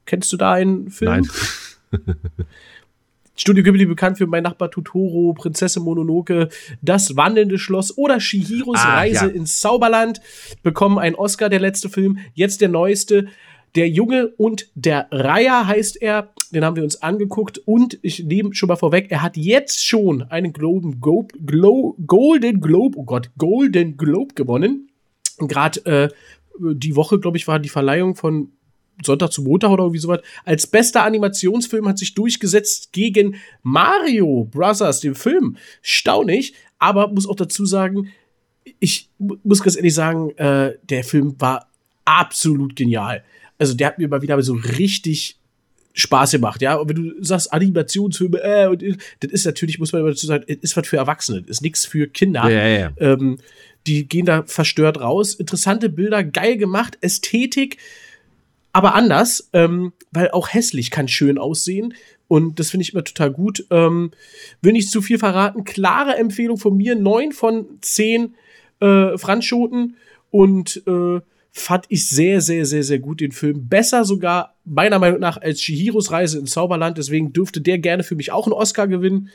Kennst 0.06 0.32
du 0.32 0.38
da 0.38 0.54
einen 0.54 0.90
Film? 0.90 1.12
Nein. 1.12 1.30
Studio 3.38 3.64
Ghibli 3.64 3.86
bekannt 3.86 4.18
für 4.18 4.28
Mein 4.28 4.44
Nachbar 4.44 4.72
Totoro, 4.72 5.34
Prinzessin 5.34 5.84
Mononoke, 5.84 6.50
Das 6.82 7.16
wandelnde 7.18 7.58
Schloss 7.60 7.98
oder 7.98 8.20
Shihiros 8.20 8.80
Ah, 8.80 8.96
Reise 8.96 9.26
ja. 9.26 9.32
ins 9.32 9.60
Zauberland 9.60 10.22
bekommen 10.64 10.98
einen 11.00 11.16
Oscar, 11.16 11.50
der 11.50 11.60
letzte 11.60 11.90
Film. 11.90 12.18
Jetzt 12.34 12.62
der 12.62 12.70
neueste. 12.70 13.28
Der 13.76 13.90
Junge 13.90 14.28
und 14.38 14.70
der 14.76 15.08
Reiher 15.12 15.68
heißt 15.68 16.02
er. 16.02 16.30
Den 16.54 16.64
haben 16.64 16.78
wir 16.78 16.84
uns 16.84 17.02
angeguckt 17.02 17.58
und 17.66 18.00
ich 18.04 18.24
nehme 18.24 18.54
schon 18.54 18.68
mal 18.68 18.78
vorweg, 18.78 19.08
er 19.10 19.22
hat 19.22 19.36
jetzt 19.36 19.86
schon 19.86 20.22
einen 20.24 20.54
Golden 20.54 21.02
Globe, 21.02 21.36
Glo 21.46 21.98
Golden 22.08 22.62
Globe, 22.62 22.98
oh 22.98 23.04
Gott, 23.04 23.32
Golden 23.38 23.98
Globe 23.98 24.34
gewonnen. 24.36 24.90
Gerade 25.40 25.86
äh, 25.86 26.10
die 26.58 26.96
Woche, 26.96 27.20
glaube 27.20 27.36
ich, 27.36 27.50
war 27.50 27.60
die 27.60 27.68
Verleihung 27.68 28.16
von 28.16 28.52
Sonntag 29.04 29.32
zu 29.32 29.42
Montag 29.42 29.72
oder 29.72 29.84
irgendwie 29.84 30.00
sowas. 30.00 30.22
Als 30.46 30.68
bester 30.68 31.04
Animationsfilm 31.04 31.88
hat 31.88 31.98
sich 31.98 32.14
durchgesetzt 32.14 32.92
gegen 32.94 33.36
Mario 33.64 34.46
Brothers, 34.46 35.02
den 35.02 35.16
Film. 35.16 35.58
Staunig, 35.82 36.54
aber 36.80 37.10
muss 37.10 37.28
auch 37.28 37.36
dazu 37.36 37.66
sagen, 37.66 38.10
ich 38.80 39.10
mu- 39.18 39.38
muss 39.44 39.62
ganz 39.62 39.76
ehrlich 39.76 39.94
sagen, 39.94 40.32
äh, 40.38 40.74
der 40.84 41.04
Film 41.04 41.36
war 41.40 41.70
absolut 42.06 42.76
genial. 42.76 43.24
Also 43.58 43.74
der 43.74 43.88
hat 43.88 43.98
mir 44.00 44.08
mal 44.08 44.22
wieder 44.22 44.42
so 44.42 44.54
richtig 44.54 45.38
Spaß 45.94 46.32
gemacht, 46.32 46.62
ja. 46.62 46.76
Und 46.76 46.90
wenn 46.90 46.96
du 46.96 47.24
sagst 47.24 47.54
Animationsfilme, 47.54 48.38
äh, 48.42 48.68
und, 48.68 48.84
äh, 48.84 48.98
das 49.22 49.32
ist 49.32 49.46
natürlich, 49.46 49.80
muss 49.80 49.94
man 49.94 50.02
immer 50.02 50.10
dazu 50.10 50.26
sagen, 50.26 50.44
ist 50.48 50.76
was 50.76 50.88
für 50.88 50.98
Erwachsene, 50.98 51.44
ist 51.48 51.62
nichts 51.62 51.86
für 51.86 52.08
Kinder. 52.08 52.50
Ja, 52.50 52.68
ja. 52.68 52.92
Ähm, 52.98 53.38
die 53.88 54.08
gehen 54.08 54.26
da 54.26 54.44
verstört 54.44 55.00
raus. 55.00 55.36
Interessante 55.36 55.90
Bilder, 55.90 56.24
geil 56.24 56.58
gemacht, 56.58 56.98
Ästhetik, 57.02 57.78
aber 58.76 58.94
anders, 58.94 59.50
ähm, 59.54 59.94
weil 60.12 60.32
auch 60.32 60.54
hässlich 60.54 60.92
kann 60.92 61.08
schön 61.08 61.38
aussehen. 61.38 61.94
Und 62.28 62.60
das 62.60 62.72
finde 62.72 62.82
ich 62.82 62.92
immer 62.92 63.06
total 63.06 63.32
gut. 63.32 63.66
Ähm, 63.72 64.12
will 64.62 64.74
nicht 64.74 64.92
zu 64.92 65.02
viel 65.02 65.18
verraten. 65.18 65.64
Klare 65.64 66.18
Empfehlung 66.18 66.58
von 66.58 66.76
mir. 66.76 66.94
Neun 66.94 67.32
von 67.32 67.68
zehn 67.80 68.36
äh, 68.82 69.18
Franzschoten. 69.18 69.96
Und 70.30 70.84
äh, 70.88 71.22
fand 71.52 71.86
ich 71.88 72.10
sehr, 72.10 72.42
sehr, 72.42 72.66
sehr, 72.66 72.84
sehr 72.84 73.00
gut 73.00 73.22
den 73.22 73.32
Film. 73.32 73.70
Besser 73.70 74.04
sogar, 74.04 74.58
meiner 74.66 75.00
Meinung 75.00 75.22
nach, 75.22 75.38
als 75.38 75.62
Shihiros 75.62 76.12
Reise 76.12 76.38
ins 76.38 76.52
Zauberland. 76.52 76.98
Deswegen 76.98 77.32
dürfte 77.32 77.62
der 77.62 77.80
gerne 77.80 78.04
für 78.04 78.16
mich 78.16 78.34
auch 78.34 78.46
einen 78.46 78.52
Oscar 78.52 78.90
gewinnen. 78.90 79.30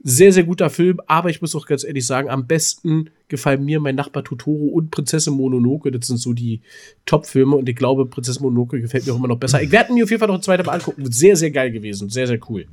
Sehr, 0.00 0.32
sehr 0.32 0.44
guter 0.44 0.70
Film, 0.70 1.00
aber 1.08 1.28
ich 1.28 1.40
muss 1.40 1.56
auch 1.56 1.66
ganz 1.66 1.82
ehrlich 1.82 2.06
sagen, 2.06 2.30
am 2.30 2.46
besten 2.46 3.10
gefallen 3.26 3.64
mir 3.64 3.80
mein 3.80 3.96
Nachbar 3.96 4.22
Totoro 4.22 4.66
und 4.66 4.92
Prinzessin 4.92 5.34
Mononoke. 5.34 5.90
Das 5.90 6.06
sind 6.06 6.18
so 6.18 6.32
die 6.32 6.60
Top-Filme 7.04 7.56
und 7.56 7.68
ich 7.68 7.74
glaube, 7.74 8.06
Prinzessin 8.06 8.42
Mononoke 8.42 8.80
gefällt 8.80 9.06
mir 9.06 9.12
auch 9.12 9.18
immer 9.18 9.28
noch 9.28 9.38
besser. 9.38 9.60
Ich 9.60 9.72
werde 9.72 9.92
mir 9.92 10.04
auf 10.04 10.10
jeden 10.10 10.20
Fall 10.20 10.28
noch 10.28 10.36
ein 10.36 10.42
zweites 10.42 10.66
Mal 10.66 10.74
angucken. 10.74 11.10
Sehr, 11.10 11.34
sehr 11.34 11.50
geil 11.50 11.72
gewesen. 11.72 12.10
Sehr, 12.10 12.28
sehr 12.28 12.38
cool. 12.48 12.66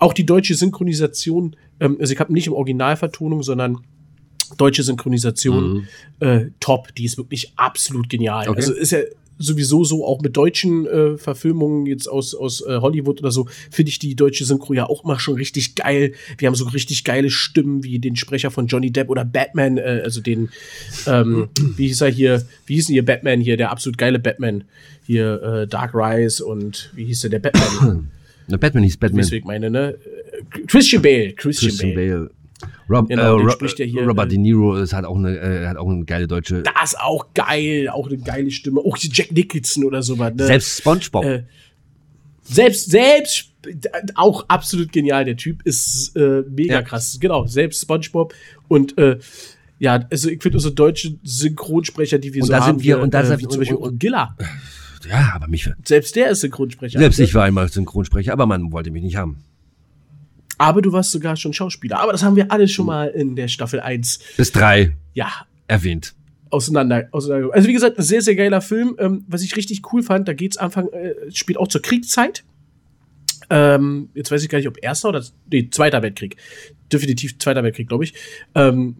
Auch 0.00 0.12
die 0.12 0.26
deutsche 0.26 0.54
Synchronisation, 0.54 1.54
ähm, 1.78 1.98
also 2.00 2.12
ich 2.12 2.18
habe 2.18 2.32
nicht 2.32 2.48
im 2.48 2.54
Originalvertonung, 2.54 3.44
sondern 3.44 3.78
deutsche 4.56 4.82
Synchronisation 4.82 5.86
äh, 6.18 6.46
top. 6.58 6.94
Die 6.96 7.04
ist 7.04 7.16
wirklich 7.16 7.52
absolut 7.56 8.08
genial. 8.08 8.48
Okay. 8.48 8.56
Also 8.56 8.74
ist 8.74 8.90
ja 8.90 9.00
sowieso 9.40 9.84
so, 9.84 10.06
auch 10.06 10.20
mit 10.20 10.36
deutschen 10.36 10.86
äh, 10.86 11.16
Verfilmungen 11.16 11.86
jetzt 11.86 12.06
aus, 12.06 12.34
aus 12.34 12.60
äh, 12.60 12.76
Hollywood 12.80 13.20
oder 13.20 13.30
so, 13.30 13.48
finde 13.70 13.90
ich 13.90 13.98
die 13.98 14.14
deutsche 14.14 14.44
Synchro 14.44 14.74
ja 14.74 14.86
auch 14.86 15.04
immer 15.04 15.18
schon 15.18 15.34
richtig 15.34 15.74
geil. 15.74 16.12
Wir 16.38 16.46
haben 16.46 16.54
so 16.54 16.66
richtig 16.66 17.04
geile 17.04 17.30
Stimmen 17.30 17.82
wie 17.82 17.98
den 17.98 18.16
Sprecher 18.16 18.50
von 18.50 18.66
Johnny 18.66 18.92
Depp 18.92 19.08
oder 19.08 19.24
Batman, 19.24 19.78
äh, 19.78 20.02
also 20.04 20.20
den, 20.20 20.50
ähm, 21.06 21.48
wie 21.76 21.88
hieß 21.88 22.02
er 22.02 22.08
hier, 22.08 22.46
wie 22.66 22.74
hieß 22.74 22.86
denn 22.86 22.94
hier 22.94 23.04
Batman 23.04 23.40
hier, 23.40 23.56
der 23.56 23.70
absolut 23.70 23.98
geile 23.98 24.18
Batman, 24.18 24.64
hier 25.06 25.42
äh, 25.42 25.66
Dark 25.66 25.94
Rise 25.94 26.44
und 26.44 26.90
wie 26.94 27.06
hieß 27.06 27.22
der, 27.22 27.30
der 27.30 27.38
Batman, 27.40 28.08
Na, 28.46 28.56
Batman 28.56 28.82
hieß 28.82 28.96
Batman. 28.96 29.26
ich 29.32 29.44
meine, 29.44 29.70
ne? 29.70 29.96
Christian 30.66 31.02
Bale, 31.02 31.32
Christian, 31.32 31.70
Christian 31.70 31.94
Bale. 31.94 32.18
Bale. 32.18 32.30
Rob, 32.88 33.08
Genau, 33.08 33.36
den 33.38 33.46
Ro- 33.46 33.52
spricht 33.52 33.78
ja 33.78 33.84
hier, 33.84 34.06
Robert 34.06 34.26
äh, 34.26 34.30
De 34.30 34.38
Niro 34.38 34.76
ist, 34.76 34.92
hat, 34.92 35.04
auch 35.04 35.16
eine, 35.16 35.36
äh, 35.38 35.66
hat 35.66 35.76
auch 35.76 35.88
eine 35.88 36.04
geile 36.04 36.26
deutsche. 36.26 36.62
Das 36.62 36.92
ist 36.92 37.00
auch 37.00 37.26
geil, 37.34 37.88
auch 37.88 38.06
eine 38.08 38.18
geile 38.18 38.50
Stimme. 38.50 38.80
Auch 38.80 38.96
die 38.98 39.10
Jack 39.12 39.32
Nicholson 39.32 39.84
oder 39.84 40.02
sowas. 40.02 40.32
Ne? 40.34 40.46
Selbst 40.46 40.78
SpongeBob. 40.78 41.24
Äh, 41.24 41.42
selbst, 42.42 42.90
selbst, 42.90 43.52
auch 44.14 44.44
absolut 44.48 44.90
genial, 44.92 45.24
der 45.24 45.36
Typ 45.36 45.62
ist 45.64 46.16
äh, 46.16 46.42
mega 46.50 46.74
Ja. 46.74 46.82
krass. 46.82 47.18
Genau, 47.20 47.46
selbst 47.46 47.82
SpongeBob 47.82 48.34
und 48.68 48.96
äh, 48.98 49.18
ja, 49.78 50.04
also 50.10 50.28
ich 50.28 50.42
finde 50.42 50.58
unsere 50.58 50.74
deutschen 50.74 51.20
Synchronsprecher, 51.22 52.18
die 52.18 52.34
wir 52.34 52.42
Und 52.42 52.48
so 52.48 52.52
da 52.52 52.60
haben, 52.60 52.66
sind 52.66 52.84
wir- 52.84 52.96
hier, 52.96 53.02
und 53.02 53.14
da 53.14 53.22
äh, 53.22 53.26
sind- 53.26 53.40
wie 53.40 53.48
zum 53.48 53.58
Beispiel 53.60 53.76
und- 53.76 53.92
und- 53.92 53.98
Gilla. 53.98 54.36
ja, 55.08 55.32
aber 55.34 55.46
mich. 55.48 55.70
Selbst 55.84 56.16
der 56.16 56.30
ist 56.30 56.40
Synchronsprecher. 56.40 56.98
Selbst 56.98 57.18
ich 57.20 57.34
war 57.34 57.44
einmal 57.44 57.68
Synchronsprecher, 57.68 58.32
aber 58.32 58.46
man 58.46 58.72
wollte 58.72 58.90
mich 58.90 59.02
nicht 59.02 59.16
haben. 59.16 59.36
Aber 60.60 60.82
du 60.82 60.92
warst 60.92 61.10
sogar 61.10 61.36
schon 61.36 61.54
Schauspieler. 61.54 62.00
Aber 62.00 62.12
das 62.12 62.22
haben 62.22 62.36
wir 62.36 62.52
alle 62.52 62.68
schon 62.68 62.84
mal 62.84 63.08
in 63.08 63.34
der 63.34 63.48
Staffel 63.48 63.80
1, 63.80 64.18
Bis 64.36 64.52
drei 64.52 64.94
ja, 65.14 65.28
erwähnt. 65.68 66.14
auseinander, 66.50 67.08
auseinander. 67.12 67.48
Also 67.54 67.66
wie 67.66 67.72
gesagt, 67.72 67.96
ein 67.98 68.02
sehr, 68.04 68.20
sehr 68.20 68.34
geiler 68.36 68.60
Film. 68.60 68.94
Ähm, 68.98 69.24
was 69.26 69.40
ich 69.42 69.56
richtig 69.56 69.80
cool 69.92 70.02
fand, 70.02 70.28
da 70.28 70.34
geht's 70.34 70.58
Anfang, 70.58 70.88
äh, 70.92 71.14
spielt 71.32 71.58
auch 71.58 71.68
zur 71.68 71.80
Kriegszeit. 71.80 72.44
Ähm, 73.48 74.10
jetzt 74.14 74.30
weiß 74.30 74.42
ich 74.42 74.50
gar 74.50 74.58
nicht, 74.58 74.68
ob 74.68 74.76
erster 74.82 75.08
oder 75.08 75.24
nee, 75.50 75.68
zweiter 75.70 76.02
Weltkrieg. 76.02 76.36
Definitiv 76.92 77.38
zweiter 77.38 77.62
Weltkrieg, 77.64 77.88
glaube 77.88 78.04
ich. 78.04 78.12
Ähm, 78.54 78.96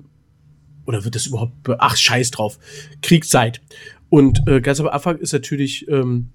oder 0.86 1.04
wird 1.04 1.14
das 1.14 1.26
überhaupt? 1.26 1.62
be- 1.62 1.76
Ach, 1.78 1.94
scheiß 1.94 2.30
drauf. 2.30 2.58
Kriegszeit. 3.02 3.60
Und 4.08 4.48
äh, 4.48 4.62
ganz 4.62 4.80
am 4.80 4.88
Anfang 4.88 5.18
ist 5.18 5.34
natürlich 5.34 5.86
ähm, 5.88 6.30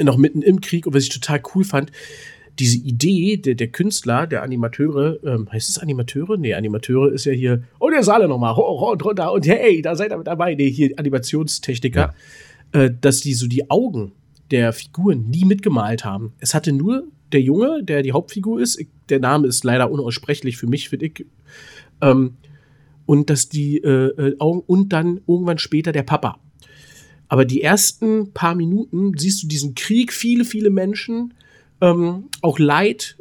noch 0.00 0.16
mitten 0.16 0.40
im 0.42 0.60
Krieg 0.60 0.86
und 0.86 0.94
was 0.94 1.02
ich 1.02 1.08
total 1.08 1.42
cool 1.54 1.64
fand, 1.64 1.90
diese 2.60 2.78
Idee 2.78 3.38
der, 3.38 3.54
der 3.54 3.68
Künstler, 3.68 4.26
der 4.26 4.42
Animateure, 4.42 5.18
ähm, 5.24 5.48
heißt 5.50 5.68
es 5.70 5.78
Animateure? 5.78 6.36
Nee, 6.36 6.54
Animateure 6.54 7.10
ist 7.10 7.24
ja 7.24 7.32
hier, 7.32 7.64
und 7.78 7.92
ihr 7.92 8.08
alle 8.08 8.28
nochmal, 8.28 8.54
hoch, 8.54 8.92
und 8.92 9.04
runter 9.04 9.32
und 9.32 9.46
hey, 9.46 9.82
da 9.82 9.96
seid 9.96 10.12
ihr 10.12 10.18
mit 10.18 10.26
dabei. 10.26 10.54
Nee, 10.54 10.70
hier 10.70 10.90
Animationstechniker, 10.96 12.14
äh, 12.72 12.90
dass 13.00 13.20
die 13.20 13.34
so 13.34 13.46
die 13.46 13.70
Augen 13.70 14.12
der 14.50 14.72
Figuren 14.72 15.30
nie 15.30 15.44
mitgemalt 15.44 16.04
haben. 16.04 16.34
Es 16.38 16.54
hatte 16.54 16.72
nur 16.72 17.04
der 17.32 17.40
Junge, 17.40 17.82
der 17.82 18.02
die 18.02 18.12
Hauptfigur 18.12 18.60
ist, 18.60 18.78
ich, 18.78 18.88
der 19.08 19.20
Name 19.20 19.46
ist 19.46 19.64
leider 19.64 19.90
unaussprechlich 19.90 20.56
für 20.56 20.66
mich, 20.66 20.88
finde 20.88 21.06
ich, 21.06 21.26
ähm, 22.02 22.36
und 23.06 23.30
dass 23.30 23.48
die 23.48 23.78
äh, 23.78 24.08
äh, 24.08 24.36
Augen 24.38 24.62
und 24.66 24.92
dann 24.92 25.20
irgendwann 25.26 25.58
später 25.58 25.92
der 25.92 26.02
Papa. 26.02 26.38
Aber 27.28 27.44
die 27.44 27.62
ersten 27.62 28.32
paar 28.32 28.54
Minuten 28.54 29.12
siehst 29.16 29.42
du 29.42 29.46
diesen 29.46 29.74
Krieg, 29.74 30.12
viele, 30.12 30.44
viele 30.44 30.70
Menschen, 30.70 31.32
ähm, 31.80 32.24
auch 32.42 32.58
Leid 32.58 33.16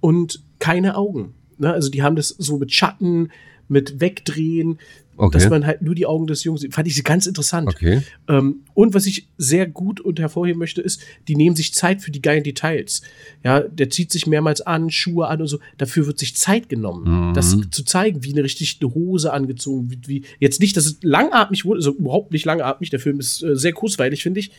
und 0.00 0.42
keine 0.58 0.96
Augen. 0.96 1.34
Ne? 1.58 1.72
Also 1.72 1.90
die 1.90 2.02
haben 2.02 2.16
das 2.16 2.28
so 2.28 2.58
mit 2.58 2.72
Schatten, 2.72 3.30
mit 3.68 4.00
Wegdrehen, 4.00 4.78
Okay. 5.18 5.38
dass 5.38 5.48
man 5.48 5.64
halt 5.64 5.80
nur 5.80 5.94
die 5.94 6.04
Augen 6.04 6.26
des 6.26 6.44
Jungs 6.44 6.60
sieht. 6.60 6.74
Fand 6.74 6.86
ich 6.86 7.02
ganz 7.02 7.26
interessant. 7.26 7.68
Okay. 7.68 8.02
Ähm, 8.28 8.56
und 8.74 8.92
was 8.92 9.06
ich 9.06 9.28
sehr 9.38 9.66
gut 9.66 9.98
und 9.98 10.20
hervorheben 10.20 10.58
möchte, 10.58 10.82
ist, 10.82 11.00
die 11.26 11.36
nehmen 11.36 11.56
sich 11.56 11.72
Zeit 11.72 12.02
für 12.02 12.10
die 12.10 12.20
geilen 12.20 12.44
Details. 12.44 13.00
Ja, 13.42 13.60
der 13.60 13.88
zieht 13.88 14.12
sich 14.12 14.26
mehrmals 14.26 14.60
an, 14.60 14.90
Schuhe 14.90 15.28
an 15.28 15.40
und 15.40 15.46
so. 15.48 15.58
Dafür 15.78 16.06
wird 16.06 16.18
sich 16.18 16.36
Zeit 16.36 16.68
genommen, 16.68 17.28
Mhm. 17.30 17.32
das 17.34 17.56
zu 17.70 17.82
zeigen, 17.84 18.24
wie 18.24 18.32
eine 18.34 18.44
richtig 18.44 18.76
eine 18.82 18.92
Hose 18.94 19.32
angezogen 19.32 19.88
wird. 19.90 20.06
Wie, 20.06 20.22
jetzt 20.38 20.60
nicht, 20.60 20.76
dass 20.76 20.84
es 20.84 20.98
langatmig 21.00 21.64
wurde, 21.64 21.78
also 21.78 21.94
überhaupt 21.94 22.32
nicht 22.32 22.44
langatmig. 22.44 22.90
Der 22.90 23.00
Film 23.00 23.18
ist 23.18 23.42
äh, 23.42 23.56
sehr 23.56 23.72
kurzweilig, 23.72 24.22
finde 24.22 24.40
ich. 24.40 24.50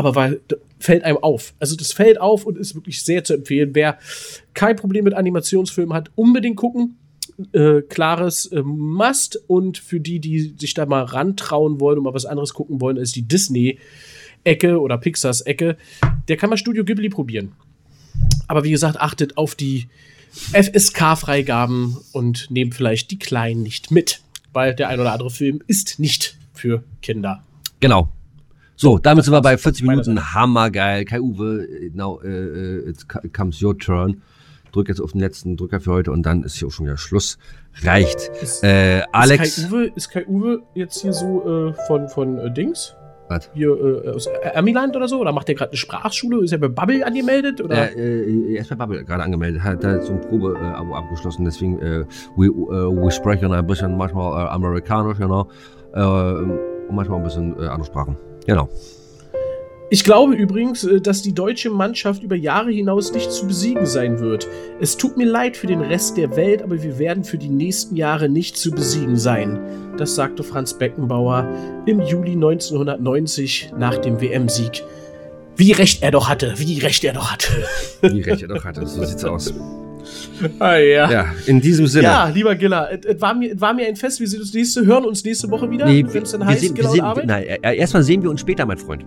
Aber 0.00 0.14
weil, 0.14 0.40
fällt 0.78 1.04
einem 1.04 1.18
auf. 1.18 1.52
Also 1.58 1.76
das 1.76 1.92
fällt 1.92 2.18
auf 2.18 2.46
und 2.46 2.56
ist 2.56 2.74
wirklich 2.74 3.04
sehr 3.04 3.22
zu 3.22 3.34
empfehlen. 3.34 3.74
Wer 3.74 3.98
kein 4.54 4.76
Problem 4.76 5.04
mit 5.04 5.12
Animationsfilmen 5.12 5.94
hat, 5.94 6.10
unbedingt 6.14 6.56
gucken 6.56 6.96
äh, 7.52 7.82
klares 7.82 8.46
äh, 8.46 8.62
Must 8.62 9.38
und 9.46 9.76
für 9.76 10.00
die, 10.00 10.18
die 10.20 10.54
sich 10.58 10.72
da 10.72 10.86
mal 10.86 11.02
rantrauen 11.02 11.80
wollen 11.80 11.98
und 11.98 12.04
mal 12.04 12.14
was 12.14 12.24
anderes 12.24 12.54
gucken 12.54 12.80
wollen, 12.80 12.96
als 12.96 13.12
die 13.12 13.28
Disney-Ecke 13.28 14.80
oder 14.80 14.96
Pixars 14.96 15.42
Ecke, 15.42 15.76
der 16.28 16.38
kann 16.38 16.48
mal 16.48 16.56
Studio 16.56 16.82
Ghibli 16.82 17.10
probieren. 17.10 17.52
Aber 18.48 18.64
wie 18.64 18.70
gesagt, 18.70 18.98
achtet 18.98 19.36
auf 19.36 19.54
die 19.54 19.88
FSK-Freigaben 20.52 21.98
und 22.12 22.50
nehmt 22.50 22.74
vielleicht 22.74 23.10
die 23.10 23.18
Kleinen 23.18 23.62
nicht 23.62 23.90
mit, 23.90 24.22
weil 24.54 24.74
der 24.74 24.88
ein 24.88 24.98
oder 24.98 25.12
andere 25.12 25.30
Film 25.30 25.60
ist 25.66 25.98
nicht 25.98 26.38
für 26.54 26.84
Kinder. 27.02 27.42
Genau. 27.80 28.08
So, 28.80 28.96
damit 28.96 29.26
sind 29.26 29.34
wir 29.34 29.42
bei 29.42 29.58
40 29.58 29.84
meiner 29.84 30.00
Minuten. 30.00 30.32
Hammergeil. 30.34 31.04
Kai 31.04 31.20
Uwe, 31.20 31.68
now 31.92 32.18
äh, 32.22 32.28
äh, 32.28 32.88
it 32.88 33.34
comes 33.34 33.62
your 33.62 33.76
turn. 33.76 34.22
Drück 34.72 34.88
jetzt 34.88 35.02
auf 35.02 35.12
den 35.12 35.20
letzten 35.20 35.58
Drücker 35.58 35.80
für 35.80 35.92
heute 35.92 36.12
und 36.12 36.24
dann 36.24 36.44
ist 36.44 36.54
hier 36.56 36.68
auch 36.68 36.70
schon 36.70 36.86
wieder 36.86 36.96
Schluss. 36.96 37.36
Reicht. 37.82 38.30
Ist, 38.40 38.64
Äh, 38.64 39.02
Alex. 39.12 39.58
Ist 39.58 39.68
Kai 39.68 39.68
Uwe, 39.68 39.92
ist 39.94 40.10
Kai 40.10 40.26
Uwe 40.26 40.62
jetzt 40.74 41.02
hier 41.02 41.12
so 41.12 41.68
äh, 41.68 41.74
von, 41.86 42.08
von 42.08 42.38
äh, 42.38 42.50
Dings? 42.54 42.96
Was? 43.28 43.50
Hier 43.52 43.68
äh, 43.68 44.08
aus 44.14 44.26
Amiland 44.54 44.96
oder 44.96 45.08
so? 45.08 45.20
Oder 45.20 45.32
macht 45.32 45.48
der 45.48 45.56
gerade 45.56 45.72
eine 45.72 45.76
Sprachschule? 45.76 46.42
Ist 46.42 46.52
er 46.52 46.58
bei 46.58 46.68
Bubble 46.68 47.04
angemeldet? 47.04 47.60
Oder? 47.60 47.94
Äh, 47.94 48.22
äh, 48.22 48.54
er 48.54 48.62
ist 48.62 48.70
bei 48.70 48.76
Bubble 48.76 49.04
gerade 49.04 49.22
angemeldet, 49.24 49.62
hat 49.62 49.84
da 49.84 50.00
so 50.00 50.14
ein 50.14 50.22
Probe-Abo 50.22 50.94
abgeschlossen, 50.94 51.44
deswegen 51.44 51.78
äh, 51.80 52.06
we, 52.34 52.46
äh, 52.46 52.48
we 52.48 53.10
sprechen 53.10 53.52
ein 53.52 53.66
bisschen 53.66 53.94
manchmal 53.98 54.46
äh, 54.46 54.48
amerikanisch, 54.48 55.18
genau, 55.18 55.50
äh, 55.92 56.00
und 56.02 56.58
manchmal 56.94 57.18
ein 57.18 57.24
bisschen 57.24 57.60
äh, 57.60 57.66
andere 57.66 57.84
Sprachen. 57.84 58.16
Genau. 58.50 58.68
Ich 59.90 60.02
glaube 60.02 60.34
übrigens, 60.34 60.82
äh, 60.82 61.00
dass 61.00 61.22
die 61.22 61.32
deutsche 61.32 61.70
Mannschaft 61.70 62.24
über 62.24 62.34
Jahre 62.34 62.72
hinaus 62.72 63.12
nicht 63.12 63.30
zu 63.30 63.46
besiegen 63.46 63.86
sein 63.86 64.18
wird. 64.18 64.48
Es 64.80 64.96
tut 64.96 65.16
mir 65.16 65.26
leid 65.26 65.56
für 65.56 65.68
den 65.68 65.80
Rest 65.80 66.16
der 66.16 66.34
Welt, 66.34 66.60
aber 66.60 66.82
wir 66.82 66.98
werden 66.98 67.22
für 67.22 67.38
die 67.38 67.48
nächsten 67.48 67.94
Jahre 67.94 68.28
nicht 68.28 68.56
zu 68.56 68.72
besiegen 68.72 69.16
sein. 69.16 69.60
Das 69.98 70.16
sagte 70.16 70.42
Franz 70.42 70.74
Beckenbauer 70.74 71.46
im 71.86 72.00
Juli 72.00 72.32
1990 72.32 73.72
nach 73.78 73.98
dem 73.98 74.20
WM-Sieg. 74.20 74.82
Wie 75.54 75.70
recht 75.70 76.02
er 76.02 76.10
doch 76.10 76.28
hatte, 76.28 76.54
wie 76.56 76.80
recht 76.80 77.04
er 77.04 77.12
doch 77.12 77.30
hatte. 77.30 77.52
Wie 78.00 78.22
recht 78.22 78.42
er 78.42 78.48
doch 78.48 78.64
hatte, 78.64 78.84
so 78.84 79.04
sieht's 79.04 79.24
aus. 79.24 79.54
Ah, 80.58 80.76
ja. 80.76 81.10
Ja, 81.10 81.26
in 81.46 81.60
diesem 81.60 81.86
Sinne. 81.86 82.04
Ja, 82.04 82.28
lieber 82.28 82.54
Giller, 82.54 82.88
es, 83.04 83.20
war 83.20 83.34
mir, 83.34 83.54
es 83.54 83.60
war 83.60 83.72
mir 83.74 83.86
ein 83.86 83.96
Fest. 83.96 84.20
Wir 84.20 84.28
sehen 84.28 84.40
uns 84.40 84.52
nächste, 84.54 84.84
hören 84.84 85.04
uns 85.04 85.24
nächste 85.24 85.50
Woche 85.50 85.70
wieder, 85.70 85.86
Nee, 85.86 86.04
wenn 86.08 86.22
es 86.22 86.32
dann 86.32 86.44
heißt, 86.44 86.60
sehen, 86.60 86.70
wir 86.70 86.74
Giller 86.76 86.90
sehen, 86.90 87.00
Arbeit. 87.02 87.26
nein, 87.26 87.44
erstmal 87.62 88.02
sehen 88.02 88.22
wir 88.22 88.30
uns 88.30 88.40
später, 88.40 88.66
mein 88.66 88.78
Freund. 88.78 89.04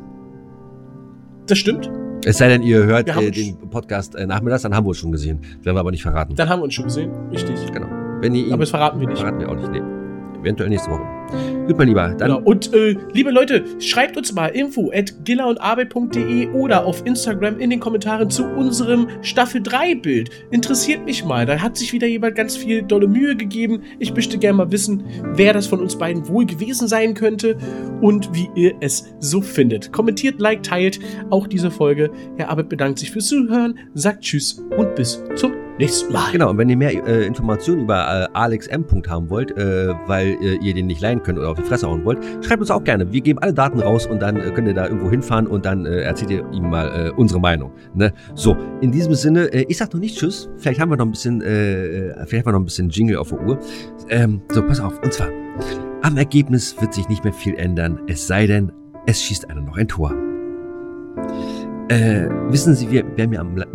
Das 1.48 1.58
stimmt. 1.58 1.90
Es 2.26 2.38
sei 2.38 2.48
denn, 2.48 2.62
ihr 2.64 2.86
hört 2.86 3.10
äh, 3.10 3.32
den 3.32 3.58
Podcast 3.70 4.16
äh, 4.16 4.26
nachmittags, 4.26 4.62
dann 4.64 4.74
haben 4.74 4.86
wir 4.86 4.90
uns 4.90 4.98
schon 4.98 5.12
gesehen. 5.12 5.40
Werden 5.62 5.76
wir 5.76 5.80
aber 5.82 5.92
nicht 5.92 6.04
verraten. 6.04 6.36
Dann 6.36 6.48
haben 6.48 6.60
wir 6.60 6.64
uns 6.66 6.74
schon 6.74 6.86
gesehen. 6.86 7.12
Richtig. 7.32 7.56
Genau. 7.74 7.88
Wenn 8.22 8.34
ihr 8.34 8.46
ihn 8.46 8.54
Aber 8.54 8.62
das 8.62 8.70
verraten 8.70 9.00
wir 9.02 9.08
nicht. 9.08 9.20
verraten 9.20 9.40
wir 9.40 9.50
auch 9.50 9.56
nicht. 9.56 9.72
Nee. 9.72 9.82
Eventuell 10.44 10.70
nächste 10.70 10.92
Woche. 10.92 11.04
Gut, 11.68 11.78
mein 11.78 11.88
Lieber. 11.88 12.10
Dann 12.18 12.34
Genau. 12.34 12.42
Und 12.44 12.74
äh, 12.74 12.96
liebe 13.14 13.32
Leute, 13.32 13.64
schreibt 13.80 14.18
uns 14.18 14.34
mal 14.34 14.48
info 14.48 14.92
at 14.94 15.14
gillerundarbeit.de 15.24 16.50
oder 16.50 16.86
auf 16.86 17.06
Instagram 17.06 17.60
in 17.60 17.70
den 17.70 17.80
Kommentaren 17.80 18.30
zu 18.30 18.46
unserem 18.46 19.08
Staffel 19.22 19.62
3 19.62 19.96
Bild. 19.96 20.30
Interessiert 20.52 21.06
mich 21.06 21.24
mal. 21.24 21.46
Da 21.46 21.60
hat 21.60 21.78
sich 21.78 21.94
wieder 21.94 22.08
jemand 22.08 22.36
ganz 22.36 22.58
viel 22.58 22.82
dolle 22.84 23.08
Mühe 23.08 23.36
gegeben. 23.36 23.84
Ich 24.00 24.14
möchte 24.14 24.38
gerne 24.38 24.58
mal 24.58 24.72
wissen, 24.72 25.04
wer 25.34 25.54
das 25.54 25.68
von 25.68 25.80
uns 25.80 25.98
beiden 25.98 26.28
wohl 26.28 26.46
gewesen 26.46 26.88
sein 26.88 27.14
könnte 27.14 27.58
und 28.02 28.34
wie 28.34 28.50
ihr 28.56 28.74
es 28.82 29.14
so 29.20 29.42
findet. 29.42 29.92
Kommentiert, 29.92 30.40
liked, 30.40 30.66
teilt 30.66 31.00
auch 31.30 31.48
diese 31.48 31.72
Folge. 31.72 32.12
Herr 32.38 32.50
Arbeit 32.50 32.70
bedankt 32.70 33.00
sich 33.00 33.12
fürs 33.12 33.28
Zuhören, 33.28 33.80
sagt 33.94 34.24
Tschüss 34.24 34.62
und 34.78 34.96
bis 34.96 35.24
zum 35.36 35.54
nächsten 35.84 36.14
Mal. 36.14 36.32
Genau, 36.32 36.50
und 36.50 36.58
wenn 36.58 36.70
ihr 36.70 36.78
mehr 36.78 36.94
äh, 37.06 37.26
Informationen 37.26 37.82
über 37.82 37.98
äh, 37.98 38.28
Alex 38.34 38.68
M. 38.68 38.86
haben 39.10 39.30
wollt, 39.30 39.52
äh, 39.58 39.94
weil 40.08 40.38
äh, 40.42 40.56
ihr 40.62 40.74
den 40.74 40.88
nicht 40.88 41.02
leihen 41.02 41.22
könnt 41.22 41.38
oder 41.38 41.50
auf 41.50 41.58
die 41.58 41.64
Fresse 41.64 41.88
hauen 41.88 42.06
wollt, 42.06 42.20
schreibt 42.42 42.62
uns 42.62 42.72
auch 42.72 42.84
gerne. 42.84 43.12
Wir 43.12 43.22
geben 43.22 43.40
alle 43.40 43.54
Daten 43.54 43.80
raus 43.80 44.06
und 44.06 44.22
dann 44.22 44.38
äh, 44.38 44.52
könnt 44.52 44.68
ihr 44.68 44.74
da 44.74 44.86
irgendwo 44.86 45.10
hinfahren 45.10 45.46
und 45.48 45.66
dann 45.66 45.86
äh, 45.86 46.02
erzählt 46.02 46.32
ihr 46.32 46.50
ihm 46.52 46.70
mal 46.70 47.12
unsere 47.18 47.40
Meinung. 47.40 47.72
Ne? 47.94 48.14
So, 48.36 48.56
in 48.82 48.92
diesem 48.92 49.14
Sinne, 49.14 49.48
ich 49.48 49.78
sag 49.78 49.94
noch 49.94 50.00
nicht 50.00 50.18
Tschüss. 50.18 50.50
Vielleicht 50.58 50.80
haben 50.80 50.90
wir 50.90 50.98
noch 50.98 51.06
ein 51.06 51.12
bisschen, 51.12 51.42
vielleicht 51.42 52.46
haben 52.46 52.46
wir 52.46 52.52
noch 52.52 52.60
ein 52.60 52.66
bisschen 52.66 52.90
Jingle 52.90 53.18
auf 53.18 53.30
der 53.30 53.42
Uhr. 53.42 53.60
Ähm, 54.10 54.42
so, 54.50 54.62
pass 54.66 54.80
auf. 54.80 55.02
Und 55.02 55.14
zwar, 55.14 55.30
am 56.02 56.18
Ergebnis 56.18 56.76
wird 56.80 56.94
sich 56.94 57.10
nicht 57.10 57.24
mehr 57.24 57.34
viel 57.34 57.56
ändern, 57.56 58.00
es 58.08 58.28
sei 58.28 58.48
denn, 58.48 58.72
es 59.06 59.22
schießt 59.22 59.50
einer 59.50 59.62
noch 59.62 59.78
ein 59.78 59.88
Tor. 59.88 60.33
Äh, 61.90 62.30
wissen 62.48 62.76
Sie, 62.76 62.90
wer, 62.92 63.04
wer 63.16 63.28
mir 63.28 63.42
am, 63.42 63.58
äh, 63.58 63.66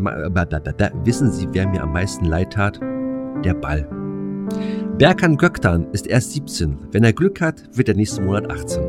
wissen 1.04 1.30
Sie, 1.30 1.46
wer 1.52 1.68
mir 1.68 1.82
am 1.82 1.92
meisten 1.92 2.24
leid 2.24 2.52
tat? 2.54 2.80
Der 3.44 3.54
Ball. 3.54 3.86
Berkan 4.96 5.36
Göktan 5.36 5.86
ist 5.92 6.06
erst 6.06 6.32
17. 6.32 6.78
Wenn 6.90 7.04
er 7.04 7.12
Glück 7.12 7.40
hat, 7.40 7.62
wird 7.74 7.88
er 7.88 7.94
nächsten 7.94 8.24
Monat 8.24 8.50
18. 8.50 8.82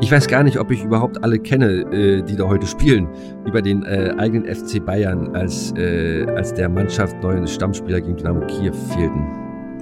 Ich 0.00 0.10
weiß 0.12 0.28
gar 0.28 0.44
nicht, 0.44 0.58
ob 0.58 0.70
ich 0.70 0.84
überhaupt 0.84 1.22
alle 1.24 1.38
kenne, 1.38 1.82
äh, 1.92 2.22
die 2.22 2.36
da 2.36 2.44
heute 2.44 2.66
spielen, 2.66 3.08
über 3.44 3.60
den 3.60 3.82
äh, 3.82 4.14
eigenen 4.16 4.46
FC 4.46 4.84
Bayern, 4.84 5.34
als, 5.34 5.74
als 5.74 6.54
der 6.54 6.68
Mannschaft 6.68 7.20
neuen 7.22 7.46
Stammspieler 7.46 8.00
gegen 8.00 8.16
Dynamo 8.16 8.46
Kiew 8.46 8.74
fehlten. 8.94 9.26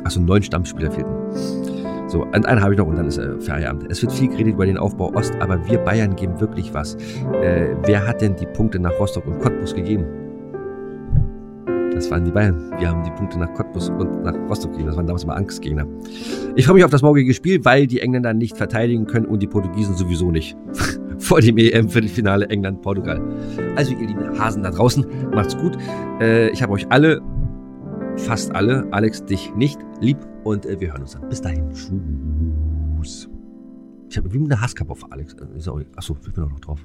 Achso, 0.05 0.21
neun 0.21 0.43
Stammspieler 0.43 0.91
fehlten. 0.91 1.72
So, 2.13 2.25
und 2.25 2.45
einen 2.45 2.61
habe 2.61 2.75
ich 2.75 2.79
noch 2.79 2.87
und 2.87 2.97
dann 2.97 3.07
ist 3.07 3.17
äh, 3.17 3.41
Feierabend. 3.41 3.91
Es 3.91 4.03
wird 4.03 4.13
viel 4.13 4.29
geredet 4.29 4.53
über 4.53 4.67
den 4.67 4.77
Aufbau 4.77 5.15
Ost, 5.15 5.35
aber 5.41 5.67
wir 5.67 5.79
Bayern 5.79 6.15
geben 6.15 6.39
wirklich 6.43 6.75
was. 6.75 6.95
Äh, 7.43 7.75
wer 7.87 8.07
hat 8.07 8.21
denn 8.21 8.37
die 8.37 8.45
Punkte 8.45 8.79
nach 8.79 8.93
Rostock 9.01 9.27
und 9.27 9.39
Cottbus 9.39 9.75
gegeben? 9.75 10.05
Das 11.95 12.11
waren 12.11 12.27
die 12.27 12.31
Bayern. 12.31 12.71
Wir 12.79 12.91
haben 12.91 13.03
die 13.03 13.11
Punkte 13.13 13.39
nach 13.39 13.51
Cottbus 13.55 13.89
und 13.89 14.25
nach 14.25 14.35
Rostock 14.47 14.73
gegeben. 14.73 14.89
Das 14.89 14.97
waren 14.99 15.07
damals 15.07 15.25
immer 15.25 15.37
Angstgegner. 15.37 15.87
Ich 16.55 16.67
freue 16.67 16.75
mich 16.75 16.85
auf 16.85 16.91
das 16.91 17.01
morgige 17.01 17.33
Spiel, 17.33 17.65
weil 17.65 17.87
die 17.87 18.01
Engländer 18.01 18.35
nicht 18.35 18.59
verteidigen 18.59 19.07
können 19.07 19.25
und 19.25 19.41
die 19.41 19.47
Portugiesen 19.47 19.95
sowieso 19.95 20.31
nicht. 20.31 20.55
Vor 21.19 21.41
dem 21.41 21.57
EM-Viertelfinale 21.57 22.47
England-Portugal. 22.51 23.23
Also 23.75 23.95
ihr 23.95 24.09
lieben 24.09 24.39
Hasen 24.39 24.63
da 24.63 24.71
draußen, 24.71 25.07
macht's 25.35 25.57
gut. 25.57 25.79
Äh, 26.21 26.51
ich 26.51 26.63
habe 26.63 26.75
euch 26.75 26.87
alle, 26.91 27.23
fast 28.17 28.55
alle, 28.55 28.87
Alex, 28.91 29.25
dich 29.25 29.55
nicht 29.55 29.79
lieb 30.03 30.19
und 30.45 30.67
äh, 30.67 30.81
wir 30.81 30.93
hören 30.93 31.03
uns 31.03 31.13
dann. 31.13 31.29
Bis 31.29 31.41
dahin. 31.41 31.71
Tschüss. 31.73 33.29
Ich 34.11 34.19
habe 34.19 34.33
wie 34.33 34.39
eine 34.39 34.61
Hasskappe 34.61 34.93
auf 34.93 35.11
Alex. 35.11 35.35
Äh, 35.35 35.47
Sorry. 35.59 35.87
Achso, 35.97 36.17
ich 36.27 36.33
bin 36.33 36.45
auch 36.45 36.51
noch 36.51 36.61
drauf. 36.61 36.81